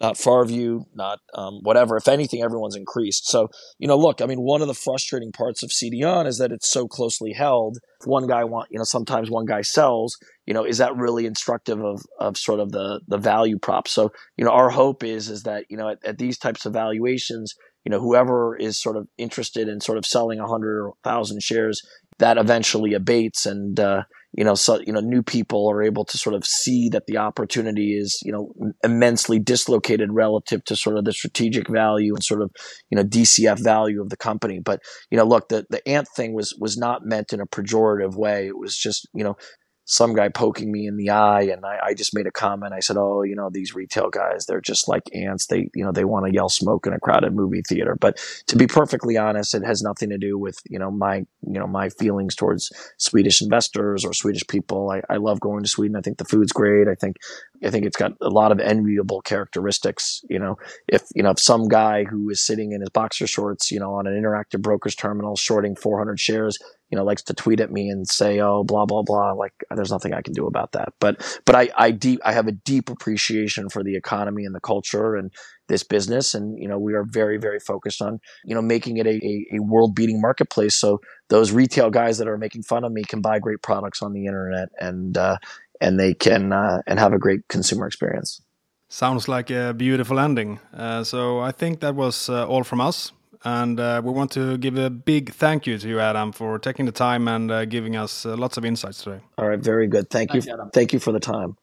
not 0.02 0.16
Farview, 0.16 0.86
not 0.96 1.20
um, 1.36 1.60
whatever. 1.62 1.96
If 1.98 2.08
anything, 2.08 2.42
everyone's 2.42 2.76
increased. 2.76 3.28
So, 3.28 3.50
you 3.78 3.88
know, 3.88 3.96
look, 3.96 4.22
I 4.22 4.26
mean, 4.26 4.40
one 4.40 4.64
of 4.64 4.68
the 4.68 4.74
frustrating 4.74 5.32
parts 5.32 5.62
of 5.62 5.70
CDON 5.70 6.26
is 6.26 6.40
that 6.40 6.52
it's 6.52 6.72
so 6.72 6.88
closely 6.88 7.34
held. 7.34 7.78
If 8.02 8.08
one 8.08 8.26
guy 8.26 8.44
want, 8.44 8.70
you 8.72 8.80
know, 8.80 8.86
sometimes 8.86 9.30
one 9.30 9.46
guy 9.46 9.62
sells, 9.62 10.18
you 10.48 10.54
know, 10.56 10.66
is 10.66 10.80
that 10.80 10.96
really 10.96 11.28
instructive 11.28 11.80
of, 11.80 12.02
of 12.20 12.38
sort 12.38 12.60
of 12.60 12.72
the, 12.72 13.02
the 13.08 13.20
value 13.20 13.60
prop? 13.62 13.88
So, 13.88 14.10
you 14.36 14.46
know, 14.46 14.52
our 14.52 14.72
hope 14.72 15.04
is, 15.04 15.30
is 15.30 15.44
that, 15.44 15.66
you 15.70 15.78
know, 15.78 15.90
at, 15.90 16.00
at 16.04 16.18
these 16.18 16.40
types 16.40 16.66
of 16.66 16.74
valuations, 16.74 17.54
you 17.86 17.92
know, 17.92 18.00
whoever 18.00 18.58
is 18.58 18.82
sort 18.82 18.98
of 18.98 19.08
interested 19.18 19.70
in 19.70 19.80
sort 19.80 19.98
of 19.98 20.06
selling 20.06 20.40
a 20.40 20.48
hundred 20.48 20.92
thousand 21.04 21.42
shares, 21.42 21.82
that 22.18 22.38
eventually 22.38 22.94
abates 22.94 23.46
and, 23.46 23.80
uh, 23.80 24.04
you 24.38 24.44
know, 24.44 24.56
so, 24.56 24.82
you 24.86 24.92
know, 24.92 25.00
new 25.00 25.24
people 25.24 25.70
are 25.70 25.82
able 25.82 26.04
to 26.04 26.18
sort 26.18 26.36
of 26.36 26.46
see 26.46 26.90
that 26.90 27.08
the 27.08 27.18
opportunity 27.18 27.98
is, 27.98 28.20
you 28.26 28.32
know, 28.34 28.52
immensely 28.84 29.40
dislocated 29.40 30.10
relative 30.12 30.64
to 30.66 30.76
sort 30.76 30.98
of 30.98 31.06
the 31.06 31.14
strategic 31.14 31.70
value 31.70 32.14
and 32.14 32.24
sort 32.24 32.42
of, 32.42 32.52
you 32.90 32.98
know, 32.98 33.04
DCF 33.04 33.64
value 33.64 34.02
of 34.02 34.10
the 34.10 34.18
company. 34.18 34.60
But, 34.60 34.82
you 35.10 35.18
know, 35.18 35.24
look, 35.24 35.48
the, 35.48 35.66
the 35.70 35.88
ant 35.88 36.08
thing 36.16 36.34
was, 36.34 36.54
was 36.60 36.78
not 36.78 37.06
meant 37.06 37.32
in 37.32 37.40
a 37.40 37.46
pejorative 37.46 38.16
way. 38.16 38.48
It 38.48 38.58
was 38.58 38.76
just, 38.76 39.08
you 39.14 39.24
know, 39.24 39.38
some 39.86 40.16
guy 40.16 40.30
poking 40.30 40.72
me 40.72 40.88
in 40.88 40.98
the 40.98 41.12
eye 41.12 41.44
and 41.44 41.64
I, 41.64 41.78
I, 41.84 41.94
just 41.94 42.16
made 42.16 42.26
a 42.26 42.32
comment. 42.32 42.74
I 42.74 42.80
said, 42.80 42.98
Oh, 42.98 43.22
you 43.22 43.36
know, 43.36 43.50
these 43.52 43.76
retail 43.76 44.10
guys, 44.10 44.48
they're 44.48 44.60
just 44.60 44.88
like 44.88 45.04
ants. 45.14 45.46
They, 45.46 45.70
you 45.76 45.86
know, 45.86 45.92
they 45.92 46.06
want 46.06 46.26
to 46.26 46.34
yell 46.34 46.50
smoke 46.50 46.88
in 46.88 46.94
a 46.94 47.00
crowded 47.00 47.36
movie 47.36 47.62
theater. 47.62 47.96
But 48.00 48.18
to 48.48 48.58
be 48.58 48.66
perfectly 48.66 49.16
honest, 49.16 49.54
it 49.54 49.64
has 49.64 49.84
nothing 49.84 50.10
to 50.10 50.18
do 50.18 50.40
with, 50.40 50.58
you 50.68 50.80
know, 50.80 50.90
my, 50.90 51.18
you 51.18 51.60
know, 51.60 51.68
my 51.68 51.90
feelings 51.90 52.36
towards 52.36 52.72
Swedish 52.98 53.44
investors 53.44 54.04
or 54.04 54.12
Swedish 54.12 54.46
people. 54.48 54.90
I, 54.90 55.02
I 55.08 55.18
love 55.18 55.40
going 55.40 55.62
to 55.62 55.70
Sweden. 55.70 55.96
I 55.96 56.02
think 56.02 56.18
the 56.18 56.26
food's 56.26 56.52
great. 56.52 56.88
I 56.88 56.96
think, 56.96 57.18
I 57.64 57.70
think 57.70 57.86
it's 57.86 57.98
got 57.98 58.14
a 58.22 58.30
lot 58.30 58.52
of 58.52 58.60
enviable 58.60 59.22
characteristics. 59.22 60.22
You 60.30 60.40
know, 60.40 60.56
if, 60.88 61.04
you 61.14 61.22
know, 61.22 61.30
if 61.30 61.40
some 61.40 61.68
guy 61.68 62.06
who 62.06 62.30
is 62.32 62.44
sitting 62.44 62.72
in 62.72 62.82
his 62.82 62.90
boxer 62.90 63.28
shorts, 63.28 63.70
you 63.70 63.80
know, 63.80 63.94
on 63.94 64.08
an 64.08 64.20
interactive 64.20 64.62
brokers 64.62 64.96
terminal 64.96 65.36
shorting 65.36 65.76
400 65.76 66.20
shares, 66.20 66.58
you 66.96 67.02
know, 67.02 67.06
likes 67.06 67.24
to 67.24 67.34
tweet 67.34 67.60
at 67.60 67.74
me 67.74 67.90
and 67.90 68.08
say, 68.08 68.40
"Oh, 68.40 68.64
blah 68.64 68.86
blah 68.86 69.04
blah." 69.04 69.34
Like, 69.34 69.52
there's 69.76 69.92
nothing 69.92 70.14
I 70.14 70.22
can 70.22 70.32
do 70.32 70.48
about 70.48 70.72
that. 70.72 70.94
But, 71.02 71.42
but 71.46 71.54
I, 71.54 71.70
I 71.78 71.92
deep, 71.92 72.22
I 72.24 72.32
have 72.32 72.48
a 72.48 72.54
deep 72.54 72.90
appreciation 72.90 73.68
for 73.68 73.84
the 73.84 73.98
economy 73.98 74.46
and 74.46 74.56
the 74.56 74.62
culture 74.62 75.16
and 75.16 75.30
this 75.68 75.84
business, 75.84 76.34
and 76.34 76.58
you 76.58 76.70
know, 76.70 76.80
we 76.80 76.94
are 76.94 77.04
very, 77.04 77.38
very 77.38 77.60
focused 77.60 78.02
on, 78.02 78.22
you 78.46 78.56
know, 78.56 78.62
making 78.62 78.96
it 78.96 79.08
a, 79.08 79.16
a, 79.16 79.58
a 79.58 79.60
world 79.60 79.94
beating 79.94 80.22
marketplace. 80.22 80.76
So 80.76 81.02
those 81.28 81.52
retail 81.52 81.90
guys 81.90 82.18
that 82.20 82.30
are 82.30 82.38
making 82.38 82.64
fun 82.64 82.86
of 82.86 82.94
me 82.94 83.04
can 83.04 83.20
buy 83.20 83.40
great 83.40 83.62
products 83.62 84.02
on 84.02 84.14
the 84.14 84.26
internet, 84.26 84.70
and 84.80 85.18
uh, 85.18 85.36
and 85.82 86.00
they 86.00 86.14
can 86.14 86.54
uh, 86.54 86.78
and 86.88 86.98
have 86.98 87.12
a 87.12 87.20
great 87.20 87.42
consumer 87.50 87.88
experience. 87.88 88.42
Sounds 88.88 89.28
like 89.28 89.50
a 89.50 89.74
beautiful 89.74 90.18
ending. 90.18 90.62
Uh, 90.74 91.04
so 91.04 91.42
I 91.42 91.52
think 91.52 91.82
that 91.82 91.96
was 91.96 92.30
uh, 92.30 92.48
all 92.48 92.64
from 92.64 92.80
us. 92.80 93.12
And 93.46 93.80
uh, 93.80 94.02
we 94.04 94.12
want 94.12 94.32
to 94.32 94.58
give 94.58 94.76
a 94.76 94.90
big 94.90 95.32
thank 95.32 95.68
you 95.68 95.78
to 95.78 95.88
you, 95.88 96.00
Adam, 96.00 96.32
for 96.32 96.58
taking 96.58 96.88
the 96.88 96.92
time 96.92 97.28
and 97.28 97.52
uh, 97.52 97.66
giving 97.66 97.96
us 97.96 98.26
uh, 98.26 98.36
lots 98.36 98.58
of 98.58 98.66
insights 98.66 99.04
today. 99.04 99.22
All 99.38 99.48
right, 99.48 99.60
very 99.60 99.88
good. 99.88 100.10
Thank 100.10 100.32
Thanks, 100.32 100.48
you. 100.48 100.54
Adam. 100.54 100.72
Thank 100.72 100.94
you 100.94 101.00
for 101.00 101.12
the 101.12 101.20
time. 101.20 101.56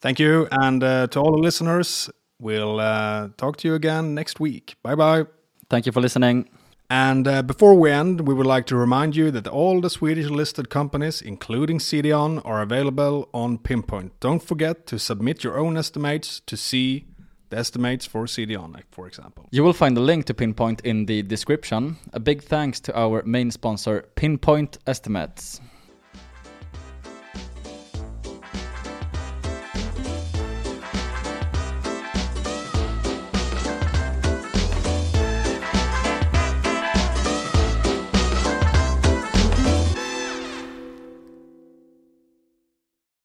Thank 0.00 0.18
you. 0.18 0.48
And 0.50 0.82
uh, 0.82 1.06
to 1.08 1.20
all 1.20 1.32
the 1.32 1.42
listeners, 1.42 2.08
we'll 2.40 2.80
uh, 2.80 3.28
talk 3.36 3.58
to 3.58 3.68
you 3.68 3.74
again 3.74 4.14
next 4.14 4.40
week. 4.40 4.76
Bye 4.82 4.94
bye. 4.94 5.26
Thank 5.68 5.84
you 5.84 5.92
for 5.92 6.00
listening. 6.00 6.48
And 6.90 7.28
uh, 7.28 7.42
before 7.42 7.74
we 7.74 7.90
end, 7.90 8.26
we 8.26 8.32
would 8.32 8.46
like 8.46 8.64
to 8.66 8.76
remind 8.76 9.14
you 9.14 9.30
that 9.32 9.46
all 9.46 9.82
the 9.82 9.90
Swedish 9.90 10.30
listed 10.30 10.70
companies, 10.70 11.20
including 11.20 11.78
CDON, 11.78 12.40
are 12.46 12.62
available 12.62 13.28
on 13.34 13.58
Pinpoint. 13.58 14.18
Don't 14.20 14.42
forget 14.42 14.86
to 14.86 14.98
submit 14.98 15.44
your 15.44 15.58
own 15.58 15.76
estimates 15.76 16.40
to 16.46 16.56
see 16.56 17.04
the 17.50 17.58
estimates 17.58 18.06
for 18.06 18.24
CDON, 18.26 18.82
for 18.90 19.06
example. 19.06 19.48
You 19.50 19.64
will 19.64 19.72
find 19.72 19.96
the 19.96 20.00
link 20.00 20.26
to 20.26 20.34
Pinpoint 20.34 20.80
in 20.82 21.06
the 21.06 21.22
description. 21.22 21.96
A 22.12 22.20
big 22.20 22.42
thanks 22.42 22.80
to 22.80 22.98
our 22.98 23.22
main 23.24 23.50
sponsor, 23.50 24.06
Pinpoint 24.14 24.78
Estimates. 24.86 25.60